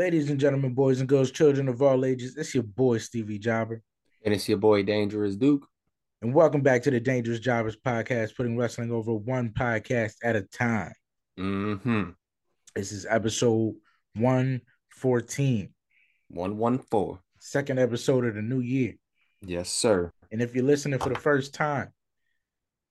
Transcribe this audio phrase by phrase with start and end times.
[0.00, 3.82] Ladies and gentlemen, boys and girls, children of all ages, it's your boy Stevie Jobber.
[4.24, 5.68] And it's your boy Dangerous Duke.
[6.22, 10.42] And welcome back to the Dangerous Jobbers podcast, putting wrestling over one podcast at a
[10.44, 10.94] time.
[11.38, 12.12] Mm-hmm.
[12.74, 13.74] This is episode
[14.14, 15.68] 114.
[16.28, 17.18] 114.
[17.38, 18.94] Second episode of the new year.
[19.42, 20.10] Yes, sir.
[20.32, 21.92] And if you're listening for the first time,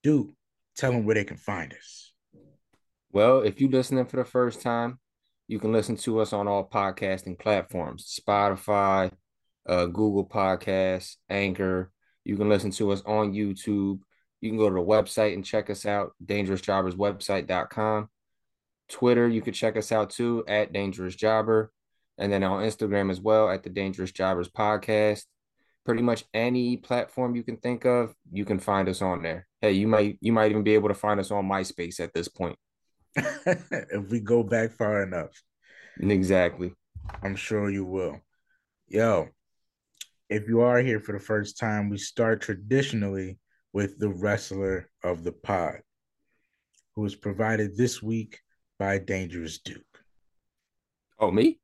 [0.04, 0.30] dude,
[0.76, 2.12] tell them where they can find us.
[3.10, 5.00] Well, if you're listening for the first time,
[5.50, 9.10] you can listen to us on all podcasting platforms Spotify,
[9.66, 11.90] uh, Google Podcasts, Anchor.
[12.24, 13.98] You can listen to us on YouTube.
[14.40, 18.08] You can go to the website and check us out, dangerousjobberswebsite.com.
[18.90, 21.72] Twitter, you can check us out too at Dangerous Jobber.
[22.16, 25.24] And then on Instagram as well at the Dangerous Jobbers Podcast.
[25.84, 29.48] Pretty much any platform you can think of, you can find us on there.
[29.60, 32.28] Hey, you might you might even be able to find us on MySpace at this
[32.28, 32.56] point.
[33.16, 35.42] if we go back far enough.
[36.00, 36.72] Exactly.
[37.22, 38.20] I'm sure you will.
[38.88, 39.28] Yo,
[40.28, 43.38] if you are here for the first time, we start traditionally
[43.72, 45.80] with the wrestler of the pod,
[46.94, 48.40] who is provided this week
[48.78, 49.84] by Dangerous Duke.
[51.18, 51.60] Oh, me?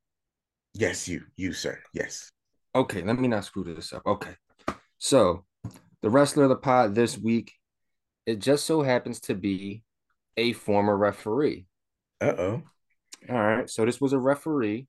[0.75, 1.79] Yes, you, you, sir.
[1.95, 2.31] Yes.
[2.75, 4.03] Okay, let me not screw this up.
[4.05, 4.35] Okay.
[4.99, 5.45] So,
[6.03, 7.53] the wrestler of the pod this week,
[8.27, 9.83] it just so happens to be
[10.37, 11.67] a former referee.
[12.21, 12.63] Uh oh.
[13.29, 13.69] All right.
[13.69, 14.87] So this was a referee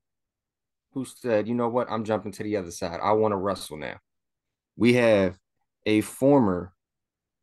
[0.92, 1.90] who said, you know what?
[1.90, 3.00] I'm jumping to the other side.
[3.02, 3.98] I want to wrestle now.
[4.76, 5.36] We have
[5.86, 6.72] a former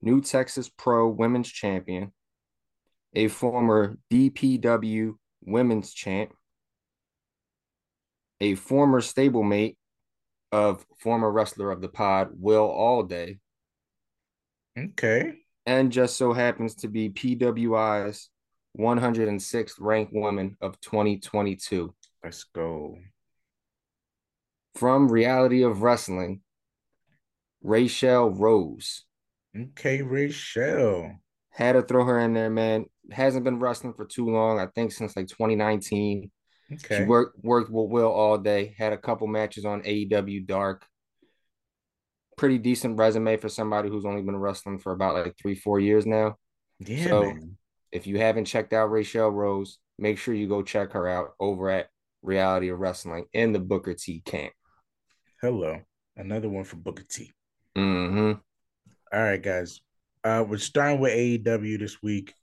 [0.01, 2.13] New Texas Pro Women's Champion,
[3.13, 6.33] a former DPW Women's Champ,
[8.39, 9.75] a former stablemate
[10.51, 13.39] of former wrestler of the pod, Will Allday.
[14.77, 15.33] Okay
[15.66, 18.29] and just so happens to be PWI's
[18.78, 21.94] 106th ranked woman of 2022.
[22.24, 22.97] Let's go.
[24.75, 26.41] From Reality of Wrestling,
[27.62, 29.03] Rachel Rose.
[29.58, 31.13] Okay, Rachel.
[31.50, 32.86] Had to throw her in there, man.
[33.12, 34.59] Hasn't been wrestling for too long.
[34.59, 36.30] I think since like 2019.
[36.74, 36.97] Okay.
[36.97, 38.75] She worked worked with Will Allday.
[38.78, 40.86] Had a couple matches on AEW Dark
[42.38, 46.06] pretty decent resume for somebody who's only been wrestling for about like three, four years
[46.06, 46.36] now.
[46.80, 47.06] Yeah.
[47.06, 47.57] So man.
[47.95, 51.69] If you haven't checked out Rachel Rose, make sure you go check her out over
[51.69, 51.88] at
[52.22, 54.51] Reality of Wrestling in the Booker T camp.
[55.41, 55.79] Hello.
[56.17, 57.31] Another one for Booker T.
[57.78, 58.33] Mm-hmm.
[59.13, 59.79] All right, guys.
[60.25, 62.33] Uh, we're starting with AEW this week.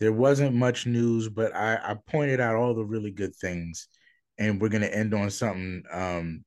[0.00, 3.88] There wasn't much news, but I, I pointed out all the really good things.
[4.38, 6.44] And we're gonna end on something um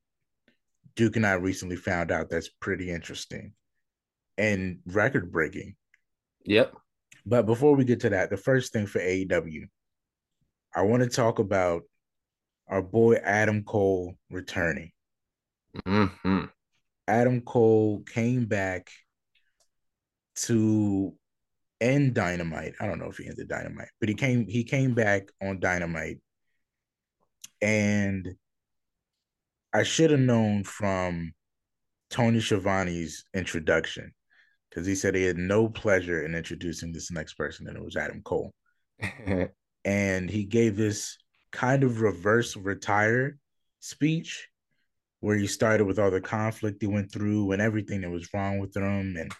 [0.96, 3.52] Duke and I recently found out that's pretty interesting
[4.36, 5.76] and record breaking.
[6.46, 6.74] Yep.
[7.26, 9.64] But before we get to that, the first thing for AEW,
[10.74, 11.82] I want to talk about
[12.68, 14.92] our boy Adam Cole returning.
[15.86, 16.44] Mm-hmm.
[17.08, 18.90] Adam Cole came back
[20.36, 21.14] to
[21.80, 22.74] end Dynamite.
[22.80, 26.18] I don't know if he ended Dynamite, but he came he came back on Dynamite
[27.60, 28.34] and
[29.72, 31.32] I should have known from
[32.10, 34.12] Tony Schiavone's introduction
[34.70, 37.96] because he said he had no pleasure in introducing this next person, and it was
[37.96, 38.52] Adam Cole.
[39.84, 41.18] and he gave this
[41.52, 43.36] kind of reverse retire
[43.80, 44.48] speech
[45.20, 48.58] where he started with all the conflict he went through and everything that was wrong
[48.58, 49.32] with him and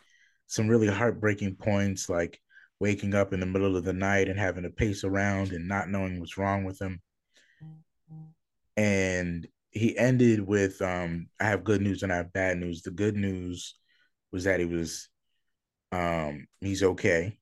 [0.47, 2.41] some really heartbreaking points like
[2.81, 5.89] waking up in the middle of the night and having to pace around and not
[5.89, 7.01] knowing what's wrong with him.
[8.77, 12.83] And he ended with um I have good news and I have bad news.
[12.83, 13.77] The good news
[14.33, 15.09] was that he was
[15.93, 17.39] um he's okay.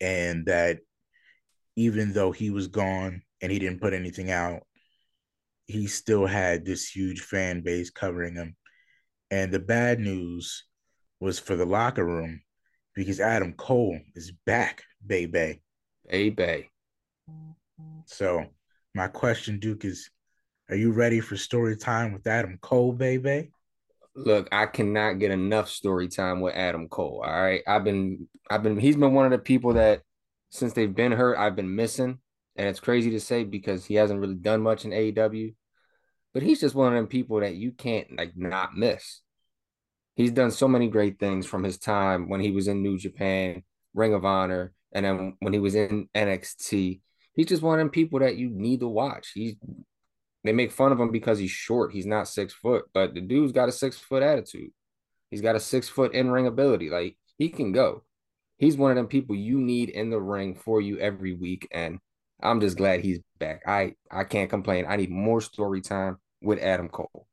[0.00, 0.80] And that
[1.76, 4.62] even though he was gone and he didn't put anything out,
[5.66, 8.56] he still had this huge fan base covering him.
[9.30, 10.64] And the bad news
[11.20, 12.42] was for the locker room
[12.94, 15.62] because Adam Cole is back, baby.
[16.08, 16.70] Baby.
[18.06, 18.46] So
[18.94, 20.08] my question, Duke, is
[20.70, 23.50] are you ready for story time with Adam Cole, baby?
[24.16, 27.22] Look, I cannot get enough story time with Adam Cole.
[27.24, 27.62] All right.
[27.66, 30.02] I've been I've been he's been one of the people that
[30.48, 32.18] since they've been hurt, I've been missing.
[32.56, 35.54] And it's crazy to say because he hasn't really done much in AEW.
[36.32, 39.20] But he's just one of them people that you can't like not miss.
[40.14, 43.62] He's done so many great things from his time when he was in New Japan,
[43.92, 47.00] Ring of Honor, and then when he was in NXT.
[47.34, 49.32] He's just one of them people that you need to watch.
[49.34, 49.56] He's
[50.46, 51.92] they make fun of him because he's short.
[51.92, 54.70] He's not six foot, but the dude's got a six foot attitude.
[55.30, 56.90] He's got a six foot in ring ability.
[56.90, 58.04] Like he can go.
[58.58, 61.68] He's one of them people you need in the ring for you every week.
[61.70, 61.98] And
[62.42, 63.62] I'm just glad he's back.
[63.66, 64.86] I I can't complain.
[64.88, 67.26] I need more story time with Adam Cole.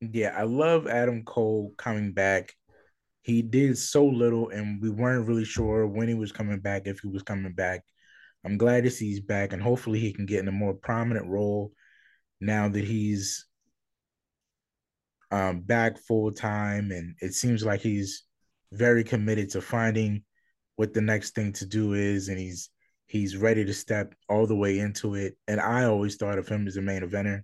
[0.00, 2.54] Yeah, I love Adam Cole coming back.
[3.22, 7.00] He did so little, and we weren't really sure when he was coming back, if
[7.00, 7.82] he was coming back.
[8.44, 11.26] I'm glad to see he's back, and hopefully he can get in a more prominent
[11.26, 11.72] role
[12.40, 13.46] now that he's
[15.30, 16.90] um, back full time.
[16.90, 18.24] And it seems like he's
[18.72, 20.24] very committed to finding
[20.76, 22.70] what the next thing to do is, and he's
[23.06, 25.36] he's ready to step all the way into it.
[25.48, 27.42] And I always thought of him as a main eventer.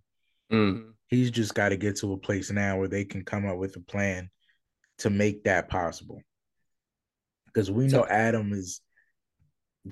[0.52, 0.90] Mm-hmm.
[1.08, 3.76] He's just got to get to a place now where they can come up with
[3.76, 4.30] a plan
[4.98, 6.22] to make that possible.
[7.46, 8.80] Because we know Adam is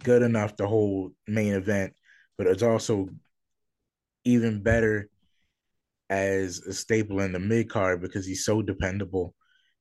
[0.02, 1.94] good enough to hold main event,
[2.38, 3.08] but it's also
[4.24, 5.08] even better
[6.10, 9.34] as a staple in the mid card because he's so dependable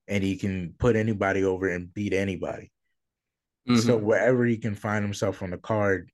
[0.08, 2.72] and he can put anybody over and beat anybody.
[3.68, 3.80] Mm-hmm.
[3.82, 6.10] So wherever he can find himself on the card,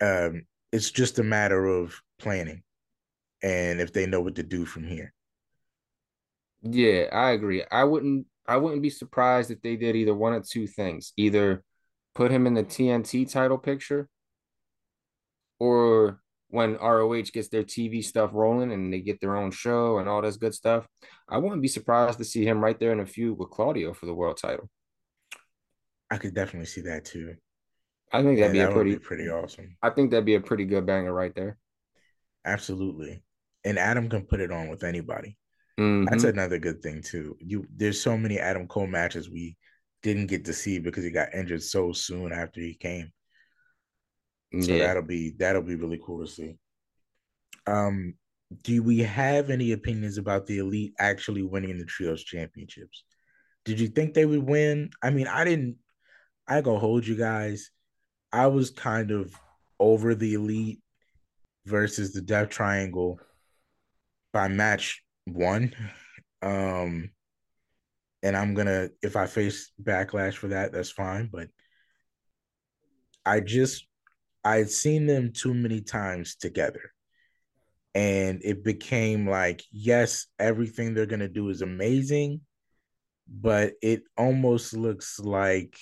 [0.00, 2.62] um, it's just a matter of planning
[3.42, 5.12] and if they know what to do from here.
[6.62, 7.64] Yeah, I agree.
[7.70, 11.12] I wouldn't I wouldn't be surprised if they did either one of two things.
[11.16, 11.62] Either
[12.14, 14.08] put him in the TNT title picture
[15.58, 20.08] or when ROH gets their TV stuff rolling and they get their own show and
[20.08, 20.86] all this good stuff,
[21.28, 24.06] I wouldn't be surprised to see him right there in a feud with Claudio for
[24.06, 24.70] the world title.
[26.10, 27.34] I could definitely see that too.
[28.12, 29.76] I think that'd be that a pretty be pretty awesome.
[29.82, 31.58] I think that'd be a pretty good banger right there.
[32.44, 33.22] Absolutely.
[33.64, 35.36] And Adam can put it on with anybody.
[35.78, 36.04] Mm-hmm.
[36.04, 37.36] That's another good thing too.
[37.40, 39.56] You there's so many Adam Cole matches we
[40.02, 43.10] didn't get to see because he got injured so soon after he came.
[44.52, 44.86] So yeah.
[44.86, 46.56] that'll be that'll be really cool to see.
[47.66, 48.14] Um,
[48.62, 53.04] do we have any opinions about the elite actually winning the trios championships?
[53.64, 54.90] Did you think they would win?
[55.02, 55.76] I mean, I didn't.
[56.46, 57.70] I go hold you guys.
[58.32, 59.34] I was kind of
[59.80, 60.80] over the elite
[61.64, 63.18] versus the Death Triangle
[64.32, 65.74] by match one.
[66.42, 67.10] Um,
[68.22, 71.28] and I'm gonna if I face backlash for that, that's fine.
[71.32, 71.48] But
[73.24, 73.86] I just
[74.46, 76.92] I'd seen them too many times together.
[77.96, 82.42] And it became like, yes, everything they're gonna do is amazing,
[83.28, 85.76] but it almost looks like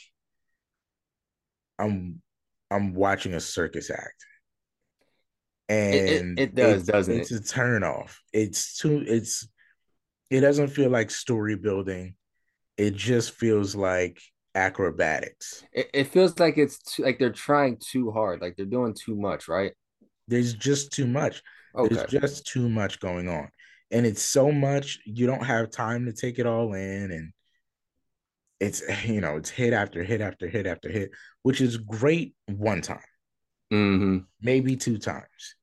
[1.78, 2.22] I'm
[2.70, 4.24] I'm watching a circus act.
[5.68, 7.36] And it, it, it does, it, doesn't it's it?
[7.36, 8.22] It's a turn off.
[8.32, 9.46] It's too it's
[10.30, 12.14] it doesn't feel like story building.
[12.78, 14.22] It just feels like
[14.54, 15.64] acrobatics.
[15.72, 19.16] It, it feels like it's too, like they're trying too hard, like they're doing too
[19.16, 19.72] much, right?
[20.28, 21.42] There's just too much.
[21.76, 21.94] Okay.
[21.94, 23.48] There's just too much going on.
[23.90, 27.32] And it's so much you don't have time to take it all in and
[28.60, 31.10] it's you know, it's hit after hit after hit after hit,
[31.42, 32.98] which is great one time.
[33.72, 34.18] Mm-hmm.
[34.40, 35.56] Maybe two times.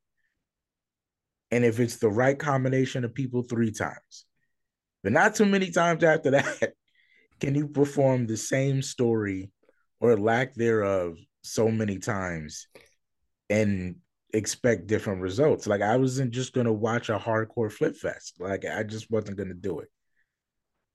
[1.52, 4.26] And if it's the right combination of people, three times.
[5.04, 6.74] But not too many times after that
[7.42, 9.52] can you perform the same story
[10.00, 12.68] or lack thereof so many times
[13.50, 13.96] and
[14.34, 15.66] expect different results?
[15.68, 18.36] Like I wasn't just gonna watch a hardcore flip fest.
[18.40, 19.90] Like I just wasn't gonna do it.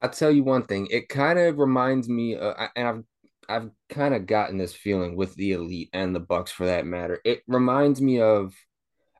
[0.01, 0.87] I'll tell you one thing.
[0.91, 3.05] It kind of reminds me, uh, and I've
[3.49, 7.21] I've kind of gotten this feeling with the elite and the Bucks for that matter.
[7.25, 8.55] It reminds me of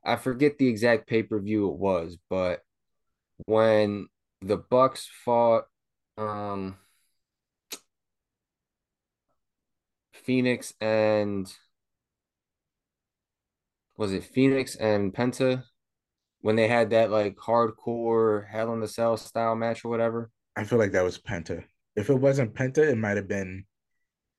[0.05, 2.61] I forget the exact pay per view it was, but
[3.47, 4.07] when
[4.43, 5.65] the Bucks fought
[6.19, 6.77] um
[10.27, 11.53] Fénix and
[13.97, 15.65] was it Fénix and Penta
[16.41, 20.31] when they had that like hardcore Hell in the Cell style match or whatever?
[20.57, 21.65] I feel like that was Penta.
[21.95, 23.65] If it wasn't Penta, it might have been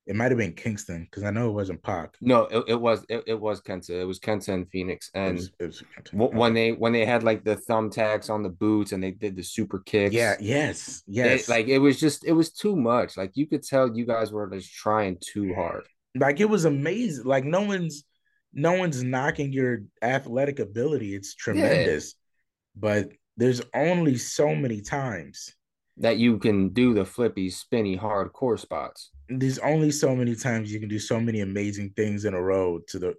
[0.08, 2.16] it might have been Kingston because I know it wasn't Pac.
[2.22, 3.90] No, it, it was it, it was Kenta.
[3.90, 5.10] It was Kenta and Fénix.
[5.14, 8.50] And it was, it was when they when they had like the thumbtacks on the
[8.50, 10.16] boots and they did the super kicks.
[10.16, 10.36] Yeah.
[10.40, 11.04] Yes.
[11.08, 11.44] Yes.
[11.44, 13.18] It, like it was just it was too much.
[13.18, 15.84] Like you could tell you guys were just trying too hard.
[16.16, 17.26] Like it was amazing.
[17.26, 18.06] Like no one's
[18.54, 21.16] no one's knocking your athletic ability.
[21.16, 22.80] It's tremendous, yeah.
[22.80, 25.54] but there's only so many times
[25.98, 30.80] that you can do the flippy, spinny, hardcore spots there's only so many times you
[30.80, 33.14] can do so many amazing things in a row to the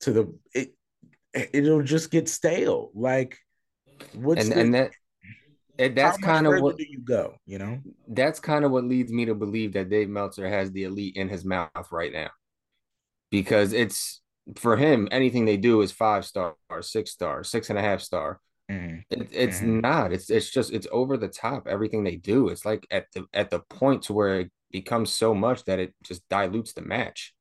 [0.00, 0.74] to the it
[1.32, 2.90] it'll just get stale.
[2.94, 3.38] Like
[4.14, 4.90] what's and, the, and that
[5.78, 7.80] and that's kind of what do you go, you know?
[8.08, 11.28] That's kind of what leads me to believe that Dave Meltzer has the elite in
[11.28, 12.30] his mouth right now.
[13.30, 14.20] Because it's
[14.54, 18.40] for him, anything they do is five star, six star, six and a half star.
[18.70, 18.98] Mm-hmm.
[19.10, 19.80] It, it's mm-hmm.
[19.80, 20.12] not.
[20.12, 21.66] It's it's just it's over the top.
[21.66, 22.48] Everything they do.
[22.48, 25.94] It's like at the at the point to where it becomes so much that it
[26.04, 27.34] just dilutes the match.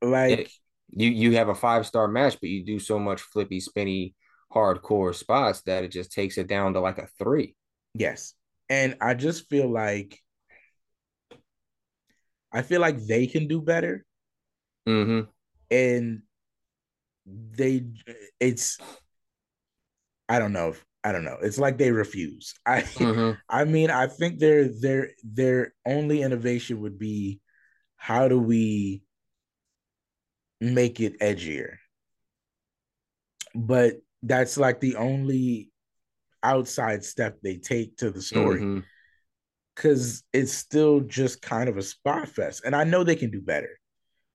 [0.00, 0.52] Like it,
[0.90, 4.14] you you have a five star match, but you do so much flippy, spinny,
[4.52, 7.54] hardcore spots that it just takes it down to like a three.
[7.94, 8.34] Yes.
[8.68, 10.18] And I just feel like
[12.52, 14.04] I feel like they can do better.
[14.88, 15.28] Mm-hmm.
[15.70, 16.22] And
[17.26, 17.84] they
[18.40, 18.78] it's
[20.28, 20.70] I don't know.
[20.70, 21.38] If, I don't know.
[21.40, 22.54] It's like they refuse.
[22.66, 23.38] I mm-hmm.
[23.48, 27.40] I mean, I think their their their only innovation would be
[27.96, 29.02] how do we
[30.60, 31.76] make it edgier?
[33.54, 35.70] But that's like the only
[36.42, 38.60] outside step they take to the story.
[38.60, 38.80] Mm-hmm.
[39.76, 42.62] Cause it's still just kind of a spot fest.
[42.64, 43.78] And I know they can do better.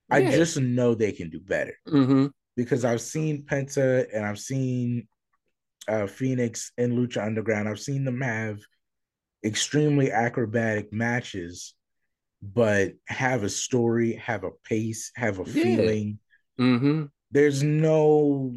[0.10, 0.18] Yeah.
[0.18, 1.76] I just know they can do better.
[1.88, 2.28] Mm-hmm.
[2.56, 5.08] Because I've seen Penta and I've seen
[5.88, 7.68] uh, Fénix and Lucha Underground.
[7.68, 8.60] I've seen them have
[9.44, 11.74] extremely acrobatic matches,
[12.42, 15.64] but have a story, have a pace, have a yeah.
[15.64, 16.20] feeling.
[16.60, 17.06] Mm-hmm.
[17.32, 18.54] There's no,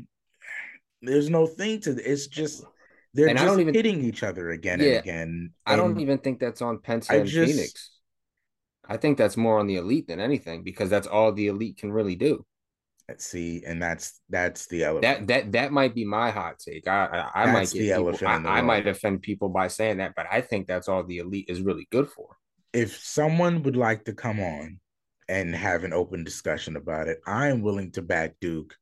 [1.02, 1.92] there's no thing to.
[1.92, 2.64] It's just
[3.14, 5.50] they're and just even, hitting each other again yeah, and again.
[5.64, 7.88] I don't even think that's on Penta I and just, Fénix.
[8.88, 11.90] I think that's more on the elite than anything because that's all the elite can
[11.90, 12.44] really do.
[13.08, 15.02] Let's see, and that's that's the elephant.
[15.02, 16.88] That that that might be my hot take.
[16.88, 18.26] I I, I might get people.
[18.26, 21.46] I, I might offend people by saying that, but I think that's all the elite
[21.48, 22.36] is really good for.
[22.72, 24.80] If someone would like to come on
[25.28, 28.74] and have an open discussion about it, I am willing to back Duke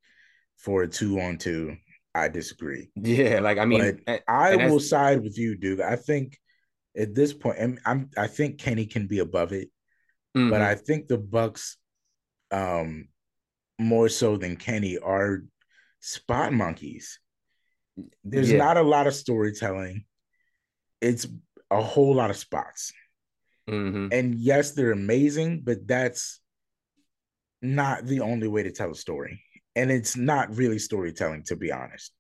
[0.57, 1.77] for a two on two.
[2.15, 2.89] I disagree.
[2.97, 5.81] Yeah, like I mean, and, I will side with you, Duke.
[5.81, 6.39] I think
[6.97, 9.69] at this point, and I'm I think Kenny can be above it,
[10.35, 10.49] mm-hmm.
[10.49, 11.77] but I think the Bucks,
[12.51, 13.09] um,
[13.79, 15.45] more so than Kenny are
[16.01, 17.19] spot monkeys.
[18.25, 18.59] There's yeah.
[18.59, 20.05] not a lot of storytelling.
[21.01, 21.27] It's
[21.71, 22.93] a whole lot of spots.
[23.69, 24.09] Mm-hmm.
[24.13, 26.41] And yes, they're amazing, but that's
[27.63, 29.43] not the only way to tell a story.
[29.77, 32.13] And it's not really storytelling, to be honest.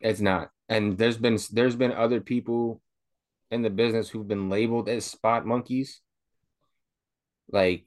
[0.00, 0.50] It's not.
[0.68, 2.80] And there's been there's been other people
[3.50, 6.00] in the business who've been labeled as spot monkeys.
[7.50, 7.84] Like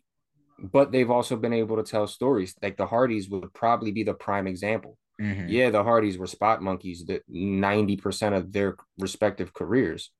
[0.59, 2.55] but they've also been able to tell stories.
[2.61, 4.97] Like the Hardys would probably be the prime example.
[5.21, 5.49] Mm-hmm.
[5.49, 10.11] Yeah, the Hardys were spot monkeys that 90% of their respective careers.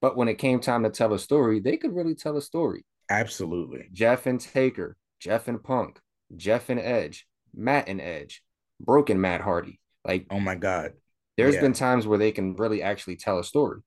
[0.00, 2.84] But when it came time to tell a story, they could really tell a story.
[3.10, 3.88] Absolutely.
[3.92, 5.98] Jeff and Taker, Jeff and Punk,
[6.36, 8.42] Jeff and Edge, Matt and Edge,
[8.80, 9.80] broken Matt Hardy.
[10.04, 10.92] Like, oh my God.
[11.36, 11.62] There's yeah.
[11.62, 13.80] been times where they can really actually tell a story.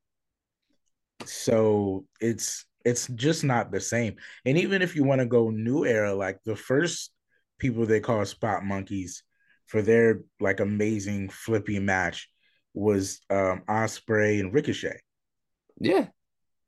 [1.26, 4.16] So it's it's just not the same.
[4.46, 7.12] And even if you want to go new era, like the first
[7.60, 9.24] people they call spot monkeys
[9.68, 12.30] for their like amazing flippy match
[12.74, 15.00] was um Ospreay and Ricochet.
[15.80, 16.08] Yeah.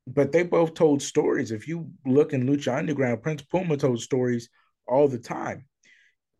[0.05, 1.51] But they both told stories.
[1.51, 4.49] If you look in Lucha Underground, Prince Puma told stories
[4.87, 5.65] all the time.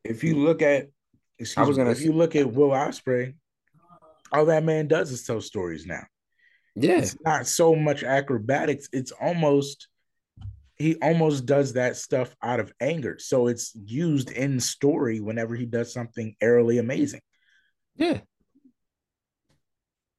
[0.03, 0.89] If you look at
[1.39, 3.35] excuse I was gonna me, if you look at Will Ospreay,
[4.31, 6.03] all that man does is tell stories now.
[6.75, 6.99] Yeah.
[6.99, 8.87] It's not so much acrobatics.
[8.91, 9.87] It's almost
[10.75, 13.17] he almost does that stuff out of anger.
[13.19, 17.21] So it's used in story whenever he does something airily amazing.
[17.95, 18.21] Yeah.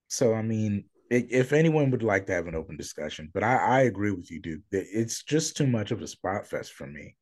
[0.09, 3.81] So I mean, if anyone would like to have an open discussion, but I, I
[3.83, 4.63] agree with you, dude.
[4.71, 7.17] It's just too much of a spot fest for me.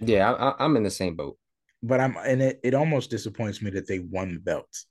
[0.00, 1.36] Yeah, I, I'm in the same boat.
[1.82, 4.86] But I'm, and it, it almost disappoints me that they won the belts.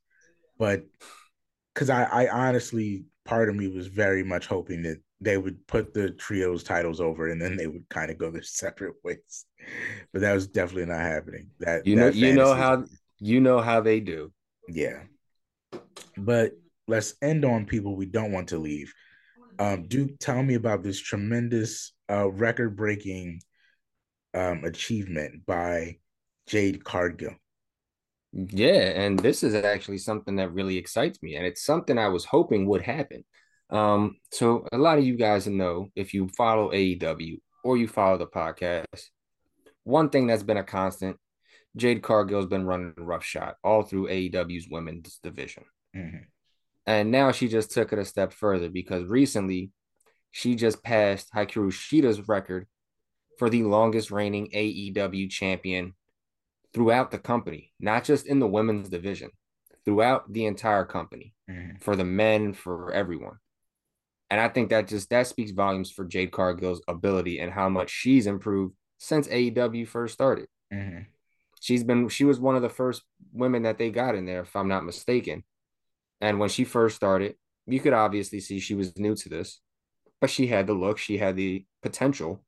[0.57, 0.83] But
[1.73, 5.93] because I, I honestly part of me was very much hoping that they would put
[5.93, 9.45] the trios titles over and then they would kind of go their separate ways.
[10.13, 11.49] But that was definitely not happening.
[11.59, 12.85] That you know, you know how
[13.19, 14.31] you know how they do.
[14.67, 15.03] Yeah.
[16.17, 16.53] But
[16.87, 18.93] let's end on people we don't want to leave.
[19.59, 23.41] Um, Duke, tell me about this tremendous uh, record-breaking
[24.33, 25.97] um, achievement by
[26.45, 27.35] Jade Cargill.
[28.37, 32.23] Yeah, and this is actually something that really excites me, and it's something I was
[32.23, 33.25] hoping would happen.
[33.71, 38.17] Um, so a lot of you guys know if you follow AEW or you follow
[38.19, 39.05] the podcast,
[39.83, 41.17] one thing that's been a constant,
[41.75, 45.63] Jade Cargill's been running roughshod all through AEW's women's division.
[45.95, 46.17] Mm-hmm.
[46.85, 49.71] And now she just took it a step further because recently
[50.31, 52.67] she just passed Hikaru Shida's record
[53.39, 55.93] for the longest reigning AEW champion
[56.73, 59.31] throughout the company, not just in the women's division,
[59.85, 61.77] throughout the entire company, mm-hmm.
[61.79, 63.37] for the men, for everyone.
[64.29, 67.89] And I think that just that speaks volumes for Jade Cargill's ability and how much
[67.89, 70.47] she's improved since AEW first started.
[70.73, 71.03] Mm-hmm.
[71.61, 74.55] She's been she was one of the first women that they got in there, if
[74.55, 75.43] I'm not mistaken.
[76.21, 79.59] And when she first started, you could obviously see she was new to this,
[80.19, 82.43] but she had the look, she had the potential.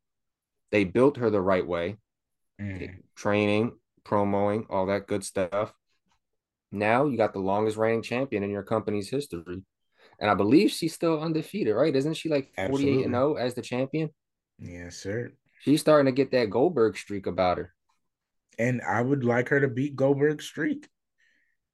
[0.72, 1.98] They built her the right way
[2.60, 3.04] Mhm.
[3.16, 3.72] training,
[4.10, 5.74] promoing, all that good stuff.
[6.72, 9.64] Now you got the longest reigning champion in your company's history.
[10.20, 11.96] And I believe she's still undefeated, right?
[11.96, 14.10] Isn't she like forty-eight and zero oh as the champion?
[14.60, 15.32] Yes, sir.
[15.62, 17.74] She's starting to get that Goldberg streak about her.
[18.58, 20.88] And I would like her to beat Goldberg streak.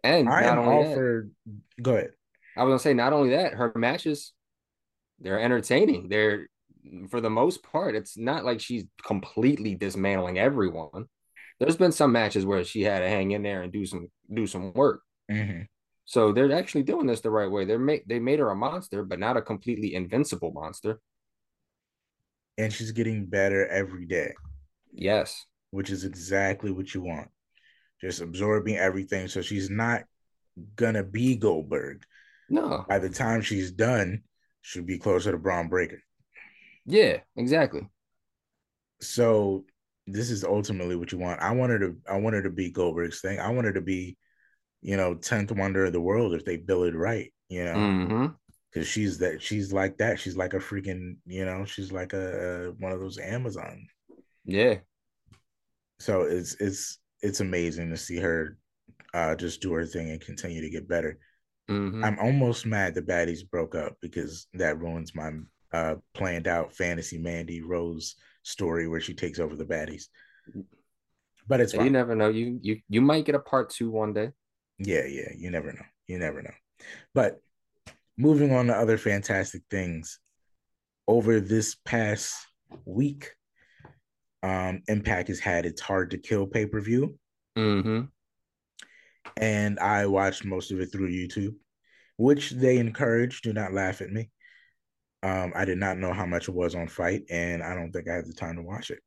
[0.03, 1.29] And I not am only all for.
[1.81, 2.11] Go ahead.
[2.55, 4.33] I was gonna say, not only that, her matches,
[5.19, 6.09] they're entertaining.
[6.09, 6.47] They're
[7.09, 11.05] for the most part, it's not like she's completely dismantling everyone.
[11.59, 14.45] There's been some matches where she had to hang in there and do some do
[14.47, 15.01] some work.
[15.31, 15.67] Mhm.
[16.05, 17.65] So they're actually doing this the right way.
[17.65, 20.99] They're make they made her a monster, but not a completely invincible monster.
[22.57, 24.33] And she's getting better every day,
[24.91, 25.45] Yes.
[25.71, 27.29] which is exactly what you want.
[28.01, 29.27] Just absorbing everything.
[29.27, 30.03] So she's not
[30.75, 32.05] gonna be Goldberg.
[32.49, 32.85] No.
[32.87, 34.23] By the time she's done,
[34.61, 36.01] she'll be closer to Bron Breakker.
[36.85, 37.89] Yeah, exactly.
[39.01, 39.65] So
[40.07, 41.41] this is ultimately what you want.
[41.41, 43.39] I want her to I want her to be Goldberg's thing.
[43.39, 44.17] I want her to be,
[44.81, 47.73] you know, 10th wonder of the world if they bill it right, you know.
[47.73, 48.25] Mm-hmm.
[48.73, 50.19] Cause she's that she's like that.
[50.19, 53.87] She's like a freaking, you know, she's like a, a one of those Amazon.
[54.43, 54.75] Yeah.
[55.99, 58.57] So it's it's it's amazing to see her
[59.13, 61.17] uh just do her thing and continue to get better.
[61.69, 62.03] Mm-hmm.
[62.03, 65.31] I'm almost mad the baddies broke up because that ruins my
[65.71, 70.05] uh planned out fantasy Mandy Rose story where she takes over the baddies.
[71.47, 72.29] But it's You never know.
[72.29, 74.31] You you you might get a part two one day.
[74.79, 75.29] Yeah, yeah.
[75.37, 75.85] You never know.
[76.07, 76.53] You never know.
[77.13, 77.39] But
[78.17, 80.19] moving on to other fantastic things.
[81.07, 82.35] Over this past
[82.85, 83.29] week,
[84.41, 87.17] um, Impact has had its hard to kill pay per view,
[87.57, 88.05] Mm-hmm.
[89.37, 91.55] and I watched most of it through YouTube,
[92.17, 93.41] which they encourage.
[93.41, 94.31] Do not laugh at me.
[95.25, 98.07] Um, I did not know how much it was on FITE, and I don't think
[98.07, 98.99] I had the time to watch it.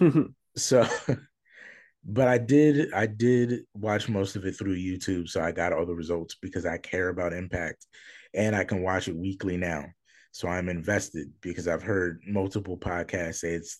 [0.56, 0.84] So,
[2.04, 2.92] but I did.
[2.92, 6.66] I did watch most of it through YouTube, so I got all the results because
[6.66, 7.86] I care about Impact,
[8.34, 9.84] and I can watch it weekly now.
[10.32, 13.78] So I'm invested because I've heard multiple podcasts say it's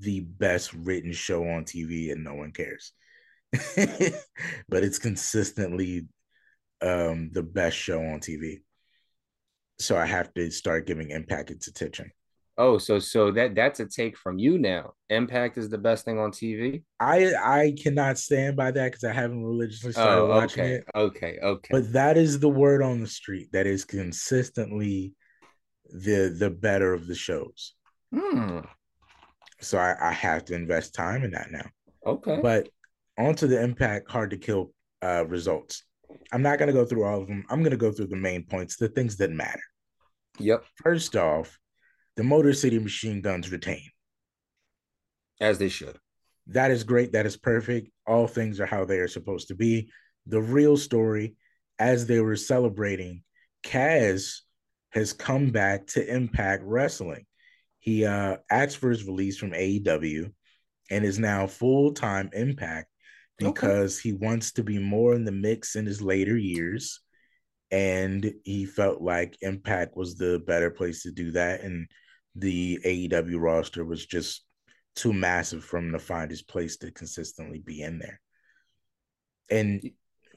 [0.00, 2.92] the best written show on TV, and no one cares.
[3.52, 6.08] but it's consistently
[6.82, 8.62] um, the best show on TV.
[9.78, 12.10] So I have to start giving Impact its attention.
[12.58, 14.92] oh, so so that that's a take from you now.
[15.10, 16.82] Impact is the best thing on TV.
[16.98, 20.84] I I cannot stand by that because I haven't religiously started Oh, watching it.
[20.94, 21.68] okay, okay.
[21.70, 25.12] But that is the word on the street that is consistently
[25.92, 27.74] the the better of the shows.
[28.14, 28.60] Hmm.
[29.60, 31.66] So I, I have to invest time in that now.
[32.06, 32.38] Okay.
[32.42, 32.68] But
[33.18, 35.82] onto the impact hard to kill uh, results.
[36.32, 37.44] I'm not going to go through all of them.
[37.48, 39.62] I'm going to go through the main points, the things that matter.
[40.38, 40.64] Yep.
[40.82, 41.58] First off,
[42.16, 43.88] the Motor City Machine Guns retain.
[45.40, 45.98] As they should.
[46.48, 47.12] That is great.
[47.12, 47.90] That is perfect.
[48.06, 49.90] All things are how they are supposed to be.
[50.26, 51.36] The real story,
[51.78, 53.22] as they were celebrating,
[53.64, 54.40] Kaz
[54.90, 57.26] has come back to Impact Wrestling.
[57.78, 60.32] He uh, asked for his release from AEW
[60.90, 62.88] and is now full time Impact
[63.38, 64.10] because okay.
[64.10, 67.00] he wants to be more in the mix in his later years.
[67.70, 71.62] And he felt like Impact was the better place to do that.
[71.62, 71.88] And
[72.34, 74.44] the AEW roster was just
[74.94, 78.20] too massive for him to find his place to consistently be in there.
[79.50, 79.82] And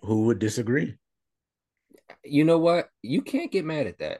[0.01, 0.95] who would disagree?
[2.23, 2.89] You know what?
[3.01, 4.19] You can't get mad at that.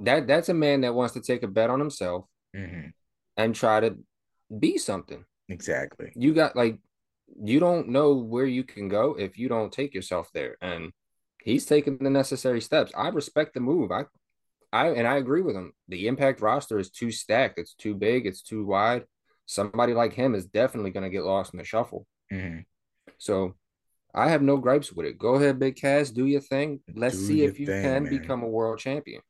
[0.00, 2.88] That that's a man that wants to take a bet on himself mm-hmm.
[3.36, 3.96] and try to
[4.58, 5.24] be something.
[5.48, 6.12] Exactly.
[6.14, 6.78] You got like
[7.42, 10.56] you don't know where you can go if you don't take yourself there.
[10.60, 10.92] And
[11.42, 12.92] he's taking the necessary steps.
[12.96, 13.90] I respect the move.
[13.92, 14.04] I
[14.72, 15.72] I and I agree with him.
[15.88, 17.58] The impact roster is too stacked.
[17.58, 18.26] It's too big.
[18.26, 19.04] It's too wide.
[19.46, 22.06] Somebody like him is definitely going to get lost in the shuffle.
[22.32, 22.60] Mm-hmm.
[23.18, 23.54] So
[24.12, 25.18] I have no gripes with it.
[25.18, 26.10] Go ahead, Big Cass.
[26.10, 26.80] Do your thing.
[26.94, 28.18] Let's do see if you thing, can man.
[28.18, 29.20] become a world champion.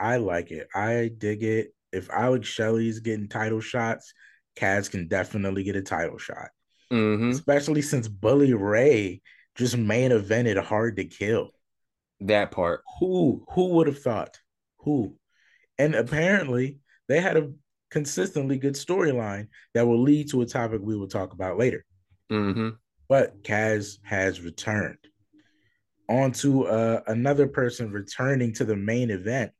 [0.00, 0.68] I like it.
[0.74, 1.74] I dig it.
[1.92, 4.14] If Alex Shelley's getting title shots,
[4.56, 6.48] Kaz can definitely get a title shot.
[6.92, 7.30] Mm-hmm.
[7.30, 9.22] Especially since Bully Ray
[9.56, 11.50] just main evented hard to kill.
[12.20, 12.82] That part.
[13.00, 14.38] Who who would have thought?
[14.80, 15.16] Who?
[15.78, 16.78] And apparently
[17.08, 17.52] they had a
[17.90, 21.84] consistently good storyline that will lead to a topic we will talk about later.
[22.30, 22.70] Mm-hmm.
[23.08, 24.98] But Kaz has returned.
[26.08, 29.52] On to uh, another person returning to the main event.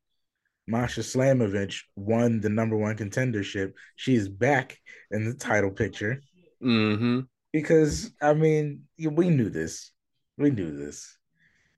[0.67, 3.73] Masha Slamovich won the number one contendership.
[3.97, 4.79] She is back
[5.11, 6.21] in the title picture.
[6.63, 7.21] Mm-hmm.
[7.53, 9.93] Because I mean, we knew this.
[10.39, 11.19] We knew this.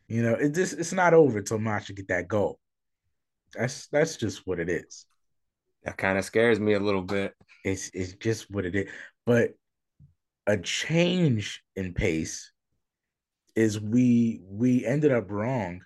[0.09, 2.59] You know, it just it's not over till Masha get that goal.
[3.55, 5.07] That's that's just what it is.
[5.85, 7.35] That kind of scares me a little bit.
[7.65, 8.91] It's it's just what it is.
[9.27, 9.53] But
[10.47, 12.53] a change in pace
[13.57, 15.81] is we we ended up wrong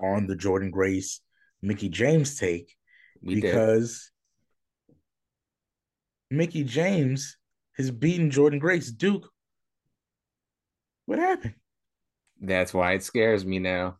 [0.00, 1.20] on the Jordynne Grace
[1.62, 2.74] Mickie James take
[3.22, 4.10] we because
[6.30, 7.36] Mickie James
[7.76, 8.90] has beaten Jordynne Grace.
[8.90, 9.28] Duke,
[11.06, 11.54] what happened?
[12.40, 13.98] That's why it scares me now.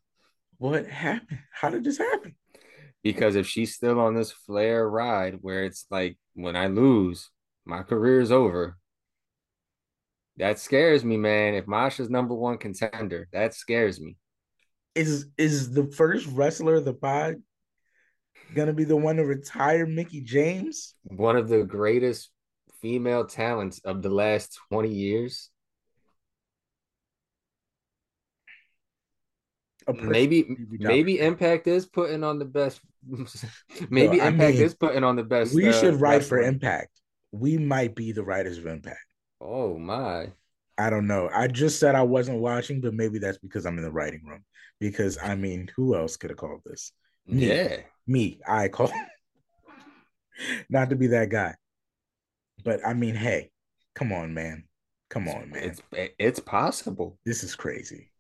[0.59, 1.41] What happened?
[1.53, 2.37] How did this happen?
[3.03, 7.31] Because if she's still on this flare ride where it's like when I lose,
[7.65, 8.77] my career is over.
[10.37, 11.55] That scares me, man.
[11.55, 14.17] If Masha's number one contender, that scares me.
[14.95, 17.37] Is is the first wrestler of the pod
[18.55, 20.95] gonna be the one to retire Mickie James?
[21.05, 22.31] One of the greatest
[22.81, 25.51] female talents of the last 20 years.
[29.93, 32.81] Maybe maybe Impact is putting on the best.
[33.91, 35.55] maybe no, Impact mean, is putting on the best.
[35.55, 36.91] We uh, should write for Impact.
[37.33, 38.99] We might be the writers of Impact.
[39.41, 40.33] Oh my.
[40.79, 41.29] I don't know.
[41.35, 44.45] I just said I wasn't watching, but maybe that's because I'm in the writing room.
[44.79, 46.93] Because I mean, who else could have called this?
[47.27, 47.79] Yeah.
[48.07, 48.41] Me.
[48.47, 48.91] I call
[50.71, 51.55] not to be that guy.
[52.65, 53.51] But I mean, hey,
[53.95, 54.65] come on, man.
[55.09, 55.63] Come on, man.
[55.63, 55.83] It's
[56.19, 57.19] it's possible.
[57.25, 58.11] This is crazy.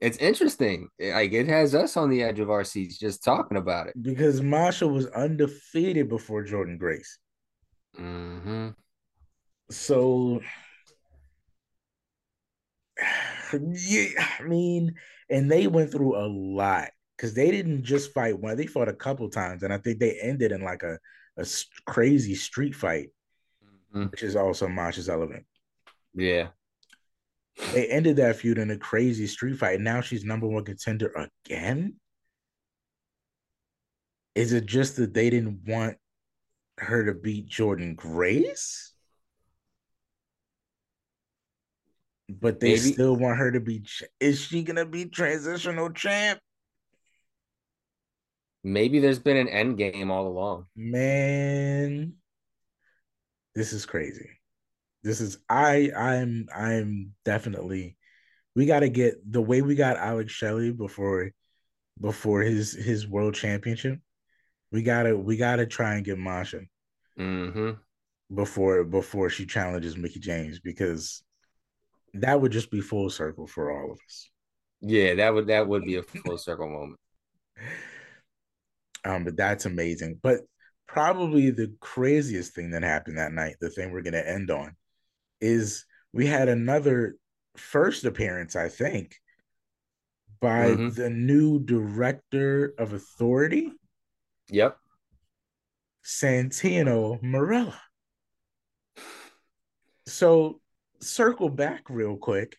[0.00, 0.88] It's interesting.
[1.00, 3.94] Like it has us on the edge of our seats just talking about it.
[4.02, 7.18] Because Masha was undefeated before Jordynne Grace.
[7.98, 8.70] Mm-hmm.
[9.70, 10.40] So
[13.52, 14.94] yeah, I mean,
[15.30, 16.90] and they went through a lot
[17.22, 20.18] because they didn't just fight one; they fought a couple times, and I think they
[20.20, 20.98] ended in like a
[21.36, 21.46] a
[21.86, 23.10] crazy street fight,
[23.94, 24.06] mm-hmm.
[24.06, 25.46] which is also Masha's element.
[26.14, 26.48] Yeah,
[27.72, 29.76] they ended that feud in a crazy street fight.
[29.76, 31.94] And now she's number one contender again.
[34.34, 35.98] Is it just that they didn't want
[36.78, 38.94] her to beat Jordynne Grace?
[42.28, 42.92] But they Maybe.
[42.94, 43.84] still want her to be.
[44.18, 46.40] Is she gonna be transitional champ?
[48.64, 50.66] Maybe there's been an end game all along.
[50.76, 52.14] Man,
[53.54, 54.30] this is crazy.
[55.02, 57.96] This is I I'm I'm definitely
[58.54, 61.32] we got to get the way we got Alex Shelley before
[62.00, 63.98] before his his world championship.
[64.70, 66.60] We gotta we gotta try and get Masha
[67.18, 67.72] mm-hmm.
[68.34, 71.22] before before she challenges Mickie James because
[72.14, 74.30] that would just be full circle for all of us.
[74.80, 77.00] Yeah, that would that would be a full circle moment.
[79.04, 80.20] Um, but that's amazing.
[80.22, 80.40] But
[80.86, 84.76] probably the craziest thing that happened that night, the thing we're gonna end on,
[85.40, 87.16] is we had another
[87.56, 89.16] first appearance, I think,
[90.40, 90.90] by mm-hmm.
[90.90, 93.72] the new director of authority.
[94.50, 94.76] Yep.
[96.04, 97.78] Santino Marella.
[100.06, 100.60] So
[101.00, 102.56] circle back real quick.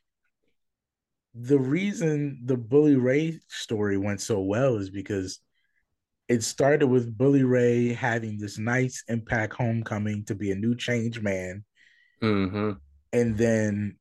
[1.35, 5.39] The reason the Bully Ray story went so well is because
[6.27, 11.21] it started with Bully Ray having this nice impact homecoming to be a new change
[11.21, 11.63] man
[12.23, 12.71] Mm-hmm.
[13.11, 13.97] And then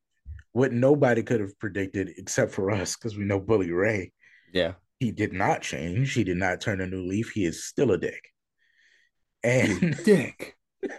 [0.53, 4.13] what nobody could have predicted except for us, because we know Bully Ray.
[4.53, 4.73] Yeah.
[5.01, 6.13] He did not change.
[6.13, 7.33] He did not turn a new leaf.
[7.35, 8.23] He is still a dick.
[9.43, 10.57] And dick.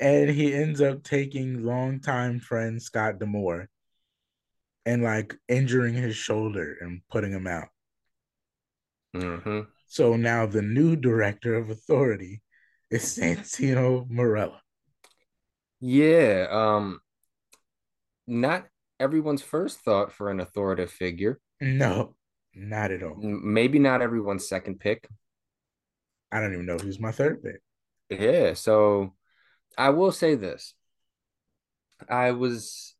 [0.00, 3.68] and he ends up taking longtime friend Scott D'Amore
[4.84, 7.68] and like injuring his shoulder and putting him out.
[9.14, 9.60] Mm-hmm.
[9.88, 12.42] So now the new director of authority
[12.90, 14.60] is Santino Marella.
[15.80, 17.00] Yeah, um
[18.26, 18.66] not
[19.00, 21.40] everyone's first thought for an authoritative figure.
[21.60, 22.14] No,
[22.54, 23.16] not at all.
[23.16, 25.08] Maybe not everyone's second pick.
[26.30, 27.60] I don't even know who's my third pick.
[28.08, 29.14] Yeah, so
[29.76, 30.74] I will say this.
[32.08, 32.94] I was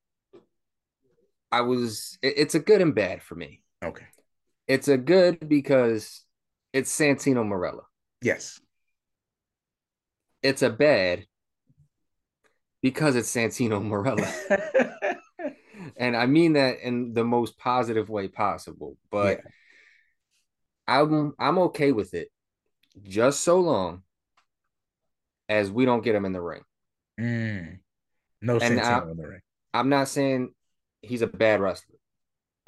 [1.51, 3.63] I was it's a good and bad for me.
[3.85, 4.07] Okay.
[4.73, 6.23] It's a good because
[6.73, 7.83] it's Santino Marella.
[8.23, 8.59] Yes.
[10.43, 11.27] It's a bad
[12.81, 14.27] because it's Santino Marella.
[15.99, 18.97] and I mean that in the most positive way possible.
[19.11, 19.51] But yeah.
[20.89, 22.29] I'm I'm okay with it,
[23.03, 24.03] just so long
[25.51, 26.63] as we don't get him in the ring.
[27.21, 27.79] Mm.
[28.41, 29.41] No Santino I, in the ring.
[29.75, 30.55] I'm not saying
[31.03, 31.92] he's a bad wrestler.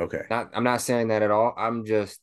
[0.00, 0.22] Okay.
[0.28, 1.54] Not I'm not saying that at all.
[1.56, 2.20] I'm just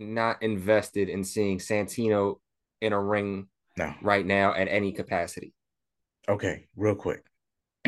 [0.00, 2.36] not invested in seeing Santino
[2.80, 3.94] in a ring no.
[4.02, 5.52] right now at any capacity.
[6.28, 7.24] Okay, real quick.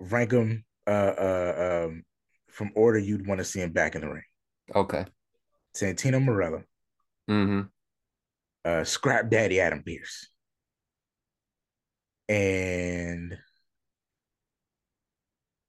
[0.00, 2.04] Rank them uh, uh, um,
[2.48, 4.22] from order you'd want to see him back in the ring.
[4.74, 5.06] Okay.
[5.76, 6.62] Santino Marella.
[7.30, 7.60] Mm-hmm.
[8.64, 10.28] Uh, Scrap Daddy Adam Pearce.
[12.28, 13.38] and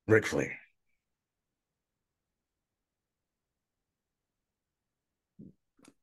[0.07, 0.58] Ric Flair.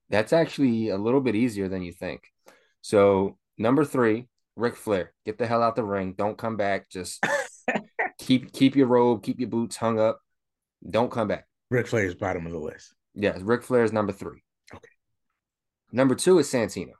[0.09, 2.23] That's actually a little bit easier than you think.
[2.83, 6.15] So number three, Ric Flair, get the hell out the ring.
[6.17, 6.89] Don't come back.
[6.89, 7.25] Just
[8.19, 10.21] keep keep your robe, keep your boots hung up.
[10.89, 11.47] Don't come back.
[11.71, 12.95] Ric Flair is bottom of the list.
[13.15, 14.43] Yes, Ric Flair is number three.
[14.73, 14.89] Okay.
[15.93, 16.93] Number two is Santino.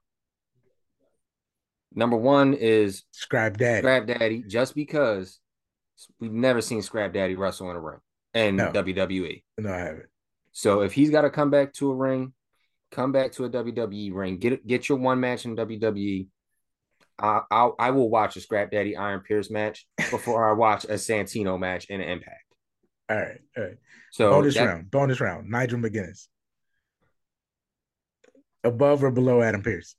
[1.95, 3.81] Number one is Scrap Daddy.
[3.81, 5.39] Scrap Daddy, just because
[6.21, 8.01] we've never seen Scrap Daddy wrestle in a ring
[8.35, 8.71] in No.
[8.73, 9.43] WWE.
[9.59, 10.07] No, I haven't.
[10.53, 12.33] So if he's got to come back to a ring,
[12.91, 14.39] come back to a WWE ring.
[14.39, 16.29] Get get your one match in WWE.
[17.19, 20.95] I I'll, I will watch a Scrap Daddy Iron Pearce match before I watch a
[20.95, 22.43] Santino match in Impact.
[23.09, 23.77] All right, all right.
[24.13, 24.91] So bonus that- round.
[24.91, 25.49] Bonus round.
[25.49, 26.27] Nigel McGuinness.
[28.65, 29.95] Above or below Adam Pearce?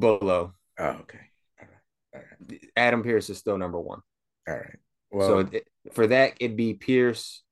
[0.00, 1.20] below Oh, okay.
[1.60, 1.70] All right.
[2.14, 2.60] All right.
[2.76, 4.00] Adam Pearce is still number one.
[4.48, 4.76] All right.
[5.12, 7.42] Well, so it- for that, it'd be Pearce,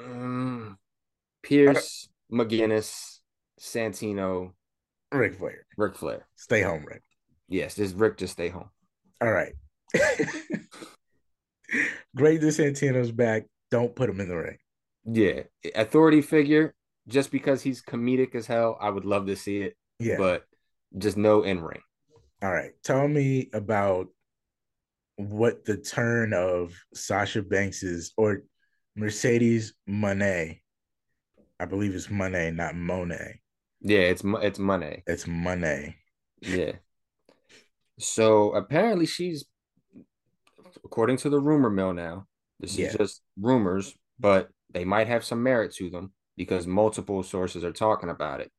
[0.00, 0.76] mm,
[1.42, 3.18] Pearce, McGuinness,
[3.60, 4.52] Santino,
[5.12, 5.66] Ric Flair.
[5.76, 6.26] Ric Flair.
[6.36, 7.02] Stay home, Rick.
[7.48, 8.70] Yes, just Rick just stay home.
[9.20, 9.52] All right.
[12.16, 13.46] Great that Santino's back.
[13.70, 14.58] Don't put him in the ring.
[15.04, 15.42] Yeah,
[15.74, 16.74] authority figure.
[17.08, 20.16] Just because he's comedic as hell, I would love to see it, Yeah.
[20.18, 20.44] but
[20.98, 21.80] just no in ring.
[22.42, 22.70] All right.
[22.84, 24.08] Tell me about
[25.16, 28.42] what the turn of Sasha Banks's or
[28.96, 30.60] Mercedes Moné.
[31.60, 33.40] I believe it's Monet, not Monet.
[33.82, 35.02] Yeah, it's it's money.
[35.06, 35.96] It's Monet.
[36.40, 36.72] Yeah.
[37.98, 39.44] So apparently she's,
[40.84, 42.26] according to the rumor mill now,
[42.58, 42.88] this Yeah.
[42.88, 47.72] is just rumors, but they might have some merit to them because multiple sources are
[47.72, 48.50] talking about it.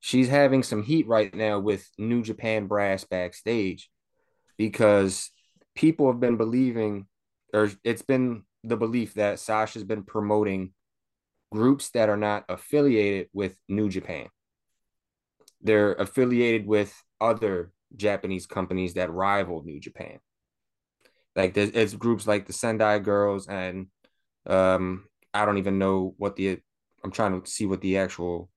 [0.00, 3.90] She's having some heat right now with New Japan brass backstage
[4.58, 5.30] because
[5.74, 7.06] people have been believing,
[7.52, 10.72] or it's been the belief that Sasha's been promoting
[11.54, 14.26] groups that are not affiliated with New Japan
[15.64, 20.20] they're affiliated with other Japanese companies that rival New Japan.
[21.34, 23.88] Like there's it's groups like the Sendai Girls and
[24.46, 26.60] um I don't even know what the
[27.02, 28.50] I'm trying to see what the actual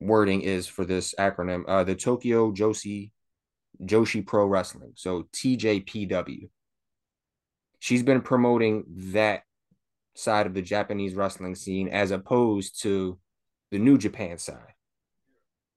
[0.00, 1.64] wording is for this acronym.
[1.66, 3.10] Uh the Tokyo Joshi
[3.82, 4.92] Joshi Pro Wrestling.
[4.94, 6.48] So TJPW.
[7.80, 9.42] She's been promoting that
[10.14, 13.18] side of the Japanese wrestling scene as opposed to
[13.70, 14.74] the New Japan side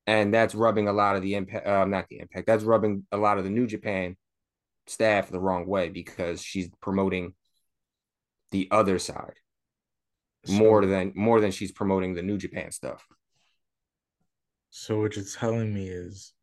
[0.07, 3.17] and that's rubbing a lot of the impact uh, not the impact that's rubbing a
[3.17, 4.15] lot of the new japan
[4.87, 7.33] staff the wrong way because she's promoting
[8.51, 9.35] the other side
[10.47, 13.05] more than more than she's promoting the new japan stuff
[14.69, 16.33] So what you're telling me is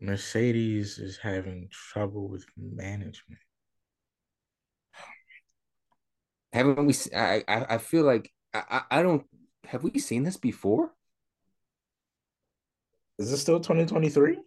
[0.00, 3.40] Mercedes is having trouble with management.
[6.56, 9.24] Haven't we i i, I feel like I, I don't
[9.66, 10.92] have we seen this before
[13.18, 14.38] Is this still 2023?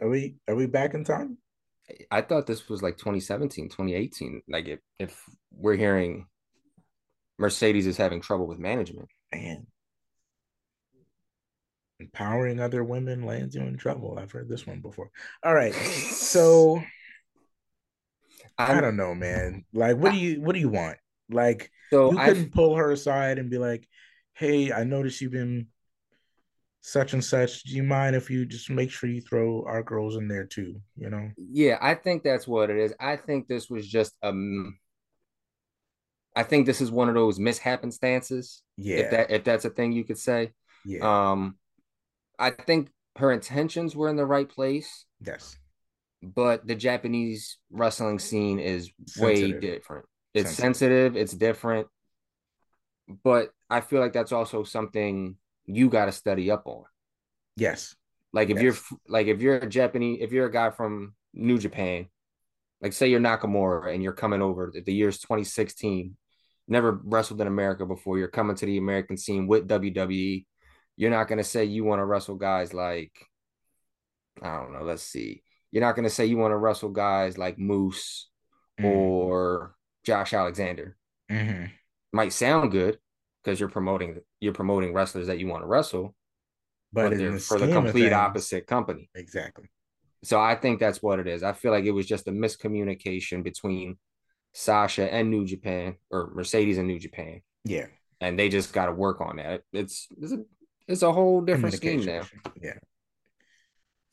[0.00, 1.38] Are we are we back in time?
[2.10, 6.26] i thought this was like 2017 2018 like if, if we're hearing
[7.38, 9.66] mercedes is having trouble with management Man.
[12.00, 14.18] Empowering other women lands you in trouble.
[14.18, 15.10] I've heard this one before.
[15.42, 15.74] All right.
[15.74, 16.80] So
[18.58, 19.64] I I'm- don't know, man.
[19.72, 20.98] Like, what do you what do you want?
[21.30, 23.86] Like, so you couldn't pull her aside and be like,
[24.34, 25.68] "Hey, I noticed you've been
[26.80, 27.64] such and such.
[27.64, 30.80] Do you mind if you just make sure you throw our girls in there too?"
[30.96, 31.30] You know?
[31.36, 32.94] Yeah, I think that's what it is.
[32.98, 34.78] I think this was just um
[36.34, 39.92] I think this is one of those mishappenstances, Yeah, if that if that's a thing
[39.92, 40.52] you could say.
[40.84, 41.58] yeah, Um
[42.38, 45.58] I think her intentions were in the right place, yes.
[46.22, 50.06] But the Japanese wrestling scene is way different.
[50.34, 51.12] It's Sensitive.
[51.12, 51.88] sensitive, it's different.
[53.24, 56.84] But I feel like that's also something you got to study up on.
[57.56, 57.94] Yes,
[58.32, 58.62] Like if Yes.
[58.62, 62.08] you're like if you're a Japanese, if you're a guy from New Japan,
[62.80, 66.16] like say you're Nakamura and you're coming over, the year's 2016,
[66.68, 70.46] never wrestled in America before, you're coming to the American scene with WWE.
[70.96, 73.12] You're not gonna say you want to wrestle guys like
[74.42, 75.42] I don't know, let's see.
[75.72, 78.28] You're not gonna say you want to wrestle guys like Moose
[78.80, 78.84] Mm.
[78.84, 80.96] or Josh Alexander.
[81.30, 81.70] Mhm.
[82.12, 82.98] Might sound good
[83.42, 86.14] because you're promoting you're promoting wrestlers that you want to wrestle,
[86.92, 89.10] but, but, they're the for the complete opposite company.
[89.16, 89.68] Exactly.
[90.22, 91.42] So I think that's what it is.
[91.42, 93.98] I feel like it was just a miscommunication between
[94.54, 97.86] Sasha and New Japan or Mercedes and New Japan, Yeah.
[98.20, 99.62] and they just got to work on that.
[99.72, 100.44] It's it's a,
[100.86, 102.22] it's a whole different scheme now.
[102.60, 102.78] Yeah.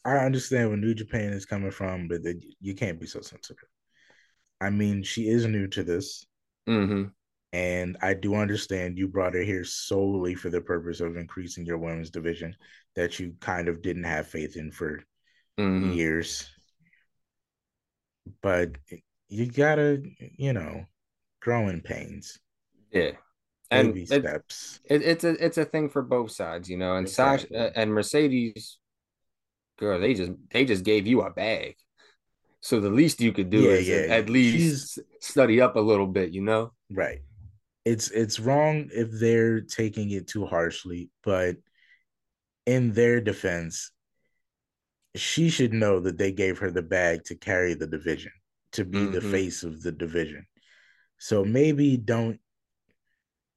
[0.05, 2.21] I understand where New Japan is coming from, but
[2.61, 3.67] you can't be so sensitive.
[4.61, 6.25] I mean, she is new to this.
[6.69, 7.05] Mm-hmm.
[7.53, 11.77] And I do understand you brought her here solely for the purpose of increasing your
[11.77, 12.55] women's division
[12.95, 15.01] that you kind of didn't have faith in for
[15.57, 15.93] mm-hmm.
[15.93, 16.49] years.
[18.41, 18.71] But
[19.29, 20.03] you gotta,
[20.37, 20.85] you know,
[21.41, 22.37] growing pains.
[22.91, 23.11] Yeah.
[23.71, 24.79] Baby and steps.
[24.85, 26.95] It, it's a it's a thing for both sides, you know.
[26.95, 27.57] And exactly.
[27.57, 28.77] Sasha and Mercedes,
[29.77, 31.75] girl, they just they just gave you a bag.
[32.61, 34.05] So the least you could do yeah, is yeah.
[34.09, 36.71] at least She's, study up a little bit, you know?
[36.89, 37.19] Right.
[37.85, 41.57] It's it's wrong if they're taking it too harshly, but
[42.65, 43.91] in their defense,
[45.15, 48.31] she should know that they gave her the bag to carry the division,
[48.71, 49.11] to be mm-hmm.
[49.11, 50.47] the face of the division.
[51.19, 52.39] So maybe don't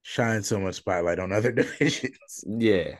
[0.02, 2.44] shine so much spotlight on other divisions.
[2.46, 2.96] Yeah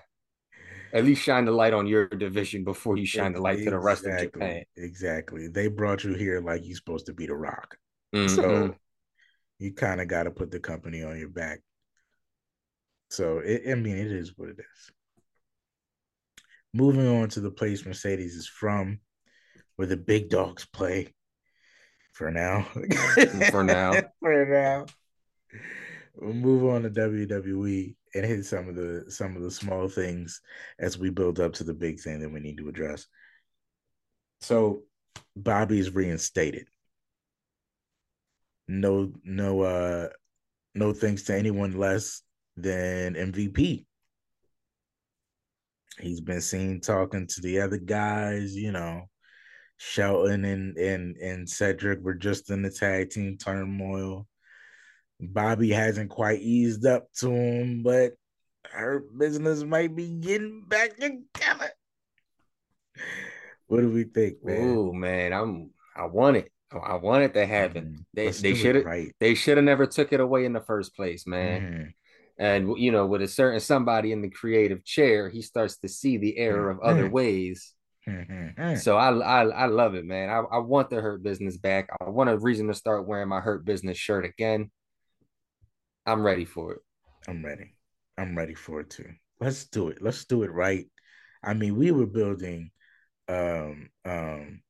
[0.93, 3.71] at least shine the light on your division before you shine the light exactly, to
[3.71, 4.65] the rest of Japan.
[4.77, 5.49] Exactly.
[5.49, 7.77] They brought you here like you're supposed to be the rock.
[8.15, 8.35] Mm-hmm.
[8.35, 8.75] So
[9.59, 11.61] you kind of got to put the company on your back.
[13.11, 14.93] So it, I mean, it is what it is.
[16.75, 19.01] Moving on to the place Mercedes is from,
[19.77, 21.15] where the big dogs play.
[22.13, 22.67] For now.
[23.51, 23.93] for now.
[24.21, 24.87] for now.
[26.17, 30.41] We'll move on to WWE and hit some of the some of the small things
[30.79, 33.07] as we build up to the big thing that we need to address.
[34.41, 34.83] So
[35.37, 36.69] Bobby's reinstated.
[38.69, 40.09] No, no, uh,
[40.75, 42.23] no thanks to anyone less
[42.57, 43.87] than MVP.
[46.01, 49.09] He's been seen talking to the other guys, you know.
[49.79, 54.27] Shelton and and and Cedric were just in the tag team turmoil.
[55.21, 58.13] Bobby hasn't quite eased up to him, but
[58.71, 61.71] Hurt Business might be getting back together.
[63.67, 64.77] What do we think, man?
[64.77, 66.53] Oh man, I'm I want it.
[66.73, 67.85] I want it to happen.
[67.85, 68.03] Mm-hmm.
[68.15, 69.15] They they should have right.
[69.21, 71.61] they should have never took it away in the first place, man.
[71.61, 71.85] Mm-hmm.
[72.41, 76.19] And you know, with a certain somebody in the creative chair, he starts to see
[76.19, 77.15] the error of other mm-hmm.
[77.15, 77.75] ways.
[78.07, 78.77] Mm-hmm.
[78.77, 80.31] So I, I I love it, man.
[80.31, 81.91] I, I want the hurt business back.
[82.01, 84.71] I want a reason to start wearing my hurt business shirt again.
[86.09, 86.81] I'm ready for it.
[87.29, 87.75] I'm ready.
[88.17, 89.11] I'm ready for it too.
[89.41, 89.99] Let's do it.
[90.01, 90.87] Let's do it right.
[91.45, 92.71] I mean, we were building
[93.29, 94.63] um um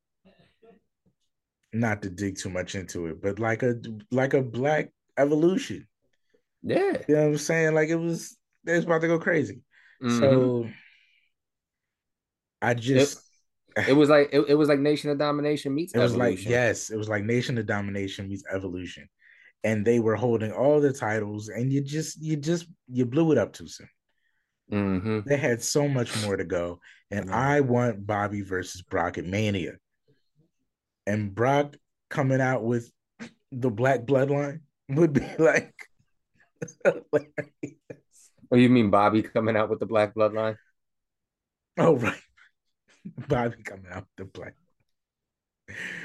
[1.72, 3.76] not to dig too much into it, but like a
[4.10, 5.86] like a black evolution.
[6.62, 6.98] Yeah.
[7.08, 7.74] You know what I'm saying?
[7.74, 9.62] Like it was it was about to go crazy.
[10.02, 10.18] Mm-hmm.
[10.18, 10.68] So
[12.60, 13.22] I just
[13.76, 16.18] it, it was like it, it, was like Nation of Domination meets it evolution.
[16.18, 19.08] was like yes, it was like Nation of Domination meets evolution
[19.64, 23.38] and they were holding all the titles, and you just you just you blew it
[23.38, 23.88] up too soon.
[24.70, 25.20] Mm-hmm.
[25.26, 27.34] They had so much more to go, and mm-hmm.
[27.34, 29.74] I want Bobby versus Brock at Mania,
[31.06, 31.76] and Brock
[32.08, 32.90] coming out with
[33.50, 35.74] the Black Bloodline would be like.
[38.50, 40.56] Oh, you mean Bobby coming out with the Black Bloodline?
[41.76, 42.20] Oh right,
[43.28, 44.54] Bobby coming out with the Black.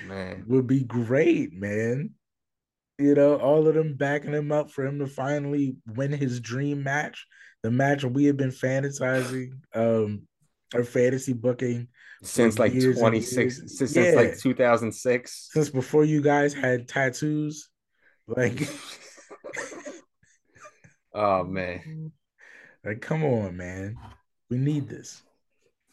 [0.08, 2.14] Man, would be great, man
[2.98, 6.84] you know, all of them backing him up for him to finally win his dream
[6.84, 7.26] match,
[7.64, 10.24] the match we have been fantasizing, um,
[10.74, 11.88] or fantasy booking
[12.24, 14.04] since like 26 since, yeah.
[14.04, 17.70] since like 2006 since before you guys had tattoos
[18.28, 18.68] like
[21.14, 22.12] oh man.
[22.84, 23.98] Like come on man.
[24.50, 25.22] We need this.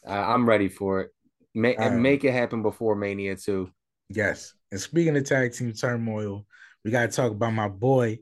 [0.07, 1.11] I'm ready for it.
[1.55, 3.71] Make, um, make it happen before mania too.
[4.09, 4.55] Yes.
[4.71, 6.47] And speaking of tag team turmoil
[6.85, 8.19] we got to talk about my boy,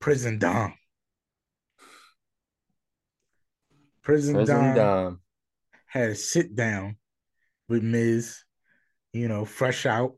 [0.00, 0.74] Prison Dom.
[4.02, 5.20] Prison, Prison Dom, Dom
[5.86, 6.96] had a sit down
[7.68, 8.44] with Miz,
[9.12, 10.14] you know, fresh out,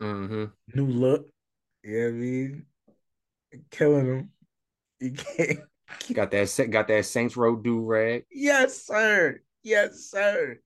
[0.00, 0.44] mm-hmm.
[0.74, 1.26] new look.
[1.82, 2.66] You know I mean?
[3.70, 4.30] Killing him.
[4.98, 5.60] You can't.
[6.14, 8.24] Got that got that Saints Row do rag.
[8.30, 9.40] Yes, sir.
[9.62, 10.58] Yes, sir.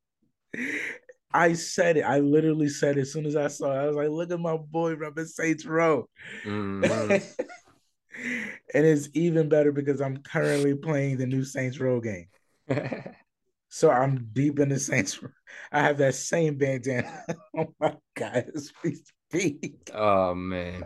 [1.33, 2.03] I said it.
[2.03, 3.83] I literally said it as soon as I saw it.
[3.83, 6.09] I was like, look at my boy rubbing Saints Row.
[6.45, 7.13] Mm-hmm.
[8.75, 12.27] and it's even better because I'm currently playing the new Saints Row game.
[13.69, 15.31] so I'm deep in the Saints Row.
[15.71, 17.25] I have that same bandana.
[17.57, 18.97] oh my God, as we
[19.31, 19.91] speak.
[19.95, 20.85] Oh man.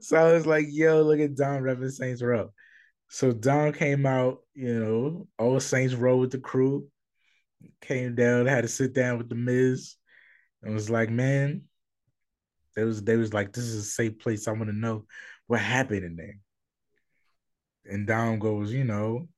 [0.00, 2.52] so I was like, yo, look at Dom repping Saints Row.
[3.08, 6.86] So Dom came out, you know, all Saints Row with the crew
[7.80, 9.96] came down, had to sit down with the Miz,
[10.62, 11.62] and was like, "Man,
[12.76, 14.48] they was they was like, this is a safe place.
[14.48, 15.06] I want to know
[15.46, 16.38] what happened in there."
[17.86, 19.28] And Dom goes, you know,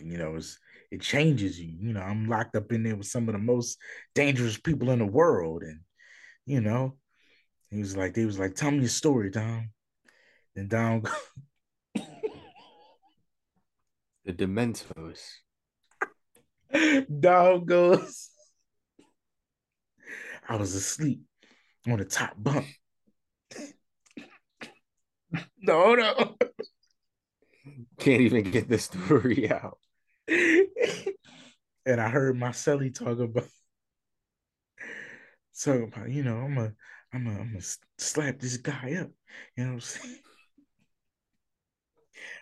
[0.00, 0.58] you know, it's
[0.90, 1.74] it changes you.
[1.80, 3.78] You know, I'm locked up in there with some of the most
[4.14, 5.80] dangerous people in the world, and
[6.46, 6.96] you know,
[7.70, 9.70] he was like, they was like, tell me your story, Dom.
[10.54, 11.04] And Dom,
[11.94, 12.02] the
[14.32, 15.20] Dementors.
[17.20, 18.30] Dom goes,
[20.48, 21.20] I was asleep
[21.86, 22.66] on the top bunk.
[25.60, 26.36] no, no.
[27.98, 29.78] Can't even get the story out.
[30.28, 33.46] and I heard Marcelli talk about
[35.62, 36.72] talking about, you know, I'm a
[37.12, 37.64] I'm a I'm gonna
[37.98, 39.10] slap this guy up.
[39.56, 40.18] You know what I'm saying?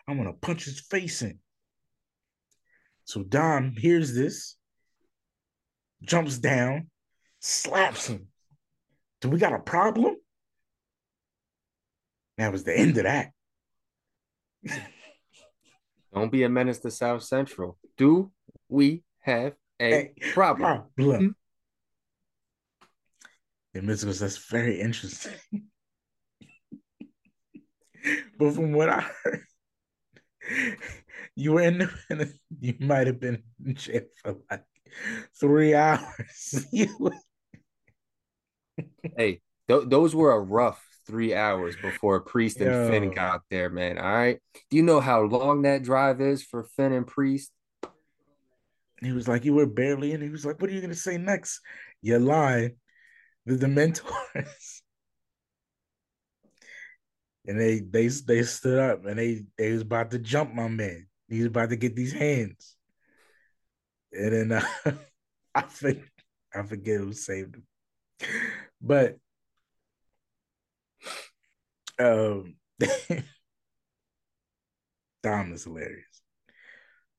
[0.07, 1.39] I'm gonna punch his face in.
[3.11, 4.57] So Dom hears this,
[6.01, 6.91] jumps down,
[7.41, 8.29] slaps him.
[9.21, 10.15] Do we got a problem?
[12.39, 13.33] That was the end of that.
[16.15, 17.79] Don't be a menace to South Central.
[17.97, 18.31] Do
[18.69, 20.85] we have a problem?
[20.95, 21.21] problem.
[21.21, 21.31] Hmm?
[23.75, 25.33] And Miz goes, that's very interesting.
[28.39, 29.47] but from what I heard,
[31.41, 34.65] you were in the, you might have been in jail for like
[35.39, 36.67] three hours.
[39.17, 42.89] hey, th- those were a rough three hours before Priest and Yo.
[42.89, 43.99] Finn got there, man.
[43.99, 44.39] All right.
[44.71, 47.51] Do you know how long that drive is for Finn and Priest?
[49.01, 50.21] He was like, You were barely in.
[50.21, 51.61] He was like, What are you gonna say next?
[52.03, 52.77] You're lying.
[53.47, 54.03] The Dementors.
[57.47, 61.07] and they they they stood up and they they was about to jump my man.
[61.31, 62.77] He was about to get these hands.
[64.13, 64.93] And then uh,
[65.55, 66.03] I think
[66.55, 67.65] I forget who saved him.
[68.81, 69.17] But
[71.99, 72.57] um
[75.23, 76.05] Dom is hilarious.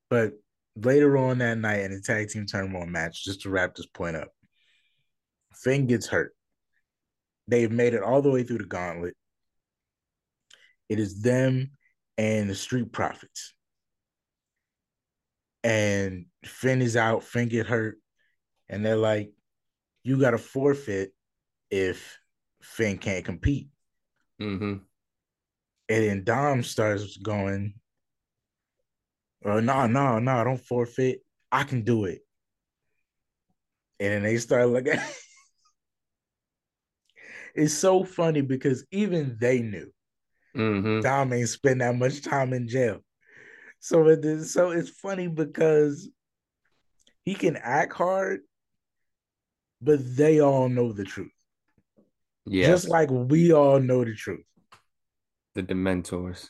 [0.10, 0.34] But
[0.76, 4.18] later on that night in the tag team tournament match, just to wrap this point
[4.18, 4.30] up,
[5.54, 6.36] Finn gets hurt.
[7.48, 9.16] They've made it all the way through the gauntlet.
[10.90, 11.72] It is them
[12.18, 13.54] and the Street Profits.
[15.64, 17.98] And Finn is out, Finn get hurt,
[18.68, 19.32] and they're like,
[20.04, 21.14] you got to forfeit
[21.70, 22.20] if
[22.62, 23.70] Finn can't compete.
[24.42, 24.78] Mm-hmm.
[25.90, 27.74] And then Dom starts going,
[29.46, 31.22] oh, no, no, no, don't forfeit.
[31.52, 32.20] I can do it.
[34.00, 34.94] And then they start looking.
[37.56, 39.92] it's so funny because even they knew
[40.56, 41.02] mm-hmm.
[41.02, 43.00] Dom ain't spend that much time in jail.
[43.82, 46.08] So it is, so it's funny because
[47.24, 48.42] he can act hard,
[49.82, 51.32] but they all know the truth.
[52.46, 52.68] Yeah.
[52.68, 54.46] Just like we all know the truth.
[55.56, 56.50] The Dementors.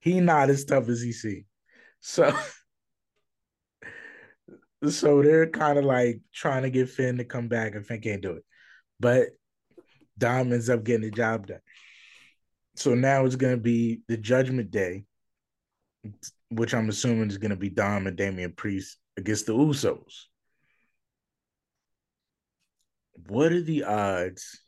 [0.00, 1.44] He not as tough as he see.
[2.00, 2.32] So
[4.88, 8.22] so they're kind of like trying to get Finn to come back and Finn can't
[8.22, 8.44] do it.
[8.98, 9.28] But
[10.16, 11.60] Dom ends up getting the job done.
[12.76, 15.04] So now it's gonna be the judgment day,
[16.56, 20.24] which I'm assuming is gonna be Dom and Damian Priest against the Usos.
[23.28, 24.60] What are the odds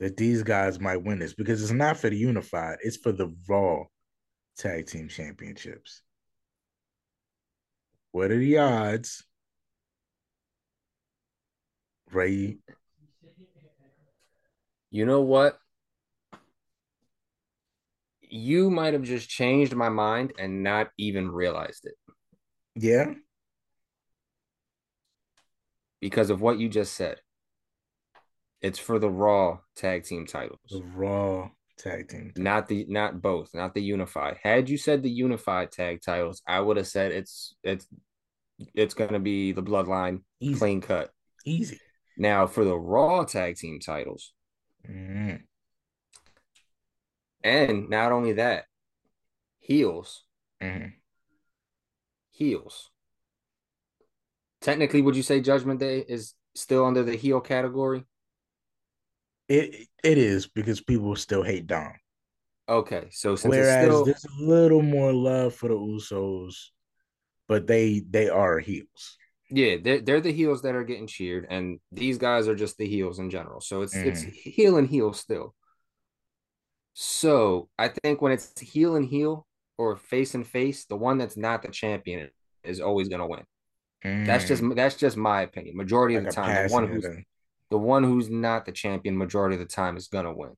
[0.00, 3.34] that these guys might win this because it's not for the unified, it's for the
[3.48, 3.84] Raw
[4.56, 6.02] Tag Team Championships.
[8.12, 9.24] What are the odds?
[12.10, 12.58] Ray.
[14.90, 15.58] You know what?
[18.30, 21.94] You might have just changed my mind and not even realized it.
[22.74, 23.14] Yeah.
[26.00, 27.20] Because of what you just said.
[28.60, 30.60] It's for the Raw tag team titles.
[30.70, 32.32] The Raw tag team.
[32.36, 34.38] Not the not both, not the unified.
[34.42, 37.86] Had you said the unified tag titles, I would have said it's it's
[38.74, 40.58] it's gonna be the bloodline Easy.
[40.58, 41.10] clean cut.
[41.44, 41.78] Easy.
[42.16, 44.32] Now for the Raw tag team titles.
[44.88, 45.42] Mm.
[47.42, 48.64] And not only that,
[49.58, 50.24] heels.
[50.62, 50.88] Mm-hmm.
[52.30, 52.90] Heels.
[54.60, 58.04] Technically, would you say Judgment Day is still under the heel category?
[59.48, 61.92] It it is because people still hate Dom.
[62.68, 64.04] Okay, so whereas still...
[64.04, 66.54] there's a little more love for the Usos,
[67.46, 69.16] but they they are heels.
[69.50, 72.86] Yeah, they're they're the heels that are getting cheered, and these guys are just the
[72.86, 73.60] heels in general.
[73.60, 74.04] So it's mm.
[74.04, 75.54] it's heel and heel still.
[77.00, 79.46] So I think when it's heel and heel
[79.76, 82.28] or face and face, the one that's not the champion
[82.64, 83.44] is always gonna win.
[84.04, 84.26] Mm.
[84.26, 84.74] That's just mm.
[84.74, 85.76] that's just my opinion.
[85.76, 87.06] Majority like of the time, the one who's
[87.70, 90.56] the one who's not the champion majority of the time is gonna win.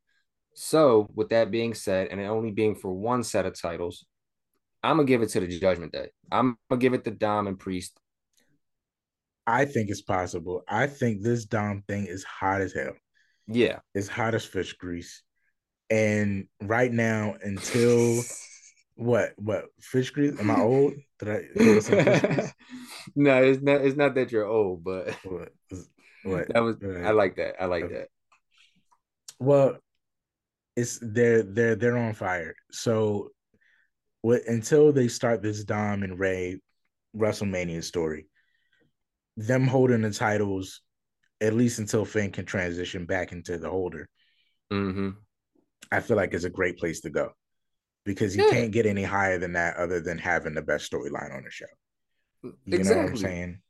[0.55, 4.07] So, with that being said, and it only being for one set of titles,
[4.83, 6.09] I'm gonna give it to the Judgment Day.
[6.33, 8.01] I'm gonna give it to Dom and Priest.
[9.47, 10.63] I think it's possible.
[10.67, 12.95] I think this Dom thing is hot as hell.
[13.47, 15.23] Yeah, It's hot as fish grease.
[15.91, 18.25] And right now, until
[18.95, 20.39] what what fish grease?
[20.39, 20.95] Am I old?
[21.19, 22.53] Did I call it fish
[23.17, 23.81] no, it's not.
[23.81, 25.53] It's not that you're old, but What?
[26.23, 26.49] What?
[26.49, 26.77] that was.
[26.81, 27.07] Right.
[27.07, 27.61] I like that.
[27.61, 27.95] I like Okay.
[27.95, 28.09] that.
[29.39, 29.79] Well,
[30.77, 32.55] it's they're they're they're on fire.
[32.71, 33.31] So
[34.23, 36.61] what until they start this Dom and Rey
[37.17, 38.27] WrestleMania story,
[39.37, 40.83] them holding the titles
[41.41, 44.07] at least until Finn can transition back into the holder,
[44.71, 45.11] hmm
[45.93, 47.33] I feel like is a great place to go.
[48.05, 48.51] Because you Yeah.
[48.51, 51.67] can't get any higher than that other than having the best storyline on the show.
[52.43, 53.61] You know what I'm saying?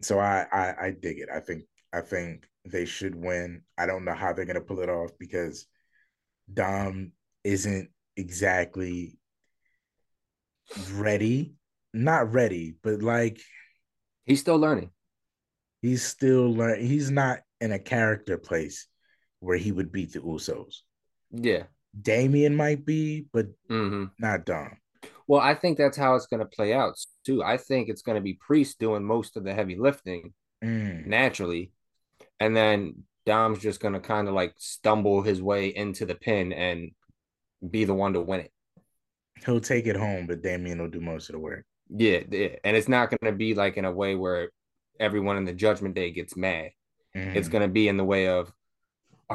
[0.00, 1.28] So I, I I dig it.
[1.32, 3.62] I think I think they should win.
[3.76, 5.66] I don't know how they're gonna pull it off because
[6.52, 7.12] Dom
[7.44, 9.18] isn't exactly
[10.94, 11.54] ready.
[11.92, 13.40] Not ready, but like
[14.24, 14.90] He's still learning.
[15.82, 16.86] he's still learning.
[16.86, 18.86] He's not in a character place
[19.40, 20.76] where he would beat the Usos.
[21.32, 21.64] Yeah.
[22.00, 24.78] Damian might be, but hmm not Dom.
[25.26, 27.42] Well, I think that's how it's going to play out too.
[27.42, 31.72] I think it's going to be Priest doing most of the heavy lifting Mm, naturally,
[32.38, 36.52] and then Dom's just going to kind of like stumble his way into the pin
[36.52, 36.92] and
[37.68, 38.52] be the one to win it.
[39.44, 41.64] He'll take it home, but Damian will do most of the work.
[41.88, 42.56] Yeah, yeah.
[42.64, 44.50] and it's not going to be like in a way where
[45.00, 46.70] everyone in the Judgment Day gets mad.
[47.16, 48.52] Mm, It's going to be in the way of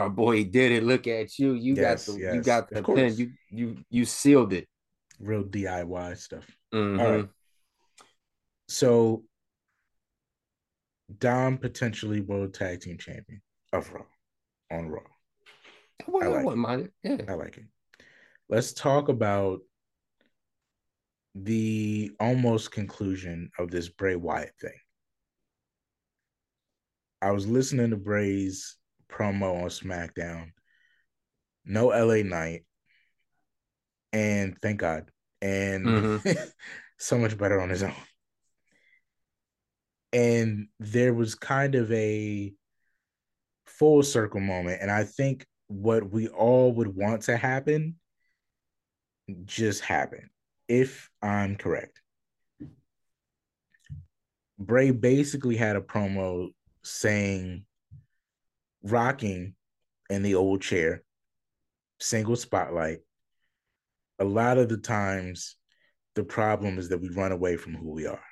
[0.01, 0.83] our boy did it.
[0.83, 1.53] Look at you.
[1.53, 3.15] You Yes, got the you got the pin.
[3.17, 4.67] You you you sealed it.
[5.19, 6.45] real DIY stuff.
[6.73, 6.99] Mhm.
[6.99, 7.29] All right.
[8.67, 9.23] So
[11.19, 13.41] Dom potentially world tag team champion
[13.73, 14.05] of Raw
[14.71, 15.01] on Raw.
[16.07, 16.93] Well, I I wouldn't mind it.
[17.03, 17.25] Yeah.
[17.27, 17.65] I like it.
[18.49, 19.61] Let's talk about
[21.35, 24.79] the almost conclusion of this Bray Wyatt thing.
[27.21, 28.76] I was listening to Bray's
[29.09, 30.51] promo on SmackDown.
[31.65, 32.65] No LA Knight.
[34.13, 35.09] And thank God.
[35.41, 36.21] And Mhm.
[36.97, 37.93] so much better on his own.
[40.13, 42.53] And there was kind of a
[43.65, 44.81] full circle moment.
[44.81, 47.99] And I think what we all would want to happen
[49.43, 50.29] just happened,
[50.67, 52.01] if I'm correct.
[54.57, 56.49] Bray basically had a promo
[56.83, 57.66] saying,
[58.91, 59.53] rocking
[60.09, 61.03] in the old chair,
[61.99, 62.99] single spotlight.
[64.19, 65.55] A lot of the times,
[66.15, 68.23] the problem is that we run away from who we are.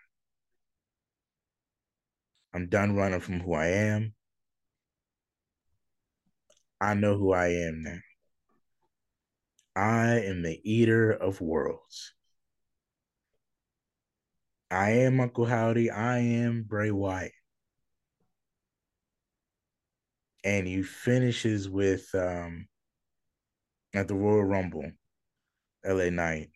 [2.53, 4.13] I'm done running from who I am.
[6.79, 7.99] I know who I am now.
[9.75, 12.13] I am the eater of worlds.
[14.71, 15.91] I am Uncle Howdy.
[15.91, 17.34] I am Bray Wyatt.
[20.45, 22.67] And he finishes with um
[23.93, 24.89] at the Royal Rumble,
[25.83, 26.51] LA Knight.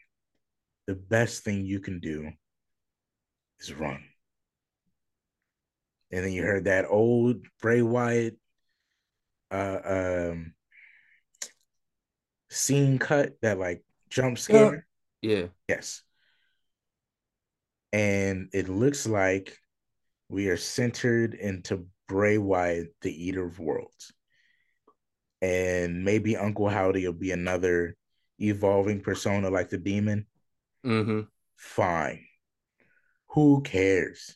[0.87, 2.29] The best thing you can do
[3.59, 4.03] is run.
[6.11, 8.37] And then you heard that old Bray Wyatt
[9.51, 10.53] uh um
[12.49, 14.85] scene cut that like jump scare.
[15.21, 15.47] Yeah.
[15.67, 16.03] Yes.
[17.91, 19.57] And it looks like
[20.29, 24.12] we are centered into Bray Wyatt, the Eater of Worlds.
[25.41, 27.95] And maybe Uncle Howdy will be another
[28.39, 30.26] evolving persona like the demon.
[30.86, 31.22] Mm-hmm.
[31.55, 32.26] Fine.
[33.30, 34.36] Who cares?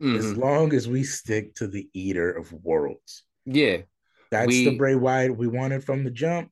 [0.00, 0.36] As Mhm.
[0.38, 3.22] long as we stick to the Eater of Worlds.
[3.44, 3.82] Yeah.
[4.32, 6.50] That's We- the Bray Wyatt we wanted from the jump.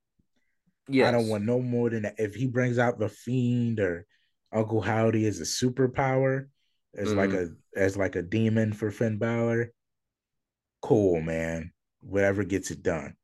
[0.86, 1.08] Yes.
[1.08, 2.14] I don't want no more than that.
[2.18, 4.06] If he brings out the fiend or
[4.52, 6.48] Uncle Howdy as a superpower,
[6.94, 9.72] as like a as like a demon for Finn Balor,
[10.82, 11.72] cool, man.
[12.00, 13.14] Whatever gets it done.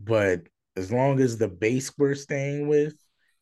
[0.00, 0.42] But
[0.76, 2.94] as long as the base we're staying with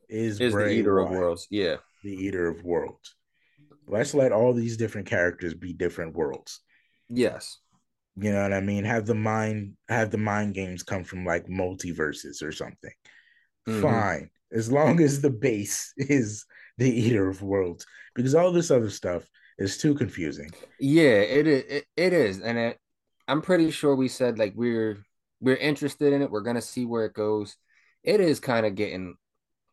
[0.08, 1.46] is, is the Bray eater of worlds.
[1.50, 1.76] Yeah.
[2.02, 3.14] the eater of worlds.
[3.86, 6.60] Let's let all these different characters be different worlds.
[7.08, 7.58] Yes.
[8.16, 8.84] You know what I mean?
[8.84, 12.92] Have the mind have the mind games come from like multiverses or something.
[13.68, 13.82] Mhm.
[13.82, 14.30] Fine.
[14.52, 16.46] As long as the base is
[16.78, 17.84] the eater of worlds.
[18.14, 19.28] Because all this other stuff
[19.58, 20.50] is too confusing.
[20.80, 21.64] Yeah, it is.
[21.68, 22.78] It, it is, and it,
[23.28, 24.98] I'm pretty sure we said like we're
[25.40, 26.30] we're interested in it.
[26.30, 27.56] We're gonna see where it goes.
[28.02, 29.16] It is kind of getting.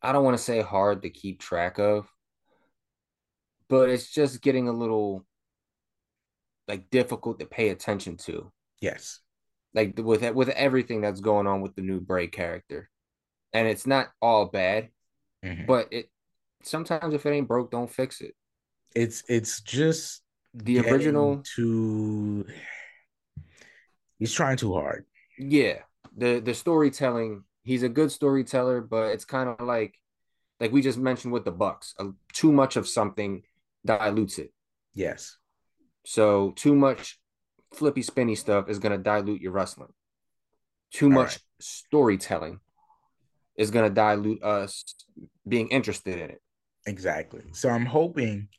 [0.01, 2.07] I don't want to say hard to keep track of,
[3.69, 5.25] but it's just getting a little
[6.67, 8.51] like difficult to pay attention to.
[8.81, 9.19] Yes.
[9.73, 12.89] Like with with everything that's going on with the new Bray character,
[13.53, 14.89] and it's not all bad,
[15.43, 15.65] Mhm.
[15.65, 16.09] but it
[16.63, 18.35] sometimes if it ain't broke, don't fix it.
[18.95, 20.21] It's it's just
[20.53, 22.45] the original to
[24.19, 25.05] he's trying too hard.
[25.37, 25.79] Yeah.
[26.15, 29.95] The the storytelling, he's a good storyteller, but it's kind of like
[30.59, 31.93] like we just mentioned with the Bucks.
[31.99, 33.43] Uh, too much of something
[33.85, 34.53] dilutes it.
[34.93, 35.37] Yes.
[36.05, 37.19] So too much
[37.73, 39.93] flippy spinny stuff is going to dilute your wrestling.
[40.91, 41.39] Too much right.
[41.59, 42.59] storytelling
[43.57, 44.83] is going to dilute us
[45.47, 46.41] being interested in it.
[46.85, 47.41] Exactly.
[47.53, 48.49] So I'm hoping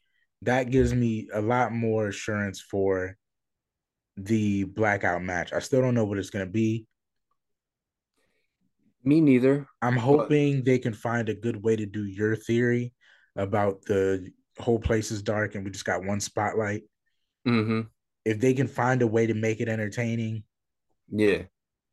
[0.42, 3.16] that gives me a lot more assurance for
[4.16, 5.52] the blackout match.
[5.52, 6.86] I still don't know what it's going to be.
[9.04, 9.66] Me neither.
[9.82, 10.64] I'm hoping but...
[10.64, 12.92] they can find a good way to do your theory
[13.36, 16.82] about the whole place is dark and we just got one spotlight.
[17.46, 17.82] Mm-hmm.
[18.24, 20.44] If they can find a way to make it entertaining,
[21.10, 21.42] yeah,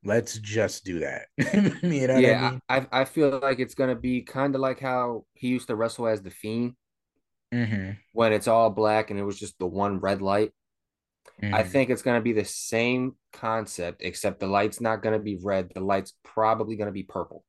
[0.06, 1.24] let's just do that.
[1.84, 2.88] you know yeah, I, mean?
[2.94, 6.08] I, I feel like it's gonna be kind of like how he used to wrestle
[6.08, 6.76] as the Fiend,
[7.54, 7.92] mm-hmm.
[8.14, 10.52] when it's all black and it was just the one red light.
[11.42, 11.56] Mm-hmm.
[11.56, 15.72] I think it's gonna be the same concept, except the light's not gonna be red.
[15.74, 17.44] The light's probably gonna be purple.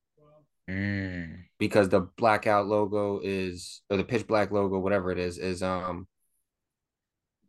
[0.69, 1.43] Mm.
[1.59, 6.07] Because the blackout logo is, or the pitch black logo, whatever it is, is um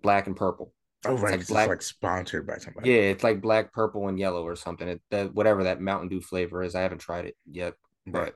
[0.03, 0.73] black and purple.
[1.07, 2.91] Oh right, it's, like, black, it's like sponsored by somebody.
[2.91, 4.89] Yeah, it's like black, purple, and yellow or something.
[4.89, 7.75] It, that whatever that Mountain Dew flavor is, I haven't tried it yet,
[8.07, 8.33] right.
[8.33, 8.35] but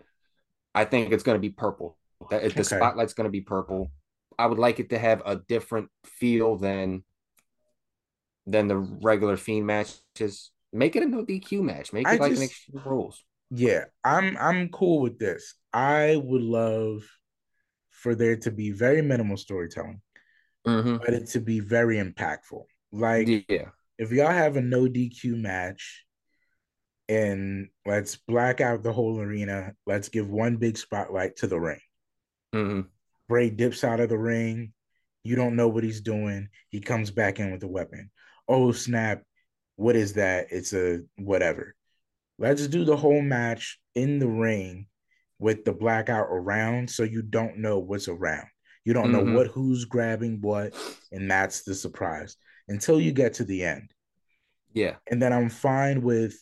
[0.74, 1.98] I think it's gonna be purple.
[2.30, 3.90] That the spotlight's gonna be purple.
[4.38, 7.04] I would like it to have a different feel than
[8.48, 10.50] than the regular fiend matches.
[10.72, 11.92] Make it a no DQ match.
[11.92, 13.24] Make it I like just, an extreme rules.
[13.50, 15.54] Yeah, I'm I'm cool with this.
[15.72, 17.02] I would love
[17.90, 20.00] for there to be very minimal storytelling,
[20.66, 20.96] mm-hmm.
[20.98, 22.64] but it to be very impactful.
[22.92, 26.04] Like, yeah, if y'all have a no DQ match,
[27.08, 31.80] and let's black out the whole arena, let's give one big spotlight to the ring.
[32.54, 32.80] Mm-hmm.
[33.28, 34.72] Bray dips out of the ring.
[35.24, 36.48] You don't know what he's doing.
[36.68, 38.10] He comes back in with a weapon.
[38.48, 39.22] Oh snap!
[39.76, 40.48] What is that?
[40.50, 41.74] It's a whatever.
[42.38, 44.86] Let's do the whole match in the ring
[45.38, 48.46] with the blackout around so you don't know what's around.
[48.84, 49.32] You don't mm-hmm.
[49.32, 50.74] know what who's grabbing what,
[51.12, 52.36] and that's the surprise
[52.68, 53.92] until you get to the end.
[54.72, 54.96] Yeah.
[55.10, 56.36] And then I'm fine with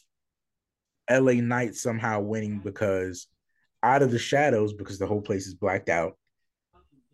[1.10, 3.26] LA Knight somehow winning because
[3.82, 6.16] out of the shadows, because the whole place is blacked out,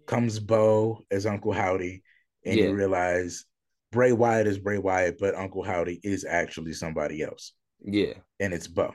[0.07, 2.03] comes Bo as Uncle Howdy,
[2.45, 2.67] and yeah.
[2.67, 3.45] you realize
[3.93, 7.53] Bray Wyatt is Bray Wyatt, but Uncle Howdy is actually somebody else.
[7.85, 8.15] Yeah.
[8.41, 8.95] And it's Bo.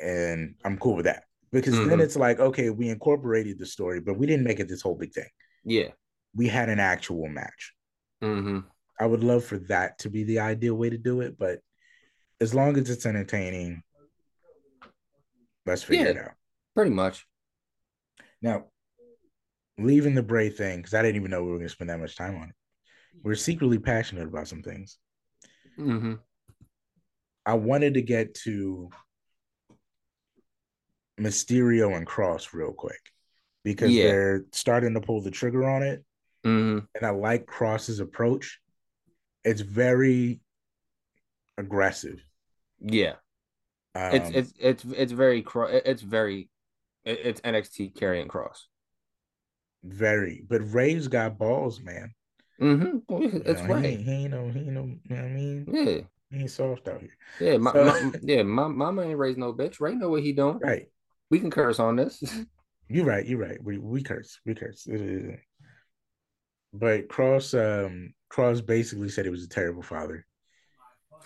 [0.00, 1.24] And I'm cool with that.
[1.52, 1.90] Because mm-hmm.
[1.90, 4.96] then it's like, okay, we incorporated the story, but we didn't make it this whole
[4.96, 5.28] big thing.
[5.64, 5.90] Yeah.
[6.34, 7.72] We had an actual match.
[8.24, 8.60] Mm-hmm.
[8.98, 11.60] I would love for that to be the ideal way to do it, but
[12.40, 13.82] as long as it's entertaining,
[15.66, 16.32] let's figure yeah, it out.
[16.74, 17.26] Pretty much.
[18.40, 18.64] Now,
[19.78, 22.00] leaving the Bray thing, because I didn't even know we were going to spend that
[22.00, 22.54] much time on it.
[23.22, 24.98] We're secretly passionate about some things.
[25.78, 26.14] Mm-hmm.
[27.44, 28.90] I wanted to get to
[31.20, 33.00] Mysterio and Kross real quick
[33.64, 34.04] because yeah.
[34.04, 36.04] they're starting to pull the trigger on it.
[36.44, 36.84] Mm-hmm.
[36.94, 38.60] And I like Kross's approach.
[39.44, 40.40] It's very
[41.58, 42.22] aggressive.
[42.80, 43.14] Yeah.
[43.94, 45.44] Um, it's it's it's it's very
[45.84, 46.50] it's very
[47.04, 48.64] it's NXT Karrion Kross.
[49.82, 52.12] Very, but Rey's got balls, man.
[52.60, 52.98] Mm-hmm.
[53.44, 53.96] it's you know, Rey.
[53.96, 54.84] He, he ain't no, he ain't no.
[54.84, 55.66] You know what I mean?
[55.70, 56.00] Yeah.
[56.30, 57.16] He ain't soft out here.
[57.40, 59.80] Yeah, my, so, my yeah, my mama ain't raised no bitch.
[59.80, 60.58] Rey know what he doing.
[60.58, 60.86] Right.
[61.30, 62.22] We can curse on this.
[62.88, 63.26] you're right.
[63.26, 63.62] You're right.
[63.62, 64.40] We we curse.
[64.44, 64.86] We curse.
[66.72, 70.26] But Kross um, Kross basically said he was a terrible father,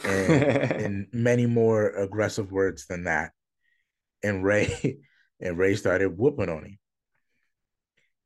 [0.05, 3.33] and, and many more aggressive words than that.
[4.23, 4.99] And Rey,
[5.41, 6.79] and Rey started whooping on him.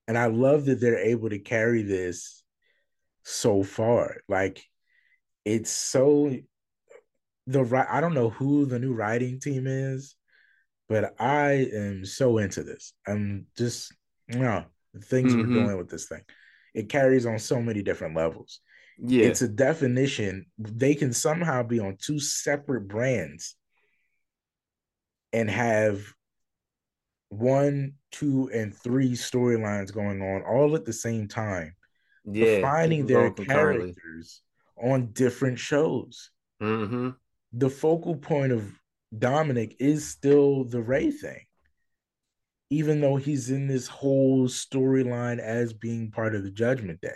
[0.07, 2.44] And I love that they're able to carry this
[3.25, 4.19] so far.
[4.29, 4.63] Like
[5.45, 6.35] it's so
[7.47, 7.87] the right.
[7.91, 10.15] I don't know who the new writing team is,
[10.89, 12.93] but I am so into this.
[13.07, 13.93] I'm just
[14.29, 15.55] you know the things mm-hmm.
[15.55, 16.23] we're doing with this thing.
[16.75, 18.61] It carries on so many different levels.
[18.99, 19.27] Yeah.
[19.27, 20.47] It's a definition.
[20.59, 23.57] They can somehow be on two separate brands
[25.33, 26.01] and have
[27.29, 31.75] one, two, and three storylines going on all at the same time.
[32.25, 32.61] Yeah.
[32.61, 34.43] Finding their characters
[34.77, 36.31] on different shows.
[36.63, 37.11] Mm-hmm
[37.55, 38.69] the focal point of
[39.17, 41.47] Dominic is still the Rey thing.
[42.71, 47.15] Even though he's in this whole storyline as being part of the Judgment Day.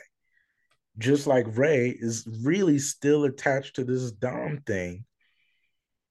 [0.97, 5.05] Just like Rey is really still attached to this Dom thing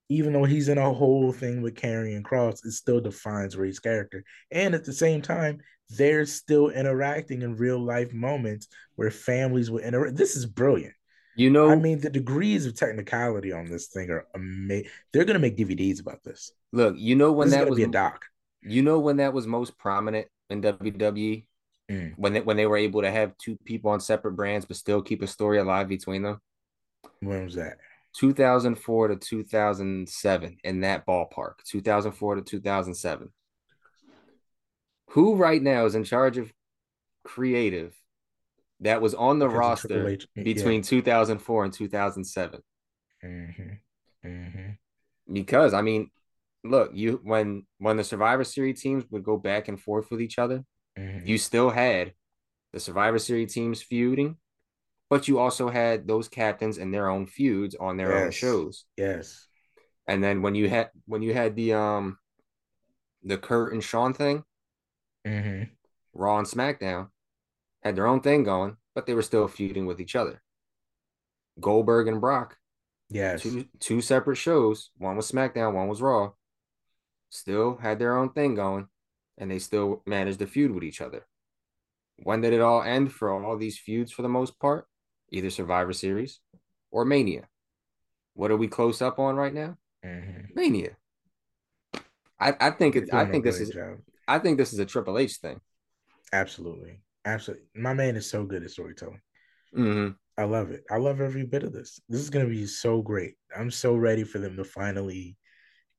[0.10, 4.24] even though he's in a whole thing with Karrion Kross, it still defines Rey's character.
[4.52, 5.60] And at the same time,
[5.90, 10.16] they're still interacting in real life moments where families will interact.
[10.18, 10.94] This is brilliant.
[11.36, 14.90] You know, I mean, the degrees of technicality on this thing are amazing.
[15.14, 16.52] They're gonna make DVDs about this.
[16.74, 18.26] Look, you know when this that was a doc.
[18.64, 21.46] You know when that was most prominent in WWE
[21.90, 22.14] mm.
[22.18, 25.02] when they, when they were able to have two people on separate brands but still
[25.02, 26.42] keep a story alive between them.
[27.20, 27.78] When was that?
[28.14, 31.54] 2004 to 2007 in that ballpark.
[31.68, 33.30] 2004 to 2007.
[35.18, 36.54] Who right now is in charge of
[37.24, 38.00] creative
[38.82, 40.90] that was on the roster H, between yeah.
[40.90, 42.62] 2004 and 2007?
[43.26, 43.64] Mm-hmm.
[44.24, 45.34] Mm-hmm.
[45.34, 46.12] Because I mean,
[46.64, 50.38] look, you when when the Survivor Series teams would go back and forth with each
[50.38, 50.64] other,
[50.96, 51.26] mm-hmm.
[51.26, 52.14] you still had
[52.72, 54.38] the Survivor Series teams feuding,
[55.10, 58.24] but you also had those captains and their own feuds on their yes.
[58.24, 58.86] own shows.
[58.96, 59.48] Yes.
[60.06, 62.20] And then when you had when you had the um
[63.24, 64.44] the Kurt and Shawn thing,
[65.28, 65.64] mm-hmm.
[66.14, 67.10] Raw and SmackDown
[67.84, 70.42] had their own thing going, but they were still feuding with each other.
[71.60, 72.58] Goldberg and Brock,
[73.10, 74.92] yes, two two separate shows.
[74.98, 76.32] One was SmackDown, one was Raw.
[77.30, 78.88] Still had their own thing going,
[79.38, 81.26] and they still managed to feud with each other.
[82.24, 84.88] When did it all end for all these feuds for the most part?
[85.32, 86.40] Either Survivor Series
[86.90, 87.48] or Mania.
[88.34, 89.78] What are we close up on right now?
[90.06, 90.54] Mm-hmm.
[90.56, 90.92] Mania.
[92.40, 93.14] I, I think it.
[93.14, 93.70] I think this is.
[93.70, 93.98] Job.
[94.28, 95.60] I think this is a Triple H thing.
[96.34, 97.66] Absolutely, absolutely.
[97.76, 99.22] My man is so good at storytelling.
[99.76, 100.12] Mm-hmm.
[100.38, 100.84] I love it.
[100.92, 102.00] I love every bit of this.
[102.10, 103.36] This is gonna be so great.
[103.56, 105.38] I'm so ready for them to finally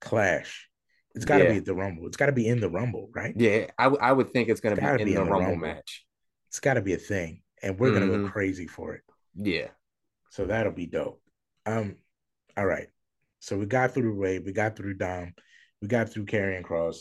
[0.01, 0.69] clash.
[1.15, 1.53] It's got to yeah.
[1.53, 2.07] be at the Rumble.
[2.07, 3.35] It's got to be in the Rumble, right?
[3.37, 5.21] Yeah, I, w- I would think it's going to be, in, be in the, the
[5.25, 6.07] Rumble, Rumble, match.
[6.49, 8.07] It's got to be a thing, and we're mm-hmm.
[8.07, 9.03] going to go crazy for it.
[9.35, 9.69] Yeah.
[10.31, 11.21] So that'll be dope.
[11.67, 11.97] Um,
[12.57, 12.87] all right.
[13.41, 15.33] So we got through Rey, we got through Dom,
[15.81, 16.99] we got through Karrion Kross.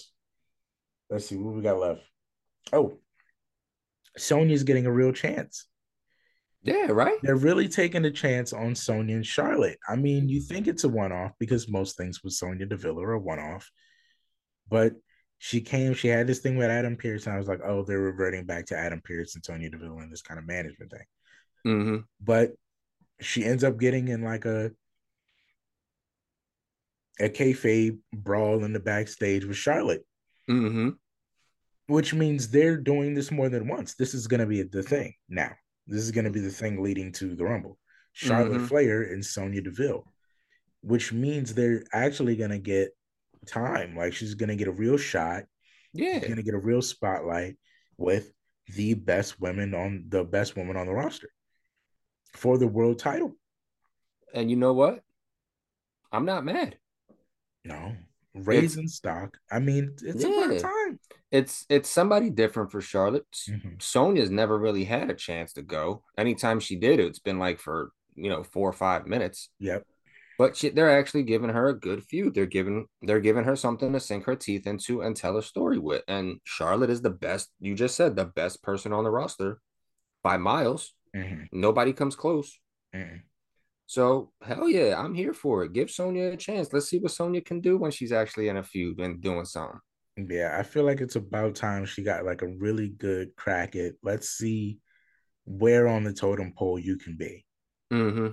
[1.09, 2.01] Let's see what we got left.
[2.73, 2.97] Oh,
[4.17, 5.67] Sonya's getting a real chance.
[6.63, 7.17] Yeah, right.
[7.21, 9.77] They're really taking a chance on Sonya and Charlotte.
[9.87, 13.13] I mean, you think it's a one off because most things with Sonya Deville are
[13.13, 13.71] a one off,
[14.67, 14.93] but
[15.37, 17.99] she came, she had this thing with Adam Pearce, and I was like, oh, they're
[17.99, 21.05] reverting back to Adam Pearce and Sonya Deville and this kind of management thing.
[21.65, 21.97] Mm-hmm.
[22.21, 22.51] But
[23.21, 24.71] she ends up getting in like a
[27.19, 30.05] a kayfabe brawl in the backstage with Charlotte.
[30.49, 30.89] Mm-hmm.
[31.87, 33.95] Which means they're doing this more than once.
[33.95, 35.51] This is going to be the thing now.
[35.87, 37.77] This is going to be the thing leading to the Rumble.
[38.11, 38.65] Charlotte mm-hmm.
[38.65, 40.03] Flair and Sonya Deville,
[40.81, 42.89] which means they're actually going to get
[43.45, 43.95] time.
[43.95, 45.43] Like she's going to get a real shot.
[45.93, 46.15] Yeah.
[46.15, 47.57] She's going to get a real spotlight
[47.97, 48.31] with
[48.75, 51.29] the best women on the best woman on the roster
[52.33, 53.33] for the world title.
[54.33, 55.01] And you know what?
[56.11, 56.77] I'm not mad.
[57.63, 57.95] No,
[58.43, 59.37] raising stock.
[59.51, 60.45] I mean, it's yeah.
[60.45, 60.99] about time.
[61.31, 63.25] It's it's somebody different for Charlotte.
[63.49, 63.75] Mm-hmm.
[63.79, 66.03] Sonya's never really had a chance to go.
[66.17, 69.49] Anytime she did, it's been like for you know four or five minutes.
[69.59, 69.85] Yep.
[70.37, 72.35] But she, they're actually giving her a good feud.
[72.35, 75.79] They're giving they're giving her something to sink her teeth into and tell a story
[75.79, 76.03] with.
[76.07, 77.49] And Charlotte is the best.
[77.59, 79.59] You just said the best person on the roster
[80.23, 80.93] by miles.
[81.15, 81.45] Mm-hmm.
[81.51, 82.59] Nobody comes close.
[82.95, 83.17] Mm-hmm.
[83.87, 85.71] So hell yeah, I'm here for it.
[85.71, 86.71] Give Sonya a chance.
[86.73, 89.79] Let's see what Sonya can do when she's actually in a feud and doing something.
[90.17, 93.93] Yeah, I feel like it's about time she got like a really good crack at.
[94.03, 94.79] Let's see
[95.45, 97.45] where on the totem pole you can be.
[97.93, 98.27] Mm-hmm.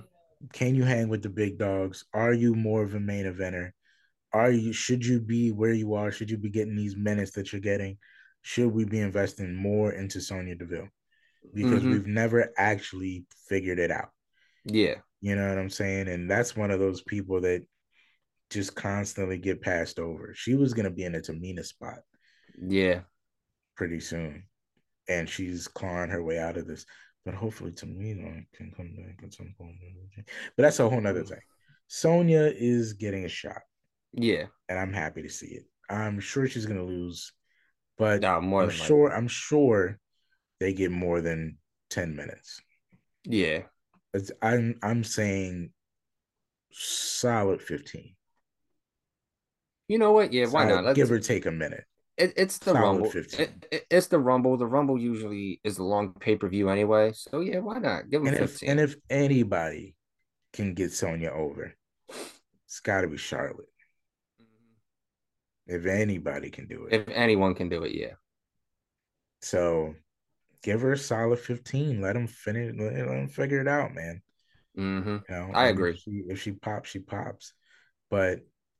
[0.51, 2.03] Can you hang with the big dogs?
[2.13, 3.71] Are you more of a main eventer?
[4.33, 6.11] Are you should you be where you are?
[6.11, 7.97] Should you be getting these minutes that you're getting?
[8.41, 10.89] Should we be investing more into Sonya Deville?
[11.53, 11.91] Because mm-hmm.
[11.91, 14.09] we've never actually figured it out.
[14.65, 14.95] Yeah.
[15.25, 16.07] You know what I'm saying?
[16.07, 17.65] And that's one of those people that
[18.51, 20.35] just constantly get passed over.
[20.35, 21.97] She was gonna be in a Tamina spot.
[22.61, 22.99] Yeah.
[23.75, 24.43] Pretty soon.
[25.09, 26.85] And she's clawing her way out of this.
[27.25, 29.77] But hopefully Tamina can come back at some point.
[30.55, 31.29] But that's a whole nother mm.
[31.29, 31.41] thing.
[31.87, 33.63] Sonya is getting a shot.
[34.13, 34.43] Yeah.
[34.69, 35.65] And I'm happy to see it.
[35.89, 37.33] I'm sure she's gonna lose,
[37.97, 39.97] but no, more I'm sure I'm sure
[40.59, 41.57] they get more than
[41.89, 42.61] 10 minutes.
[43.23, 43.63] Yeah.
[44.15, 45.71] It's, I'm I'm saying
[46.71, 48.15] solid 15.
[49.89, 50.31] You know what?
[50.31, 50.85] Yeah, why solid, not?
[50.85, 51.83] Let's, give or take a minute.
[52.17, 53.11] It, it's the solid Rumble.
[53.13, 54.55] It, it, it's the Rumble.
[54.55, 57.11] The Rumble usually is a long pay per view anyway.
[57.13, 58.09] So yeah, why not?
[58.09, 58.69] Give them and 15.
[58.69, 59.95] If, and if anybody
[60.53, 61.73] can get Sonya over,
[62.65, 63.67] it's got to be Charlotte.
[64.41, 65.75] Mm-hmm.
[65.75, 68.13] If anybody can do it, if anyone can do it, yeah.
[69.41, 69.93] So
[70.65, 72.01] give her a solid 15.
[72.01, 74.21] Let him finish, let them figure it out, man.
[74.75, 75.17] Mm-hmm.
[75.29, 75.91] You know, I agree.
[75.91, 77.53] If she, if she pops, she pops.
[78.09, 78.39] But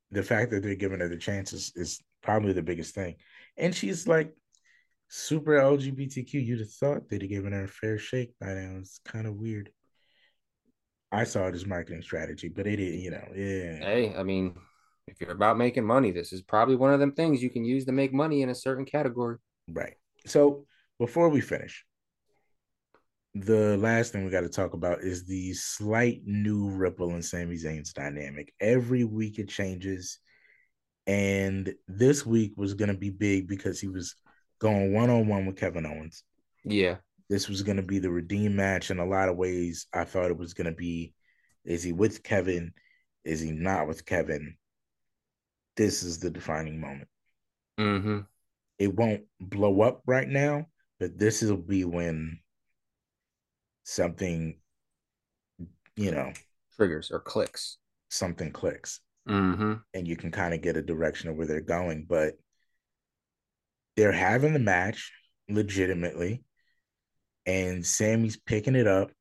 [0.09, 3.15] the fact that they're giving her the chances is probably the biggest thing.
[3.55, 4.33] And she's like
[5.09, 6.33] super LGBTQ.
[6.33, 8.77] You'd have thought they'd have given her a fair shake by now.
[8.79, 9.69] It's kind of weird.
[11.11, 13.77] I saw it as marketing strategy, but it, you know, yeah.
[13.77, 14.55] Hey, I mean,
[15.07, 17.85] if you're about making money, this is probably one of them things you can use
[17.85, 19.37] to make money in a certain category.
[19.67, 19.93] Right.
[20.25, 20.65] So
[20.99, 21.85] before we finish,
[23.33, 27.55] the last thing we got to talk about is the slight new ripple in Sami
[27.55, 28.53] Zayn's dynamic.
[28.61, 30.19] Every week it changes.
[31.05, 34.15] And this week was going to be big because he was
[34.59, 36.23] going one on one with Kevin Owens.
[36.63, 36.95] Yeah.
[37.29, 39.87] This was going to be the redeem match in a lot of ways.
[39.93, 41.13] I thought it was going to be
[41.65, 42.73] is he with Kevin?
[43.23, 44.55] Is he not with Kevin?
[45.75, 47.09] This is the defining moment.
[47.79, 48.19] Mm-hmm.
[48.77, 50.67] It won't blow up right now,
[50.99, 52.39] but this will be when
[53.83, 54.59] something,
[55.95, 56.33] you know,
[56.75, 57.77] triggers or clicks.
[58.09, 58.99] Something clicks.
[59.27, 59.73] Mm-hmm.
[59.93, 62.05] And you can kind of get a direction of where they're going.
[62.07, 62.33] But
[63.95, 65.11] they're having the match
[65.49, 66.43] legitimately.
[67.45, 69.11] And Sami's picking it up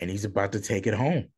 [0.00, 1.28] and he's about to take it home.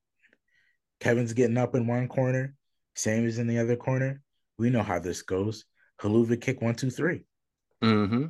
[1.00, 2.54] Kevin's getting up in one corner,
[2.94, 4.20] Sami's in the other corner.
[4.58, 5.64] We know how this goes.
[6.00, 7.24] Helluva kick one, two, three.
[7.82, 8.26] Mm-hmm.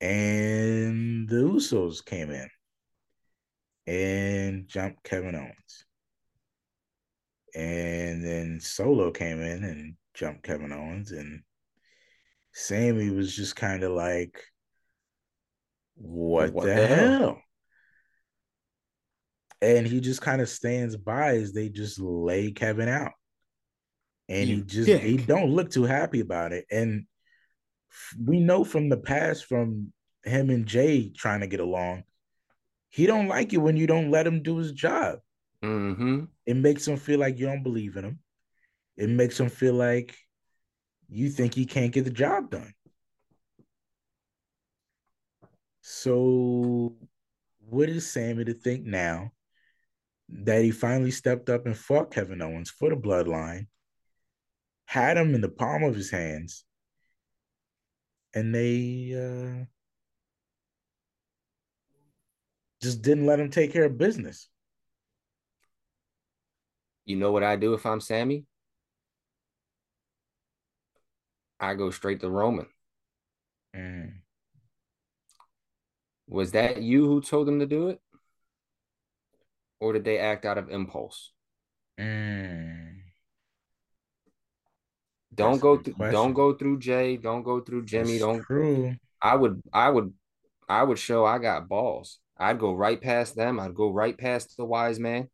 [0.00, 2.48] And the Usos came in
[3.86, 5.84] and jumped Kevin Owens.
[7.54, 11.12] And then Solo came in and jumped Kevin Owens.
[11.12, 11.42] And
[12.52, 14.42] Sami was just kind of like,
[15.96, 17.18] what, what the, the hell?
[17.18, 17.42] hell?
[19.60, 23.12] And he just kind of stands by as they just lay Kevin out.
[24.28, 25.02] And you he just dick.
[25.02, 26.64] he don't look too happy about it.
[26.70, 27.04] And
[28.22, 29.92] we know from the past from
[30.24, 32.04] him and Jey trying to get along,
[32.88, 35.18] he don't like you when you don't let him do his job.
[35.62, 36.24] Mm-hmm.
[36.46, 38.18] It makes him feel like you don't believe in him.
[38.96, 40.16] It makes him feel like
[41.08, 42.74] you think he can't get the job done.
[45.80, 46.96] So,
[47.58, 49.32] what is Sami to think now
[50.28, 53.66] that he finally stepped up and fought Kevin Owens for the bloodline,
[54.84, 56.64] had him in the palm of his hands,
[58.34, 59.64] and they uh,
[62.82, 64.48] just didn't let him take care of business.
[67.04, 68.44] You know what I do if I'm Sami?
[71.58, 72.66] I go straight to Roman.
[73.76, 74.12] Mm.
[76.28, 78.00] Was that you who told them to do it?
[79.80, 81.32] Or did they act out of impulse?
[81.98, 82.89] Mm.
[85.40, 88.94] Don't That's go through don't go through Jey, don't go through Jimmy, That's don't true.
[89.22, 90.12] I would I would
[90.68, 92.18] I would show I got balls.
[92.38, 93.60] I'd go right past them.
[93.60, 95.28] I'd go right past the wise man.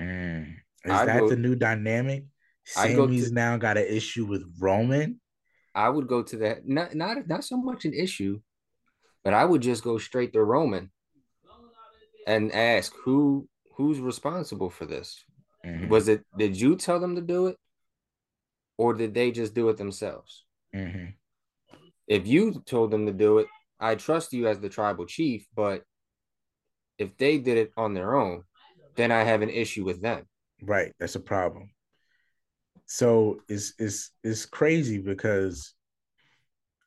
[0.00, 0.54] Mm.
[0.84, 2.24] Is I'd that go, the new dynamic?
[2.64, 5.20] Sami's to, now got an issue with Roman.
[5.74, 6.66] I would go to that.
[6.66, 8.40] Not not not so much an issue,
[9.24, 10.90] but I would just go straight to Roman
[12.26, 15.24] and ask who who's responsible for this.
[15.64, 15.88] Mm-hmm.
[15.88, 17.56] Was it did you tell them to do it,
[18.82, 20.44] or did they just do it themselves?
[20.74, 21.10] Mm-hmm.
[22.08, 23.46] If you told them to do it,
[23.78, 25.84] I trust you as the tribal chief, but
[26.98, 28.42] if they did it on their own,
[28.96, 30.24] then I have an issue with them.
[30.60, 31.70] Right, that's a problem.
[32.86, 35.74] So it's it's it's crazy because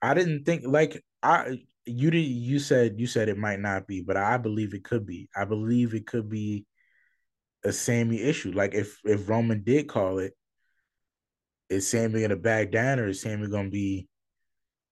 [0.02, 4.02] I didn't think like I you did you said you said it might not be,
[4.02, 5.30] but I believe it could be.
[5.34, 6.66] I believe it could be
[7.64, 8.52] a Sami issue.
[8.52, 10.34] Like if if Roman did call it,
[11.70, 14.08] is Sami gonna back down or is Sami gonna be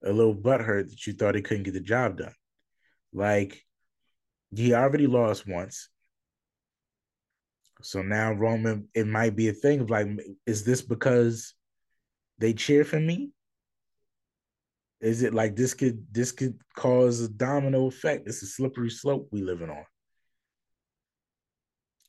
[0.03, 2.33] a little butthurt that you thought he couldn't get the job done?
[3.13, 3.63] Like
[4.55, 5.89] he already lost once.
[7.81, 10.07] So now Roman, it might be a thing of like,
[10.45, 11.53] is this because
[12.37, 13.31] they cheer for me?
[15.01, 18.27] Is it like this could this could cause a domino effect?
[18.27, 19.85] It's a slippery slope we living on.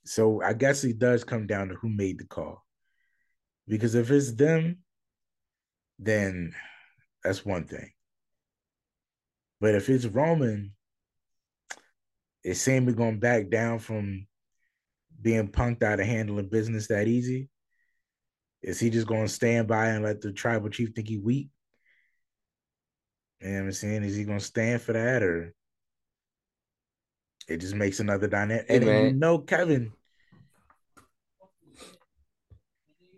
[0.07, 2.63] So I guess it does come down to who made the call.
[3.67, 4.79] Because if it's them,
[5.99, 6.53] then
[7.23, 7.91] that's one thing.
[9.61, 10.73] But if it's Roman,
[12.43, 14.27] is Sami going back down from
[15.21, 17.49] being punked out of handling business that easy?
[18.63, 21.49] Is he just going to stand by and let the tribal chief think he weak?
[23.41, 24.05] You know what I'm saying?
[24.05, 25.55] Is he going to stand for that or
[27.49, 28.67] it just makes another dynamic?
[28.69, 29.05] Hey, and man.
[29.05, 29.93] you know, Kevin.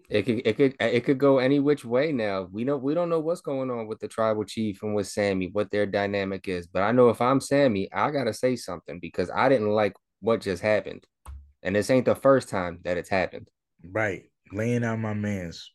[0.09, 2.49] It could it could it could go any which way now.
[2.53, 5.51] We know we don't know what's going on with the tribal chief and with Sami,
[5.53, 6.69] what their dynamic is.
[6.69, 10.43] But I know if I'm Sami, I gotta say something because I didn't like what
[10.43, 11.05] just happened.
[11.63, 13.49] And this ain't the first time that it's happened.
[13.85, 14.25] Right.
[14.53, 15.73] Laying out my man's.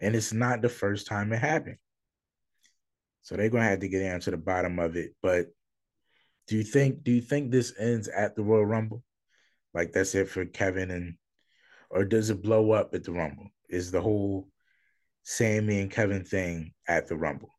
[0.00, 1.78] And it's not the first time it happened.
[3.22, 5.14] So they're gonna have to get down to the bottom of it.
[5.22, 5.46] But
[6.48, 9.02] do you think do you think this ends at the Royal Rumble?
[9.72, 11.14] Like that's it for Kevin and
[11.88, 13.48] or does it blow up at the Rumble?
[13.74, 14.46] Is the whole
[15.24, 17.50] Sami and Kevin thing at the Rumble?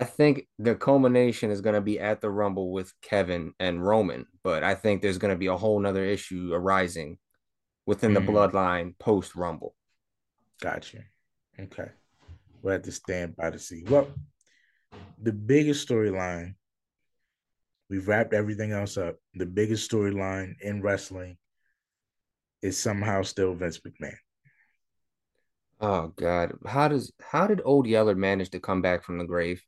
[0.00, 4.26] I think the culmination is going to be at the Rumble with Kevin and Roman,
[4.42, 7.18] but I think there's going to be a whole nother issue arising
[7.86, 8.14] within mm.
[8.14, 9.76] the bloodline post Rumble.
[10.60, 11.04] Gotcha.
[11.58, 11.90] Okay.
[12.60, 13.84] We'll have to stand by to see.
[13.88, 14.08] Well,
[15.22, 16.56] the biggest storyline,
[17.88, 19.16] we've wrapped everything else up.
[19.34, 21.38] The biggest storyline in wrestling
[22.60, 24.16] is somehow still Vince McMahon.
[25.80, 26.52] Oh God.
[26.66, 29.62] How does how did old Yeller manage to come back from the grave?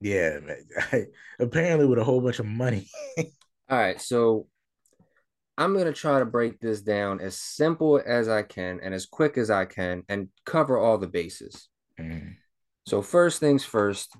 [0.00, 1.06] Yeah, man.
[1.38, 2.88] apparently with a whole bunch of money.
[3.18, 4.46] All right, so
[5.58, 9.06] I'm going to try to break this down as simple as I can and as
[9.06, 11.68] quick as I can and cover all the bases.
[11.98, 12.34] Mm.
[12.86, 14.14] So, first things first,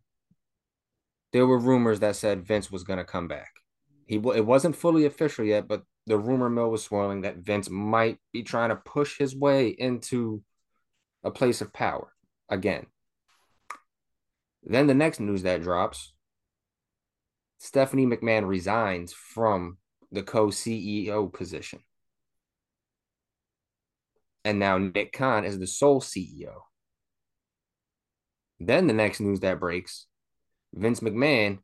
[1.32, 3.50] there were rumors that said Vince was going to come back.
[4.06, 8.18] He it wasn't fully official yet, but the rumor mill was swirling that Vince might
[8.32, 10.42] be trying to push his way into
[11.26, 12.12] a place of power
[12.48, 12.86] again.
[14.62, 16.14] Then the next news that drops
[17.58, 19.78] Stephanie McMahon resigns from
[20.12, 21.80] the co CEO position.
[24.44, 26.54] And now Nick Khan is the sole CEO.
[28.60, 30.06] Then the next news that breaks
[30.72, 31.58] Vince McMahon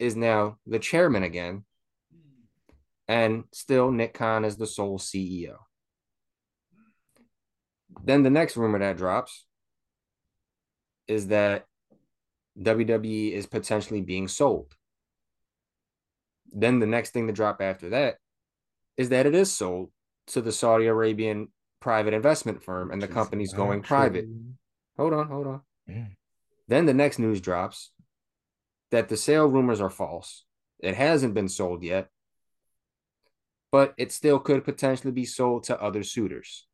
[0.00, 1.64] is now the chairman again.
[3.06, 5.56] And still, Nick Khan is the sole CEO.
[8.02, 9.44] Then the next rumor that drops
[11.06, 11.66] is that
[12.60, 14.74] WWE is potentially being sold.
[16.52, 18.16] Then the next thing to drop after that
[18.96, 19.90] is that it is sold
[20.28, 21.48] to the Saudi Arabian
[21.80, 24.26] private investment firm and the company's going private.
[24.96, 25.60] Hold on, hold on.
[25.88, 26.12] Mm.
[26.68, 27.90] Then the next news drops
[28.90, 30.44] that the sale rumors are false.
[30.78, 32.08] It hasn't been sold yet,
[33.72, 36.66] but it still could potentially be sold to other suitors.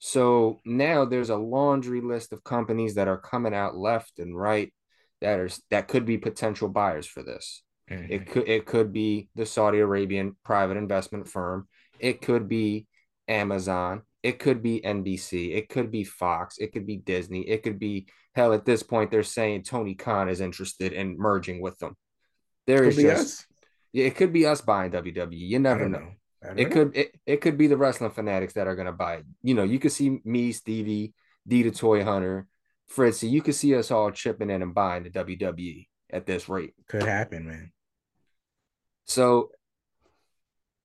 [0.00, 4.72] So now there's a laundry list of companies that are coming out left and right
[5.20, 7.62] that are that could be potential buyers for this.
[7.90, 8.12] Mm-hmm.
[8.12, 11.68] It could it could be the Saudi Arabian private investment firm.
[11.98, 12.86] It could be
[13.28, 14.02] Amazon.
[14.22, 15.54] It could be NBC.
[15.54, 16.56] It could be Fox.
[16.56, 17.42] It could be Disney.
[17.42, 18.54] It could be hell.
[18.54, 21.94] At this point, they're saying Tony Khan is interested in merging with them.
[22.66, 23.46] There is just
[23.92, 25.28] it could be us buying WWE.
[25.30, 25.98] You never know.
[25.98, 26.12] know.
[26.42, 29.26] It could it, it could be the wrestling fanatics that are gonna buy it.
[29.42, 31.12] You know, you could see me, Stevie,
[31.46, 32.46] D the Toy Hunter,
[32.88, 33.28] Fritzy.
[33.28, 36.74] You could see us all chipping in and buying the WWE at this rate.
[36.88, 37.72] Could happen, man.
[39.04, 39.50] So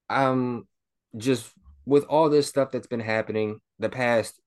[0.09, 0.67] um
[1.15, 1.49] just
[1.85, 4.39] with all this stuff that's been happening the past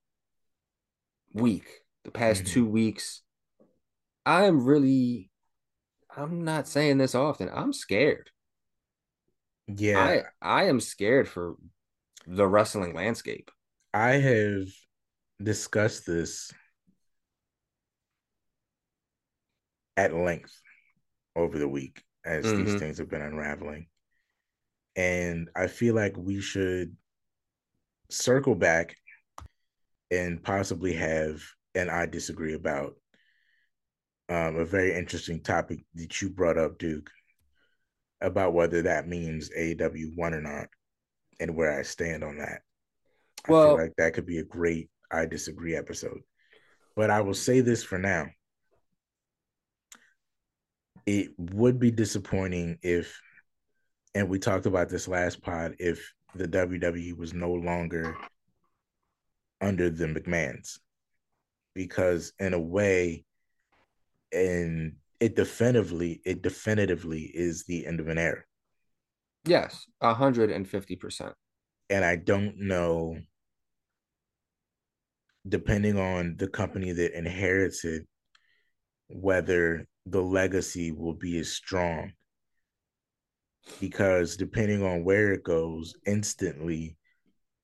[1.33, 1.69] week,
[2.05, 2.53] the past mm-hmm.
[2.53, 3.23] two weeks,
[4.27, 5.31] I'm really
[6.15, 7.49] I'm not saying this often.
[7.53, 8.31] I'm scared.
[9.69, 10.23] Yeah.
[10.43, 11.57] I I am scared for
[12.27, 13.51] the wrestling landscape.
[13.93, 14.67] I have
[15.43, 16.53] discussed this
[19.97, 20.61] at length
[21.37, 22.65] over the week as mm-hmm.
[22.65, 23.87] these things have been unraveling.
[24.97, 26.97] And I feel like we should
[28.11, 28.97] circle back
[30.11, 31.43] and possibly have
[31.75, 32.95] and I disagree about
[34.29, 37.11] um, a very interesting topic that you brought up, Duke,
[38.21, 40.69] about whether that means AEW won or not
[41.41, 42.63] and where I stand on that.
[43.49, 46.21] Well, I feel like that could be a great I disagree episode.
[46.97, 48.27] But I will say this for now.
[51.07, 53.19] It would be disappointing if,
[54.15, 58.17] and we talked about this last pod, if the WWE was no longer
[59.61, 60.79] under the McMahons.
[61.75, 63.25] Because in a way,
[64.33, 68.43] and it definitively it definitively is the end of an era.
[69.45, 71.35] Yes, a hundred and fifty percent.
[71.91, 73.17] And I don't know,
[75.49, 78.07] depending on the company that inherits it,
[79.09, 82.13] whether the legacy will be as strong.
[83.81, 86.97] Because depending on where it goes, instantly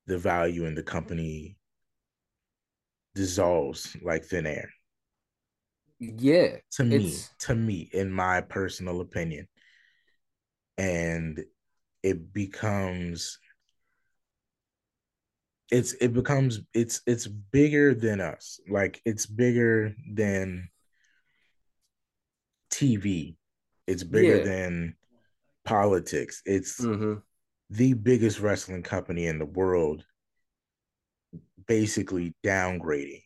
[0.07, 1.57] the value in the company
[3.15, 4.71] dissolves like thin air.
[5.99, 6.57] Yeah.
[6.73, 9.49] To me, to me, in my personal opinion.
[10.77, 11.45] And
[12.03, 13.39] it becomes
[15.71, 18.61] it's it becomes it's it's bigger than us.
[18.69, 20.69] Like it's bigger than
[22.71, 23.37] TV.
[23.87, 24.45] It's bigger yeah.
[24.45, 24.97] than
[25.65, 26.43] politics.
[26.45, 27.15] It's mm-hmm.
[27.71, 30.05] the biggest wrestling company in the world
[31.67, 33.24] basically downgrading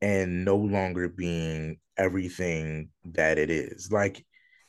[0.00, 3.90] and no longer being everything that it is.
[3.90, 4.24] Like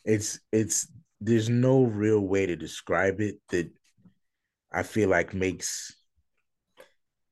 [0.05, 0.87] it's it's
[1.21, 3.71] there's no real way to describe it that
[4.71, 5.95] I feel like makes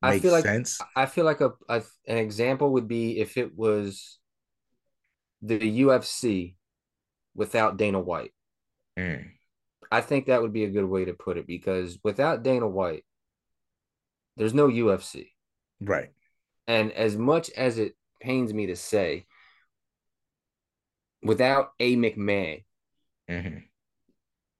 [0.02, 0.80] I feel like sense.
[0.96, 4.20] I feel like a, a an example would be if it was
[5.42, 6.56] the UFC
[7.36, 8.32] without Dana White.
[8.98, 9.32] Mm.
[9.92, 13.06] I think that would be a good way to put it because without Dana White,
[14.36, 15.30] there's no UFC.
[15.80, 16.12] Right.
[16.68, 19.26] And as much as it pains me to say,
[21.24, 22.64] without a McMahon,
[23.30, 23.58] mm-hmm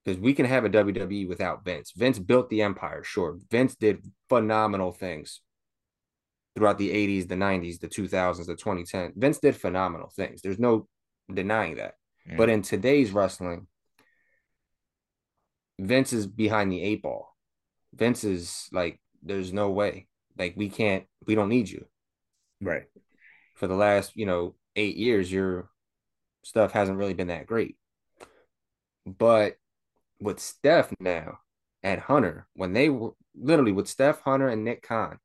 [0.08, 1.92] because we can have a WWE without Vince.
[1.94, 3.36] Vince built the empire, sure.
[3.50, 5.42] Vince did phenomenal things
[6.56, 9.12] throughout the 80s, the 90s, the 2000s, the 2010s.
[9.14, 10.40] Vince did phenomenal things.
[10.40, 10.88] There's no
[11.30, 11.96] denying that.
[12.26, 12.38] Mm.
[12.38, 13.66] But in today's wrestling,
[15.78, 17.36] Vince is behind the eight ball.
[17.94, 20.06] Vince is like, there's no way.
[20.38, 21.84] Like, we can't, we don't need you.
[22.60, 22.84] Right.
[23.54, 25.68] For the last, you know, eight years, your
[26.42, 27.76] stuff hasn't really been that great.
[29.06, 29.56] But
[30.20, 31.38] with Steph now
[31.82, 35.18] and Hunter, when they were literally with Steph, Hunter, and Nick Khan,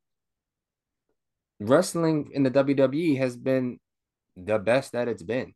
[1.60, 3.80] wrestling in the WWE has been
[4.36, 5.54] the best that it's been.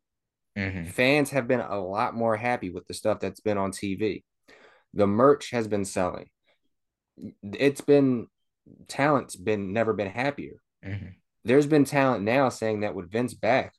[0.56, 0.86] Mm-hmm.
[0.86, 4.24] Fans have been a lot more happy with the stuff that's been on TV.
[4.94, 6.28] The merch has been selling.
[7.42, 8.26] It's been
[8.86, 10.60] talent's been never been happier.
[10.84, 11.08] Mm-hmm.
[11.48, 13.72] There's been talent now saying that with Vince back,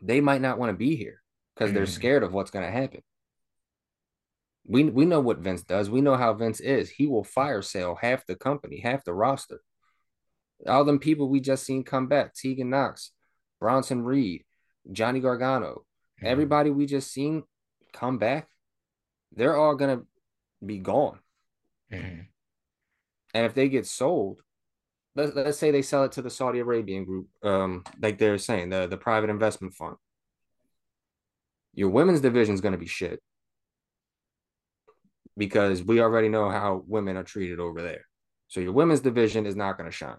[0.00, 1.20] they might not want to be here
[1.52, 3.02] because they're scared of what's going to happen.
[4.64, 5.90] We we know what Vince does.
[5.90, 6.88] We know how Vince is.
[6.88, 9.62] He will fire sale half the company, half the roster.
[10.64, 13.10] All them people we just seen come back: Tegan Nox,
[13.58, 14.44] Bronson Reed,
[14.92, 15.82] Johnny Gargano,
[16.20, 16.26] mm-hmm.
[16.26, 17.42] everybody we just seen
[17.92, 18.46] come back.
[19.32, 20.02] They're all gonna
[20.64, 21.18] be gone.
[21.92, 22.20] Mm-hmm.
[23.34, 24.40] And if they get sold,
[25.14, 28.70] let's, let's say they sell it to the Saudi Arabian group, um, like they're saying,
[28.70, 29.96] the, the private investment fund.
[31.74, 33.20] Your women's division is going to be shit
[35.36, 38.04] because we already know how women are treated over there.
[38.48, 40.18] So your women's division is not going to shine.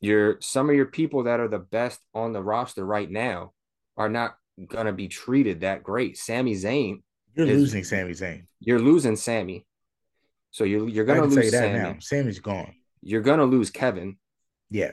[0.00, 3.52] Your some of your people that are the best on the roster right now
[3.96, 6.16] are not going to be treated that great.
[6.16, 7.02] Sami Zayn,
[7.34, 8.44] you're is, losing Sami Zayn.
[8.60, 9.66] You're losing Sami.
[10.50, 11.78] So you're you're going to lose that Sami.
[11.78, 11.96] now.
[12.00, 12.74] Sami's gone.
[13.02, 14.16] You're going to lose Kevin.
[14.70, 14.92] Yeah.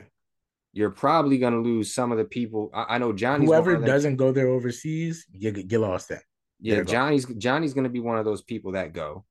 [0.72, 2.70] You're probably going to lose some of the people.
[2.74, 3.46] I, I know Johnny.
[3.46, 6.22] Whoever doesn't go there overseas, you, you lost that.
[6.60, 9.24] Yeah, Johnny's Johnny's going to be one of those people that go.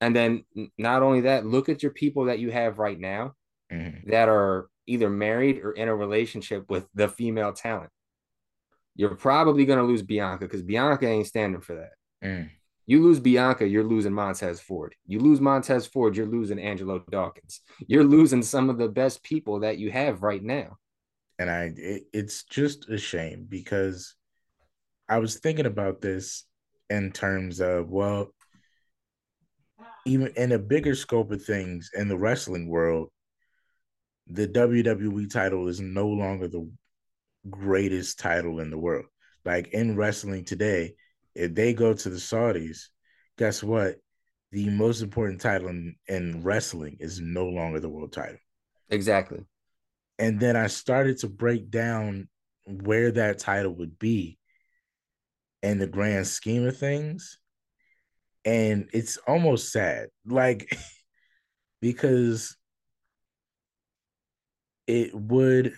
[0.00, 0.44] And then
[0.76, 3.34] not only that, look at your people that you have right now
[3.72, 4.10] mm-hmm.
[4.10, 7.90] that are either married or in a relationship with the female talent.
[8.94, 12.26] You're probably going to lose Bianca because Bianca ain't standing for that.
[12.26, 12.50] Mm.
[12.86, 14.94] You lose Bianca, you're losing Montez Ford.
[15.06, 17.60] You lose Montez Ford, you're losing Angelo Dawkins.
[17.88, 20.76] You're losing some of the best people that you have right now.
[21.38, 24.14] And I, it, it's just a shame because
[25.08, 26.44] I was thinking about this
[26.88, 28.28] in terms of well,
[30.06, 33.10] even in a bigger scope of things in the wrestling world,
[34.28, 36.70] the WWE title is no longer the
[37.50, 39.06] greatest title in the world.
[39.44, 40.94] Like in wrestling today,
[41.36, 42.88] if they go to the Saudis,
[43.38, 43.96] guess what?
[44.52, 48.38] The most important title in, in wrestling is no longer the world title.
[48.88, 49.44] Exactly.
[50.18, 52.28] And then I started to break down
[52.64, 54.38] where that title would be
[55.62, 57.38] in the grand scheme of things.
[58.44, 60.08] And it's almost sad.
[60.24, 60.74] Like
[61.82, 62.56] because
[64.86, 65.74] it would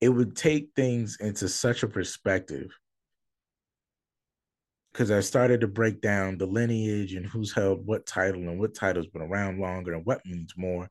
[0.00, 2.70] it would take things into such a perspective
[4.92, 8.74] because I started to break down the lineage and who's held what title and what
[8.74, 10.88] title's been around longer and what means more.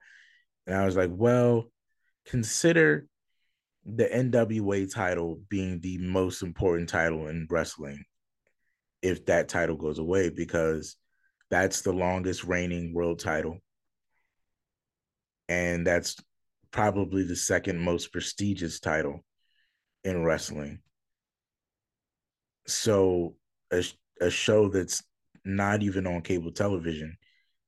[0.68, 1.72] And I was like, well,
[2.26, 3.08] consider
[3.86, 8.04] the NWA title being the most important title in wrestling
[9.02, 10.98] if that title goes away because
[11.50, 13.60] that's the longest reigning world title
[15.48, 16.16] and that's
[16.76, 19.24] probably the second most prestigious title
[20.04, 20.78] in wrestling
[22.68, 23.34] so
[23.72, 23.82] a,
[24.20, 25.02] a show that's
[25.46, 27.16] not even on cable television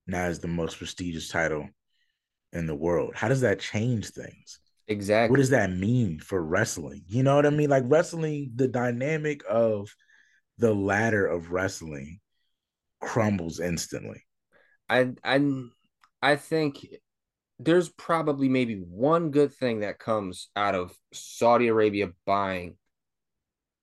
[0.08, 1.70] now is the most prestigious title
[2.52, 4.60] in the world how does that change things
[4.90, 5.32] Exactly.
[5.32, 7.04] What does that mean for wrestling?
[7.08, 7.70] You know what I mean?
[7.70, 9.94] Like wrestling, the dynamic of
[10.60, 12.22] the ladder of wrestling
[13.02, 14.24] crumbles instantly.
[14.88, 15.42] I I
[16.22, 16.86] I think
[17.60, 22.76] there's probably maybe one good thing that comes out of Saudi Arabia buying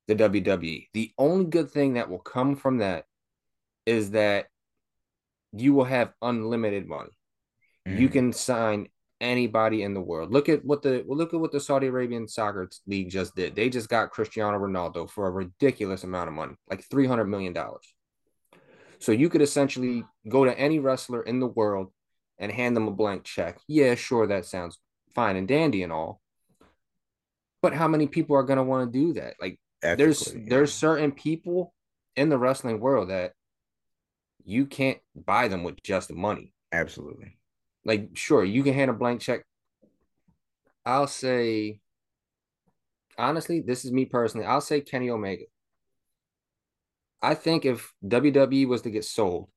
[0.06, 0.88] the WWE.
[0.92, 3.04] The only good thing that will come from that
[3.86, 4.46] is that
[5.52, 7.10] you will have unlimited money.
[7.86, 8.00] Mm-hmm.
[8.00, 8.88] You can sign
[9.20, 10.32] anybody in the world.
[10.32, 13.54] Look at what the look at what the Saudi Arabian soccer league just did.
[13.54, 17.92] They just got Cristiano Ronaldo for a ridiculous amount of money, like 300 million dollars.
[18.98, 21.92] So you could essentially go to any wrestler in the world
[22.38, 23.58] and hand them a blank check.
[23.68, 24.78] Yeah, sure that sounds
[25.14, 26.20] fine and dandy and all.
[27.62, 29.34] But how many people are going to want to do that?
[29.40, 30.40] Like Ethically, there's yeah.
[30.48, 31.74] there's certain people
[32.16, 33.32] in the wrestling world that
[34.44, 36.52] you can't buy them with just the money.
[36.72, 37.38] Absolutely.
[37.84, 39.44] Like, sure, you can hand a blank check.
[40.86, 41.80] I'll say,
[43.16, 44.46] honestly, this is me personally.
[44.46, 45.44] I'll say Kenny Omega.
[47.22, 49.48] I think if WWE was to get sold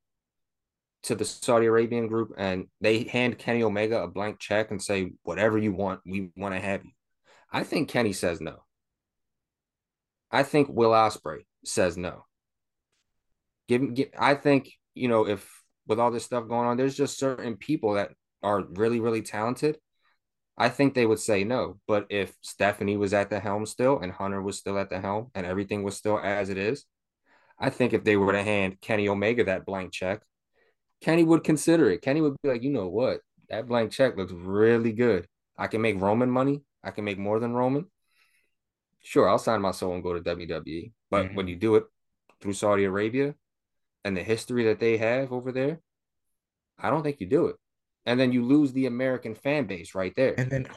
[1.07, 5.13] to the Saudi Arabian group and they hand Kenny Omega a blank check and say,
[5.23, 6.91] whatever you want, we want to have you.
[7.51, 8.57] I think Kenny says no.
[10.29, 12.25] I think Will Ospreay says no.
[13.69, 15.49] Give, give I think, you know, if
[15.87, 18.11] with all this stuff going on, there's just certain people that
[18.43, 19.77] are really, really talented.
[20.57, 21.79] I think they would say no.
[21.87, 25.31] But if Stephanie was at the helm still and Hunter was still at the helm
[25.33, 26.83] and everything was still as it is,
[27.57, 30.21] I think if they were to hand Kenny Omega that blank check,
[31.01, 32.01] Kenny would consider it.
[32.01, 33.21] Kenny would be like, you know what?
[33.49, 35.27] That blank check looks really good.
[35.57, 36.63] I can make Roman money.
[36.83, 37.85] I can make more than Roman.
[39.01, 40.91] Sure, I'll sign my soul and go to WWE.
[41.09, 41.35] But mm-hmm.
[41.35, 41.85] when you do it
[42.41, 43.35] through Saudi Arabia
[44.03, 45.79] and the history that they have over there,
[46.79, 47.55] I don't think you do it.
[48.05, 50.35] And then you lose the American fan base right there.
[50.37, 50.67] And then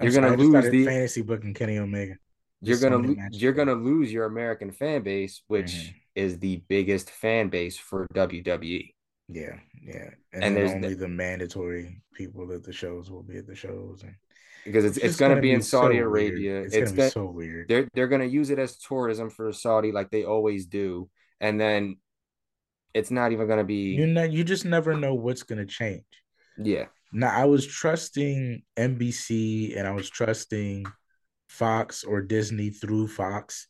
[0.00, 2.16] you're gonna lose the fantasy book booking Kenny Omega.
[2.60, 5.98] You're gonna lo- you're gonna lose your American fan base, which mm-hmm.
[6.14, 8.94] Is the biggest fan base for WWE.
[9.28, 13.38] Yeah, yeah, and, and there's only the, the, mandatory people that the shows will be
[13.38, 14.14] at the shows, and
[14.64, 16.60] because it's, it's, it's gonna, gonna, be in Saudi so Arabia.
[16.62, 17.68] It's, it's, gonna, be so weird.
[17.68, 21.08] They're they're gonna use it as tourism for Saudi, like they always do,
[21.40, 21.96] and then
[22.94, 23.94] it's not even gonna be.
[23.94, 26.04] You know, you just never know what's gonna change.
[26.58, 26.86] Yeah.
[27.12, 30.86] Now I was trusting NBC and I was trusting
[31.48, 33.66] Fox or Disney through Fox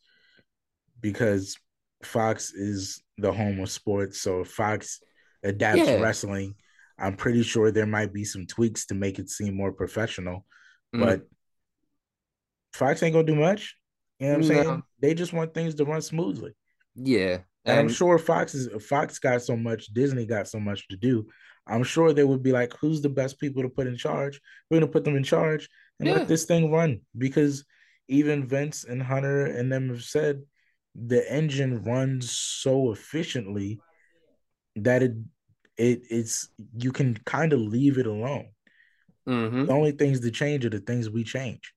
[1.01, 1.57] because
[2.05, 4.21] Fox is the home of sports.
[4.21, 4.99] So if Fox
[5.43, 5.99] adapts yeah.
[5.99, 6.55] wrestling,
[6.97, 10.45] I'm pretty sure there might be some tweaks to make it seem more professional.
[10.95, 10.99] Mm.
[10.99, 11.21] But
[12.73, 13.77] Fox ain't gonna do much.
[14.19, 14.63] You know what I'm no.
[14.63, 14.83] saying?
[14.99, 16.51] They just want things to run smoothly.
[16.95, 17.39] Yeah.
[17.65, 20.97] And, and I'm sure Fox is Fox got so much, Disney got so much to
[20.97, 21.27] do.
[21.65, 24.39] I'm sure they would be like, who's the best people to put in charge?
[24.69, 25.69] We're gonna put them in charge
[25.99, 26.15] and yeah.
[26.15, 27.65] let this thing run because
[28.07, 30.43] even Vince and Hunter and them have said
[30.95, 33.79] the engine runs so efficiently
[34.75, 35.13] that it
[35.77, 38.49] it it's you can kind of leave it alone.
[39.27, 39.65] Mm-hmm.
[39.65, 41.73] The only things to change are the things we change.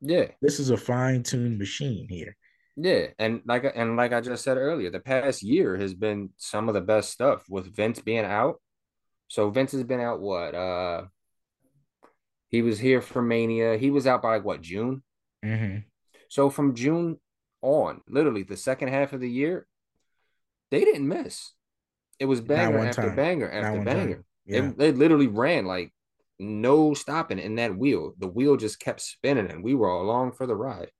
[0.00, 2.36] Yeah, this is a fine tuned machine here.
[2.76, 6.68] Yeah, and like and like I just said earlier, the past year has been some
[6.68, 8.60] of the best stuff with Vince being out.
[9.28, 10.54] So Vince has been out what?
[10.54, 11.02] Uh
[12.48, 13.76] he was here for Mania.
[13.76, 15.02] He was out by like what June?
[15.44, 15.78] Mm-hmm.
[16.28, 17.18] So from June
[17.62, 19.66] on, literally the second half of the year,
[20.70, 21.52] they didn't miss.
[22.18, 23.16] It was banger after time.
[23.16, 24.24] banger after banger.
[24.46, 24.68] Yeah.
[24.68, 25.92] It, they literally ran like
[26.38, 28.14] no stopping in that wheel.
[28.18, 30.90] The wheel just kept spinning, and we were all along for the ride.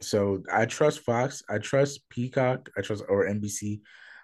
[0.00, 1.42] So I trust Fox.
[1.48, 2.70] I trust Peacock.
[2.76, 3.80] I trust or NBC.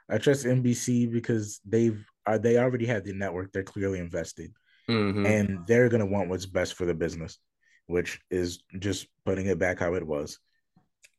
[0.08, 3.52] I trust NBC because they've uh, they already have the network.
[3.52, 4.52] They're clearly invested,
[4.88, 5.26] mm-hmm.
[5.26, 7.38] and they're gonna want what's best for the business
[7.86, 10.38] which is just putting it back how it was.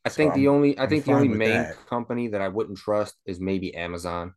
[0.05, 1.85] I so think the I'm, only I I'm think the only main that.
[1.87, 4.33] company that I wouldn't trust is maybe Amazon.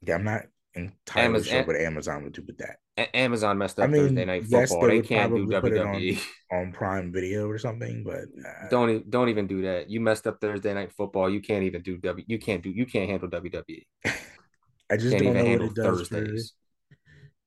[0.00, 0.42] Yeah, I'm not
[0.74, 2.78] entirely Amazon, sure what Amazon would do with that.
[2.96, 4.88] A- Amazon messed up I mean, Thursday night yes, football.
[4.88, 6.20] They, they can't do WWE
[6.50, 9.88] on, on, Prime Video or something, but uh, don't don't even do that.
[9.90, 11.30] You messed up Thursday night football.
[11.30, 12.24] You can't even do W.
[12.28, 12.70] You can't do.
[12.70, 13.86] You can't handle WWE.
[14.90, 16.08] I just can't don't know what it does.
[16.08, 16.52] Thursdays.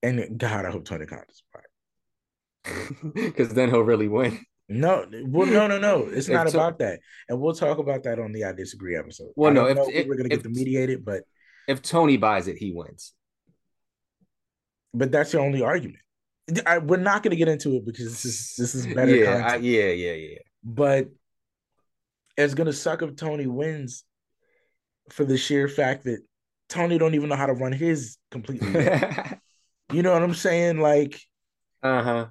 [0.02, 4.46] For, and God, I hope Tony Khan is right because then he'll really win.
[4.68, 6.08] No, well, no, no, no.
[6.12, 9.30] It's not to- about that, and we'll talk about that on the I disagree episode.
[9.36, 11.24] Well, no, if, if, we're gonna get if, the mediated, but
[11.68, 13.14] if Tony buys it, he wins.
[14.94, 16.00] But that's your only argument.
[16.66, 19.16] I, we're not to get into it because this is this is better.
[19.16, 20.38] Yeah, I, yeah, yeah, yeah.
[20.64, 21.10] But
[22.38, 24.04] it's to suck if Tony wins
[25.12, 26.20] for the sheer fact that
[26.70, 28.70] Tony don't even know how to run his completely.
[29.92, 30.80] you know what I'm saying?
[30.80, 31.20] Like,
[31.84, 32.26] uh huh.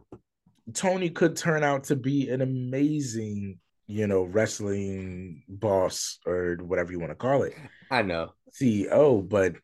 [0.73, 6.99] Tony could turn out to be an amazing, you know, wrestling boss or whatever you
[6.99, 7.55] want to call it.
[7.91, 8.33] I know.
[8.51, 9.55] CEO, but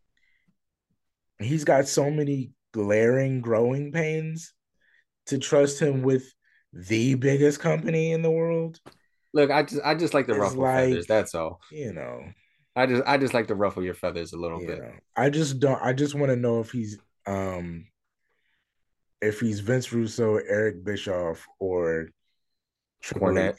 [1.38, 4.52] he's got so many glaring growing pains
[5.26, 6.24] to trust him with
[6.72, 8.78] the biggest company in the world.
[9.32, 11.06] Look, I just I just like the ruffle like, feathers.
[11.06, 11.60] That's all.
[11.70, 12.20] You know.
[12.76, 14.78] I just I just like to ruffle your feathers a little You bit.
[14.78, 15.80] know, I just don't.
[15.82, 17.86] I just want to know if he's um
[19.20, 22.10] if he's Vince Russo, Eric Bischoff, or
[23.02, 23.58] Triple Cornette,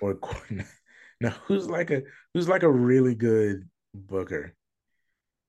[0.00, 0.66] or Cornette.
[1.18, 2.02] Now, who's like a
[2.34, 4.54] who's like a really good booker?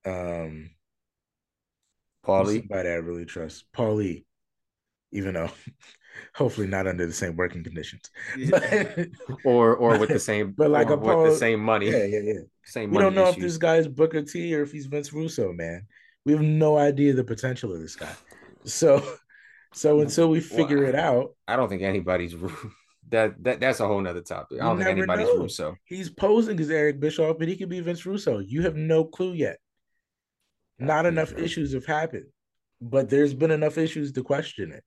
[0.05, 0.69] Um,
[2.23, 3.65] who's Paulie, somebody I really trust?
[3.73, 4.23] Paulie,
[5.11, 5.51] even though
[6.35, 8.09] hopefully not under the same working conditions,
[8.49, 9.09] but
[9.43, 12.19] or or with the same but like or a with the same money, yeah, yeah,
[12.19, 12.39] yeah.
[12.63, 13.43] same We money don't know if issues.
[13.43, 15.85] this guy's Booker T or if he's Vince Russo, man.
[16.23, 18.13] We have no idea the potential of this guy.
[18.63, 19.01] So,
[19.73, 22.35] so until we figure Well, it out, I don't think anybody's
[23.09, 24.59] that that that's a whole nother topic.
[24.61, 25.37] I don't think anybody's know.
[25.37, 25.75] Russo.
[25.85, 28.39] He's posing as Eric Bischoff, but he could be Vince Russo.
[28.39, 29.57] You have no clue yet.
[30.79, 31.43] Not enough true.
[31.43, 32.27] issues have happened,
[32.81, 34.83] but there's been enough issues to question it.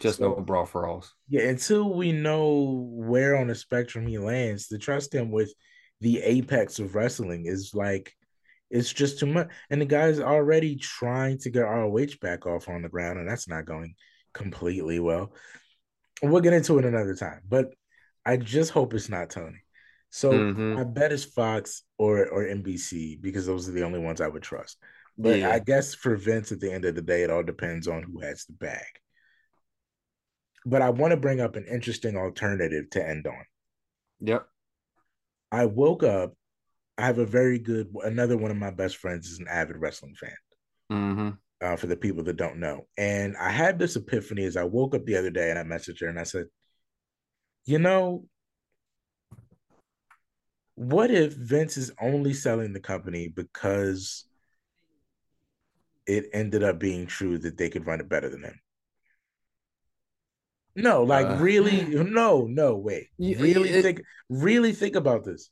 [0.00, 1.14] Just So- no brawl for alls.
[1.28, 5.52] Yeah, until we know where on the spectrum he lands, to trust him with
[6.00, 8.12] the apex of wrestling is like
[8.70, 9.48] it's just too much.
[9.70, 13.46] And the guy's already trying to get ROH back off on the ground, and that's
[13.48, 13.94] not going
[14.32, 15.32] completely well.
[16.22, 17.74] We'll get into it another time, but
[18.24, 19.64] I just hope it's not Tony.
[20.10, 20.78] So Mhm.
[20.78, 24.42] I bet it's Fox or or NBC because those are the only ones I would
[24.42, 24.78] trust.
[25.18, 25.50] But Yeah.
[25.50, 28.20] I guess for Vince, at the end of the day, it all depends on who
[28.20, 28.86] has the bag.
[30.64, 33.44] But I want to bring up an interesting alternative to end on.
[34.20, 34.46] Yep.
[35.50, 36.36] I woke up.
[36.98, 37.94] I have a very good.
[38.04, 40.36] Another one of my best friends is an avid wrestling fan.
[40.90, 41.30] hmm
[41.62, 44.96] Uh, for the people that don't know, and I had this epiphany as I woke
[44.96, 46.46] up the other day, and I messaged her and I said,
[47.64, 48.26] "You know,
[50.74, 54.24] what if Vince is only selling the company because
[56.04, 58.60] it ended up being true that they could run it better than him?"
[60.74, 65.48] No, like Uh, really, no, no, wait, You- really it- think, really think about this.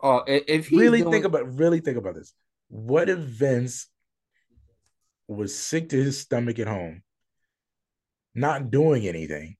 [0.00, 2.34] Oh, if really doing, think about really think about this.
[2.68, 3.88] What if Vince
[5.28, 7.02] was sick to his stomach at home,
[8.34, 9.56] not doing anything,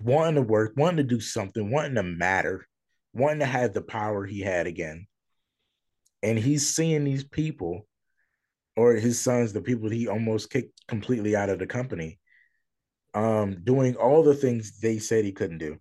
[0.00, 2.66] wanting to work, wanting to do something, wanting to matter,
[3.12, 5.06] wanting to have the power he had again,
[6.22, 7.86] and he's seeing these people
[8.76, 12.18] or his sons, the people he almost kicked completely out of the company,
[13.14, 15.78] um, doing all the things they said he couldn't do,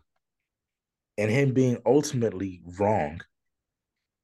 [1.17, 3.21] and him being ultimately wrong,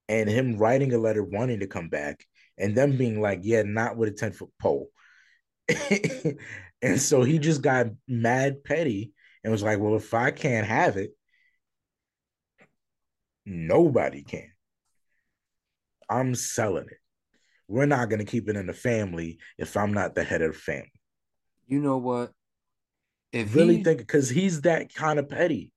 [0.09, 2.26] and him writing a letter wanting to come back,
[2.57, 4.89] and them being like, "Yeah, not with a ten foot pole,"
[6.81, 9.13] and so he just got mad petty
[9.43, 11.11] and was like, "Well, if I can't have it,
[13.45, 14.51] nobody can.
[16.09, 16.99] I'm selling it.
[17.67, 20.53] We're not going to keep it in the family if I'm not the head of
[20.53, 20.91] the family."
[21.67, 22.31] you know what?
[23.31, 25.71] If really he, think because he's that kind of petty.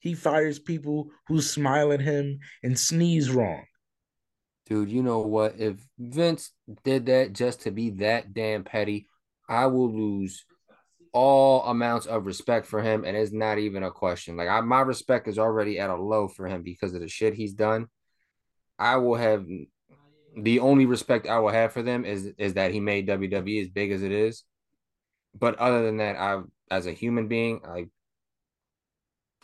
[0.00, 3.64] He fires people who smile at him and sneeze wrong.
[4.68, 5.54] Dude, you know what?
[5.58, 6.50] If Vince
[6.84, 9.06] did that just to be that damn petty,
[9.48, 10.44] I will lose
[11.12, 14.36] all amounts of respect for him, and it's not even a question.
[14.36, 17.34] Like I, my respect is already at a low for him because of the shit
[17.34, 17.86] he's done.
[18.78, 19.46] I will have
[20.36, 23.68] the only respect I will have for them is is that he made WWE as
[23.68, 24.44] big as it is.
[25.34, 27.86] But other than that, I as a human being, I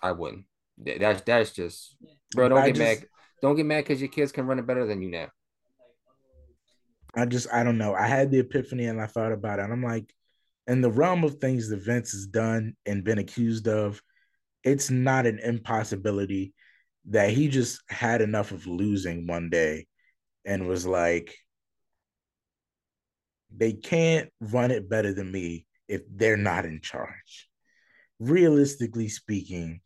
[0.02, 0.44] I wouldn't.
[0.78, 1.96] That's that's just
[2.32, 2.48] bro.
[2.50, 3.08] Don't I get just- mad.
[3.44, 5.28] Don't get mad because your kids can run it better than you now.
[7.14, 7.92] I just I don't know.
[7.92, 10.10] I had the epiphany and I thought about it, and I'm like,
[10.66, 14.00] in the realm of things that Vince has done and been accused of,
[14.62, 16.54] it's not an impossibility
[17.10, 19.88] that he just had enough of losing one day
[20.46, 21.36] and was like,
[23.54, 27.50] they can't run it better than me if they're not in charge.
[28.18, 29.82] Realistically speaking,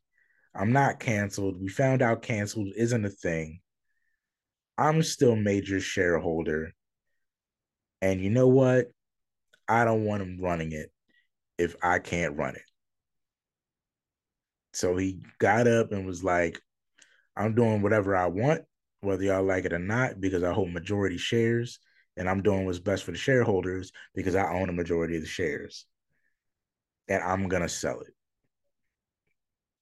[0.59, 1.62] I'm not canceled.
[1.62, 3.60] We found out canceled isn't a thing.
[4.76, 6.72] I'm still major shareholder.
[8.02, 8.86] And you know what?
[9.68, 10.90] I don't want him running it
[11.59, 12.62] if I can't run it.
[14.72, 16.60] So he got up and was like,
[17.36, 18.62] I'm doing whatever I want,
[19.01, 21.78] whether y'all like it or not, because I hold majority shares.
[22.16, 25.28] And I'm doing what's best for the shareholders because I own a majority of the
[25.28, 25.86] shares.
[27.06, 28.12] And I'm going to sell it.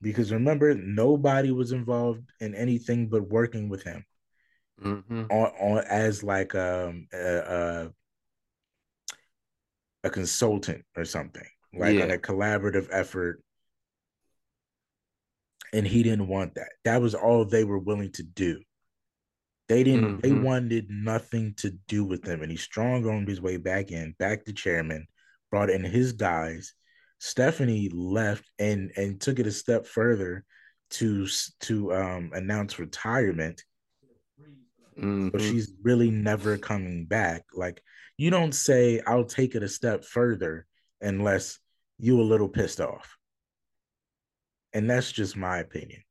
[0.03, 4.05] Because remember, nobody was involved in anything but working with him
[4.83, 5.25] Mm-hmm.
[5.31, 7.93] on, on as like um a, a,
[10.05, 13.43] a consultant or something, like on a collaborative effort.
[15.73, 16.71] And he didn't want that.
[16.85, 18.61] That was all they were willing to do.
[19.69, 20.23] They didn't.
[20.23, 20.43] They Mhm.
[20.45, 24.45] wanted nothing to do with him, and he strong armed his way back in, back
[24.45, 25.09] to chairman,
[25.51, 26.73] brought in his guys.
[27.19, 30.45] Stephanie left and and took it a step further
[30.91, 31.27] to
[31.61, 33.63] to um announce retirement
[34.99, 35.31] Mhm.
[35.33, 37.45] So she's really never coming back.
[37.55, 37.83] Like
[38.17, 40.67] you don't say I'll take it a step further
[41.01, 41.59] unless
[41.99, 43.17] you a little pissed off.
[44.73, 46.03] And that's just my opinion.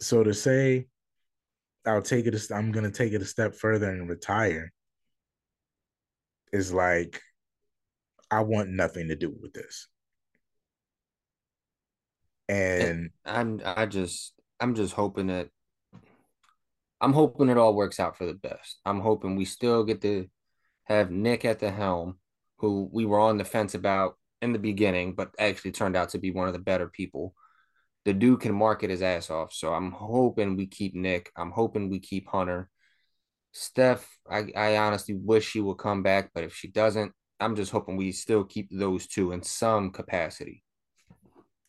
[0.00, 0.86] So to say
[1.86, 4.72] I'll take it I'm going to take it a step further and retire
[6.52, 7.20] is like
[8.32, 9.88] I want nothing to do with this.
[12.48, 15.48] And I'm I just I'm just hoping that
[17.00, 18.80] I'm hoping it all works out for the best.
[18.86, 20.28] I'm hoping we still get to
[20.84, 22.18] have Nick at the helm,
[22.56, 26.18] who we were on the fence about in the beginning, but actually turned out to
[26.18, 27.34] be one of the better people.
[28.06, 29.52] The dude can market his ass off.
[29.52, 31.30] So I'm hoping we keep Nick.
[31.36, 32.70] I'm hoping we keep Hunter.
[33.52, 37.12] Steph, I, I honestly wish she would come back, but if she doesn't,
[37.42, 40.62] I'm just hoping we still keep those two in some capacity.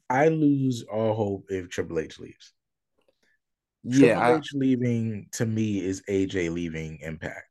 [0.10, 2.54] I lose all hope if Triple H leaves.
[3.84, 7.48] Yeah, Triple I, H leaving to me is AJ leaving Impact.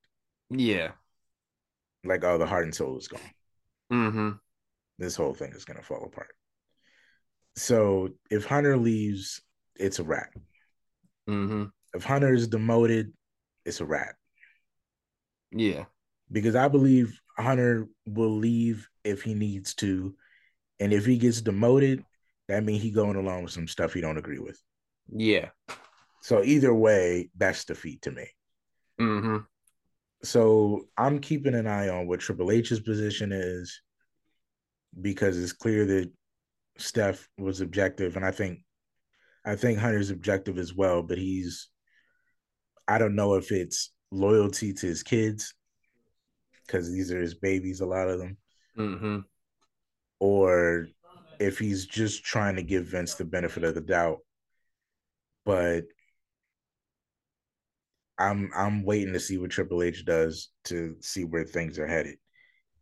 [0.51, 0.93] yeah.
[2.05, 3.20] Like, oh, the heart and soul is gone.
[3.93, 4.31] Mm-hmm.
[4.99, 6.35] This whole thing is gonna fall apart.
[7.57, 9.40] So if Hunter leaves,
[9.77, 10.35] it's a wrap.
[11.28, 11.65] Mm-hmm.
[11.94, 13.12] If Hunter is demoted,
[13.65, 14.16] it's a wrap.
[15.53, 15.85] Yeah.
[16.31, 20.15] Because I believe Hunter will leave if he needs to.
[20.81, 22.05] And if he gets demoted,
[22.49, 24.61] that means he going along with some stuff he don't agree with.
[25.09, 25.51] Yeah.
[26.21, 28.29] So either way, that's defeat to me.
[29.01, 29.39] Mm-hmm.
[30.23, 33.81] So I'm keeping an eye on what Triple H's position is
[35.01, 36.11] because it's clear that
[36.79, 38.61] Steph was objective, and I think
[39.45, 41.69] I think Hunter's objective as well, but he's
[42.87, 45.55] I don't know if it's loyalty to his kids
[46.66, 48.36] because these are his babies, a lot of them,
[48.78, 49.18] Mm-hmm.
[50.20, 50.89] or
[51.39, 54.18] if he's just trying to give Vince the benefit of the doubt.
[55.44, 55.84] But
[58.18, 62.16] I'm I'm waiting to see what Triple H does to see where things are headed.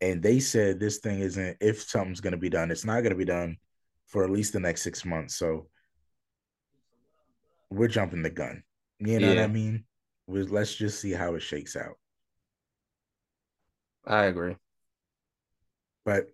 [0.02, 3.10] And they said this thing isn't if something's going to be done, it's not going
[3.12, 3.56] to be done
[4.06, 5.36] for at least the next six months.
[5.36, 5.68] So
[7.70, 8.62] we're jumping the gun.
[8.98, 9.84] You know what I mean?
[10.26, 11.94] We- Let's just see how it shakes out.
[14.06, 14.56] I agree.
[16.04, 16.26] But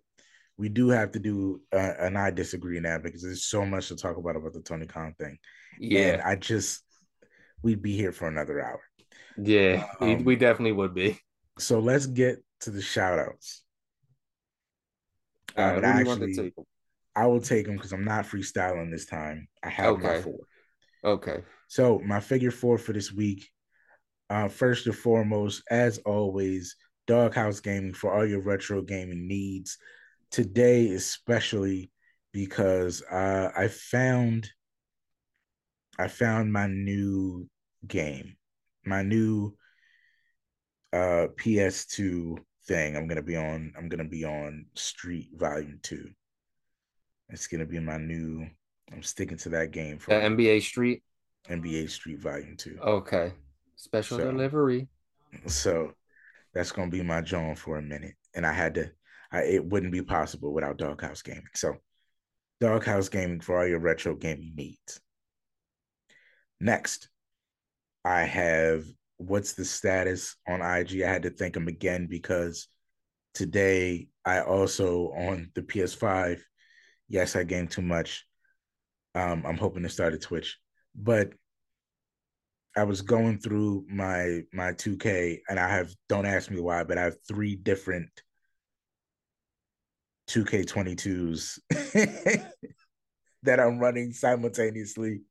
[0.57, 3.95] we do have to do, uh, and I disagree now because there's so much to
[3.95, 5.37] talk about about the Tony Khan thing.
[5.75, 6.21] And Yeah.
[6.25, 6.83] I just,
[7.61, 8.81] we'd be here for another hour.
[9.37, 9.87] Yeah.
[10.01, 11.19] we- Um, we definitely would be.
[11.59, 13.63] So let's get to the shout outs.
[15.55, 16.53] All right, who and do you want to actually.
[17.15, 19.47] I will take them because I'm not freestyling this time.
[19.63, 20.39] I have my four.
[21.03, 21.43] Okay.
[21.67, 23.49] So my figure four for this week.
[24.29, 26.75] Uh, first and foremost, as always,
[27.07, 29.77] Doghouse Gaming for all your retro gaming needs.
[30.29, 31.89] Today, especially
[32.33, 34.49] because uh, I found
[35.97, 37.49] I found my new
[37.87, 38.35] game,
[38.85, 39.55] my new
[40.93, 42.95] uh, PS2 thing.
[42.95, 43.73] I'm gonna be on.
[43.77, 46.09] I'm gonna be on Street Volume Two.
[47.29, 48.47] It's gonna be my new.
[48.91, 51.03] I'm sticking to that game for The NBA Street.
[51.49, 52.77] NBA Street Volume Two.
[52.81, 53.33] Okay.
[53.75, 54.87] Special So- delivery.
[55.45, 55.93] So
[56.57, 58.89] that's gonna be my John for a minute, and I had to.
[59.31, 61.43] I, it wouldn't be possible without Doghouse Gaming.
[61.53, 61.75] So,
[62.59, 64.99] Doghouse Gaming for all your retro gaming needs.
[66.59, 67.09] Next,
[68.03, 68.85] I have
[69.17, 71.03] what's the status on IG.
[71.03, 72.67] I had to thank him again because
[73.35, 76.41] today I also on the PS5.
[77.07, 78.25] Yes, I gamed too much.
[79.13, 80.57] Um, I'm hoping to start a Twitch,
[80.95, 81.33] but
[82.77, 86.99] I was going through my my 2K and I have don't ask me why, but
[86.99, 88.09] I have three different
[90.27, 91.59] 2K22s
[93.43, 95.21] that I'm running simultaneously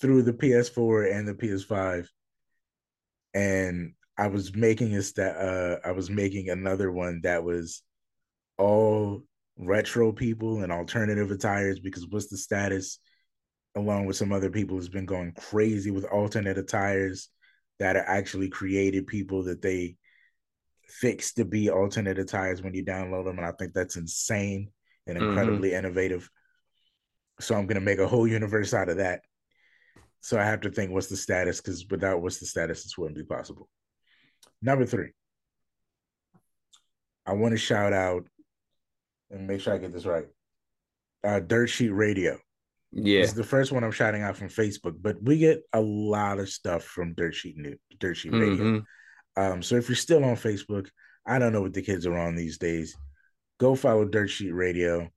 [0.00, 2.08] through the PS4 and the PS5.
[3.34, 7.82] And I was making a sta- uh I was making another one that was
[8.58, 9.24] all
[9.58, 13.00] retro people and alternative attires because what's the status
[13.76, 17.28] along with some other people has been going crazy with alternate attires
[17.78, 19.96] that are actually created people that they
[20.88, 24.70] fix to be alternate attires when you download them and i think that's insane
[25.06, 25.28] and Mhm.
[25.28, 26.28] incredibly innovative.
[27.38, 29.22] So i'm going to make a whole universe out of that.
[30.20, 33.16] So i have to think what's the status because without what's the status this wouldn't
[33.16, 33.68] be possible.
[34.60, 35.12] Number three.
[37.24, 38.26] I want to shout out
[39.30, 40.26] and make sure i get this right
[41.22, 42.38] uh, dirt sheet radio
[42.92, 43.20] Yeah.
[43.20, 46.48] It's the first one I'm shouting out from Facebook, but we get a lot of
[46.48, 48.56] stuff from Dirt Sheet New Dirt Sheet Radio.
[48.64, 48.84] Mhm.
[49.36, 50.88] Um, so if you're still on Facebook,
[51.24, 52.96] I don't know what the kids are on these days.
[53.58, 55.08] Go follow Dirt Sheet Radio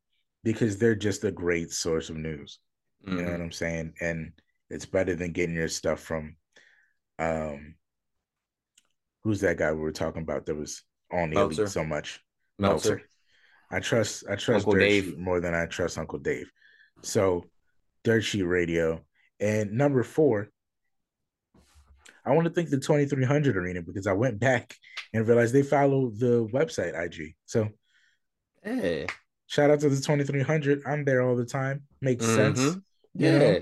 [0.43, 2.59] because they're just a great source of news.
[3.05, 3.31] You know Mhm.
[3.31, 3.93] what I'm saying?
[4.01, 4.33] And
[4.69, 6.35] it's better than getting your stuff from
[7.19, 7.75] um
[9.23, 11.61] who's that guy we were talking about that was on the Meltzer.
[11.63, 12.21] elite so much?
[12.59, 12.89] Meltzer.
[12.97, 13.09] Meltzer.
[13.71, 15.05] I trust I trust Uncle Dirt Dave.
[15.05, 16.51] Sheet more than I trust Uncle Dave.
[17.01, 17.45] So
[18.03, 19.01] Dirt Sheet Radio.
[19.39, 20.49] And number four,
[22.25, 24.75] I want to thank the 2300 Arena because I went back
[25.13, 27.35] and realized they follow the website IG.
[27.45, 27.69] So,
[28.63, 29.07] hey,
[29.47, 30.83] shout out to the 2300.
[30.85, 31.83] I'm there all the time.
[32.01, 32.55] Makes mm-hmm.
[32.55, 32.77] sense.
[33.13, 33.37] Yeah.
[33.37, 33.59] Know?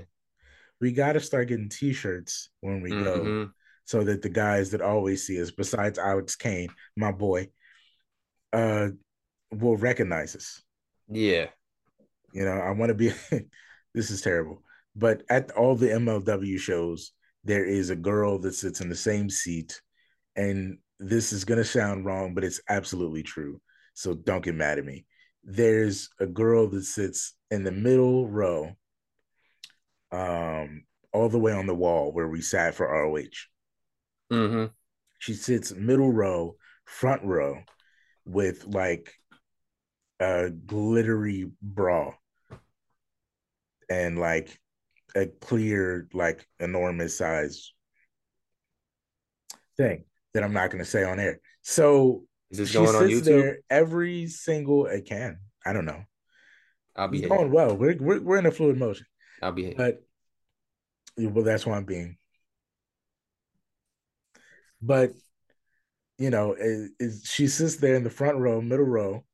[0.79, 3.03] We got to start getting t shirts when we mm-hmm.
[3.03, 3.49] go
[3.85, 7.49] so that the guys that always see us, besides Alex Kane, my boy,
[8.53, 8.89] uh,
[9.51, 10.61] will recognize us.
[11.09, 11.47] Yeah.
[12.31, 13.11] You know, I want to be,
[13.93, 14.61] this is terrible,
[14.95, 17.11] but at all the MLW shows,
[17.43, 19.81] there is a girl that sits in the same seat.
[20.35, 23.59] And this is going to sound wrong, but it's absolutely true.
[23.93, 25.05] So don't get mad at me.
[25.43, 28.71] There's a girl that sits in the middle row,
[30.11, 33.47] um, all the way on the wall where we sat for ROH.
[34.31, 34.65] Mm-hmm.
[35.19, 36.55] She sits middle row,
[36.85, 37.57] front row,
[38.25, 39.13] with like
[40.19, 42.13] a glittery bra
[43.91, 44.57] and like
[45.15, 47.73] a clear, like enormous size
[49.75, 51.41] thing that I'm not going to say on air.
[51.61, 53.25] So is this going on YouTube?
[53.25, 55.39] There every single it can.
[55.65, 56.03] I don't know.
[56.95, 57.75] I'll be going well.
[57.75, 59.05] We're, we're we're in a fluid motion.
[59.41, 60.03] I'll be but
[61.17, 62.17] well, that's why I'm being.
[64.81, 65.11] But
[66.17, 69.25] you know, it, it, she sits there in the front row, middle row,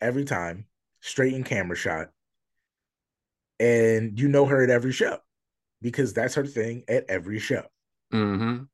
[0.00, 0.66] every time,
[1.00, 2.08] straight in camera shot,
[3.60, 5.18] and you know her at every show
[5.82, 7.62] because that's her thing at every show
[8.12, 8.64] mm-hmm.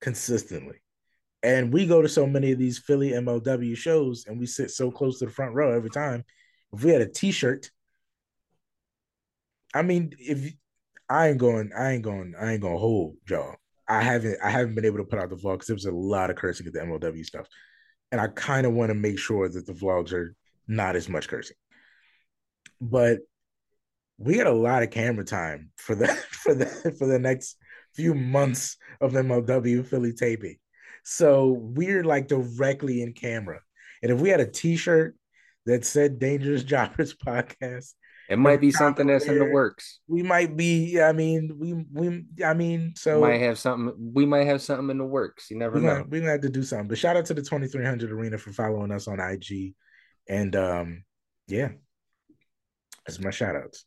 [0.00, 0.76] consistently.
[1.42, 4.90] And we go to so many of these Philly MLW shows and we sit so
[4.90, 6.24] close to the front row every time.
[6.72, 7.70] If we had a t-shirt,
[9.74, 10.52] I mean, if
[11.08, 13.54] I ain't going, I ain't going, I ain't gonna hold y'all.
[13.88, 15.92] I haven't I haven't been able to put out the vlog because there was a
[15.92, 17.46] lot of cursing at the MLW stuff.
[18.10, 20.34] And I kind of want to make sure that the vlogs are
[20.66, 21.56] not as much cursing.
[22.80, 23.20] But
[24.18, 26.66] we had a lot of camera time for the for the
[26.98, 27.56] for the next
[27.94, 30.56] few months of MLW Philly taping.
[31.04, 33.60] So we're like directly in camera.
[34.02, 35.16] And if we had a t-shirt
[35.64, 37.94] that said Dangerous Jobbers podcast,
[38.28, 40.00] it might be something that's in the works.
[40.08, 44.26] We might be, I mean, we we I mean, so we might have something we
[44.26, 45.50] might have something in the works.
[45.50, 45.88] You never we're know.
[45.88, 46.88] Gonna, we're gonna have to do something.
[46.88, 49.74] But shout out to the 2300 Arena for following us on IG.
[50.28, 51.04] And um
[51.46, 51.70] yeah.
[53.06, 53.84] That's my shout outs.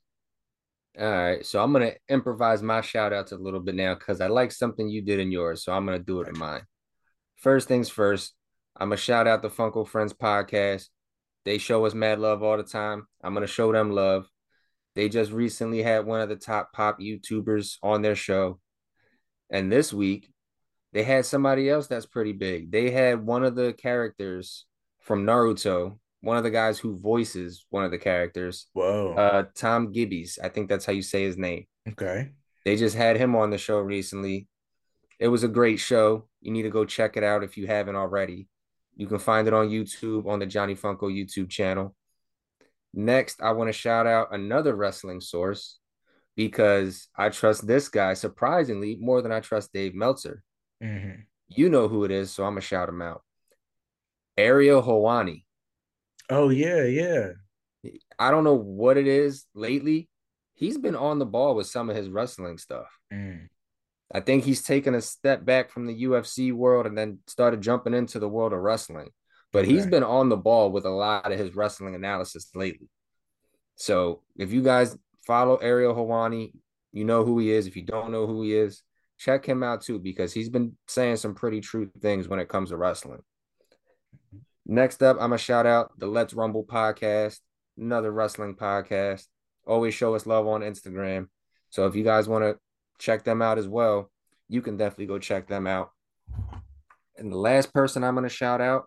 [0.97, 4.27] All right, so I'm gonna improvise my shout outs a little bit now because I
[4.27, 6.61] like something you did in yours, so I'm gonna do it in mine.
[7.35, 8.33] First things first,
[8.75, 10.87] I'm gonna shout out the Funko Friends podcast.
[11.45, 13.07] They show us mad love all the time.
[13.23, 14.27] I'm gonna show them love.
[14.95, 18.59] They just recently had one of the top pop YouTubers on their show,
[19.49, 20.29] and this week
[20.91, 22.71] they had somebody else that's pretty big.
[22.71, 24.65] They had one of the characters
[24.99, 28.67] from Naruto one of the guys who voices one of the characters.
[28.73, 29.13] Whoa.
[29.13, 30.37] Uh, Tom Gibbies.
[30.43, 31.65] I think that's how you say his name.
[31.87, 32.31] Okay.
[32.65, 34.47] They just had him on the show recently.
[35.19, 36.27] It was a great show.
[36.41, 38.47] You need to go check it out if you haven't already.
[38.95, 41.95] You can find it on YouTube on the Johnny Funko YouTube channel.
[42.93, 45.79] Next, I want to shout out another wrestling source
[46.35, 50.43] because I trust this guy surprisingly more than I trust Dave Meltzer.
[50.83, 51.21] Mm-hmm.
[51.49, 53.23] You know who it is, so I'm gonna shout him out.
[54.37, 55.43] Ariel Helwani.
[56.29, 57.29] Oh yeah, yeah.
[58.17, 60.09] I don't know what it is lately.
[60.53, 62.87] He's been on the ball with some of his wrestling stuff.
[63.13, 63.47] Mm.
[64.13, 67.93] I think he's taken a step back from the UFC world and then started jumping
[67.93, 69.09] into the world of wrestling.
[69.51, 69.73] But okay.
[69.73, 72.89] he's been on the ball with a lot of his wrestling analysis lately.
[73.75, 76.51] So if you guys follow Ariel Helwani,
[76.91, 77.67] you know who he is.
[77.67, 78.81] If you don't know who he is,
[79.17, 82.69] check him out too because he's been saying some pretty true things when it comes
[82.69, 83.21] to wrestling.
[84.71, 87.39] Next up, I'm gonna shout out the Let's Rumble podcast,
[87.75, 89.25] another wrestling podcast.
[89.65, 91.29] Always show us love on Instagram.
[91.71, 92.59] So if you guys want to
[92.99, 94.11] check them out as well,
[94.47, 95.89] you can definitely go check them out.
[97.17, 98.85] And the last person I'm gonna shout out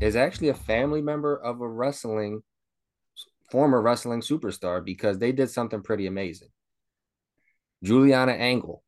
[0.00, 2.42] is actually a family member of a wrestling
[3.52, 6.48] former wrestling superstar because they did something pretty amazing.
[7.84, 8.82] Giuliana Angle.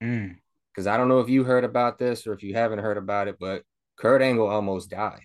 [0.00, 0.90] Because mm.
[0.90, 3.36] I don't know if you heard about this or if you haven't heard about it,
[3.38, 3.64] but
[3.96, 5.24] Kurt Angle almost died.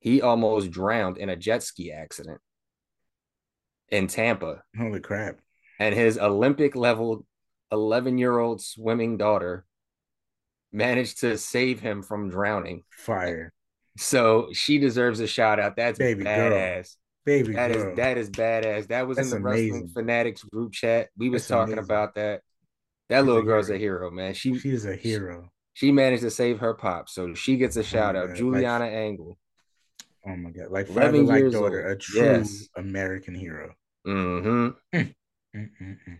[0.00, 2.40] He almost drowned in a jet ski accident
[3.88, 4.62] in Tampa.
[4.76, 5.38] Holy crap.
[5.80, 7.26] And his Olympic level
[7.72, 9.64] 11 year old swimming daughter
[10.72, 12.84] managed to save him from drowning.
[12.90, 13.52] Fire.
[13.96, 15.76] So she deserves a shout out.
[15.76, 16.74] That's Baby badass.
[16.74, 16.84] Girl.
[17.26, 17.90] Baby that girl.
[17.90, 18.86] Is, that is badass.
[18.88, 19.72] That was That's in the amazing.
[19.72, 21.08] Wrestling Fanatics group chat.
[21.16, 21.78] We was That's talking amazing.
[21.78, 22.42] about that.
[23.08, 23.76] That She's little a girl's hero.
[23.76, 24.34] a hero, man.
[24.34, 27.08] She she's a hero she managed to save her pop.
[27.08, 28.26] So she gets a shout my out.
[28.30, 29.38] God, Giuliana like- Angle.
[30.26, 31.92] Oh my god, like 11 father, like daughter, old.
[31.92, 32.68] a true Yes.
[32.76, 33.74] American hero.
[34.04, 36.18] hmm Mm-mm-mm.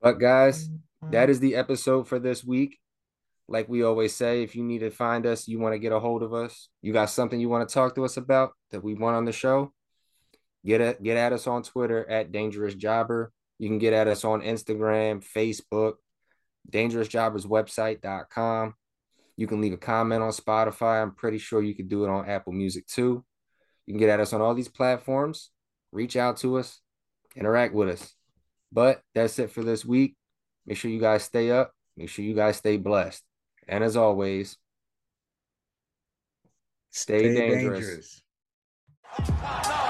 [0.00, 0.70] But guys,
[1.10, 2.78] that is the episode for this week.
[3.48, 5.98] Like we always say, if you need to find us, you want to get a
[5.98, 8.94] hold of us, you got something you want to talk to us about that we
[8.94, 9.72] want on the show,
[10.64, 13.32] get at get at us on Twitter at Dangerous Jobber.
[13.58, 15.94] You can get at us on Instagram, Facebook,
[16.70, 18.74] dangerousjobberswebsite.com.
[19.36, 21.02] You can leave a comment on Spotify.
[21.02, 23.24] I'm pretty sure you could do it on Apple Music too.
[23.86, 25.50] You can get at us on all these platforms.
[25.92, 26.80] Reach out to us,
[27.36, 28.14] interact with us.
[28.72, 30.16] But that's it for this week.
[30.66, 31.72] Make sure you guys stay up.
[31.96, 33.22] Make sure you guys stay blessed.
[33.68, 34.56] And as always,
[36.90, 38.22] Stay dangerous.
[39.18, 39.82] dangerous.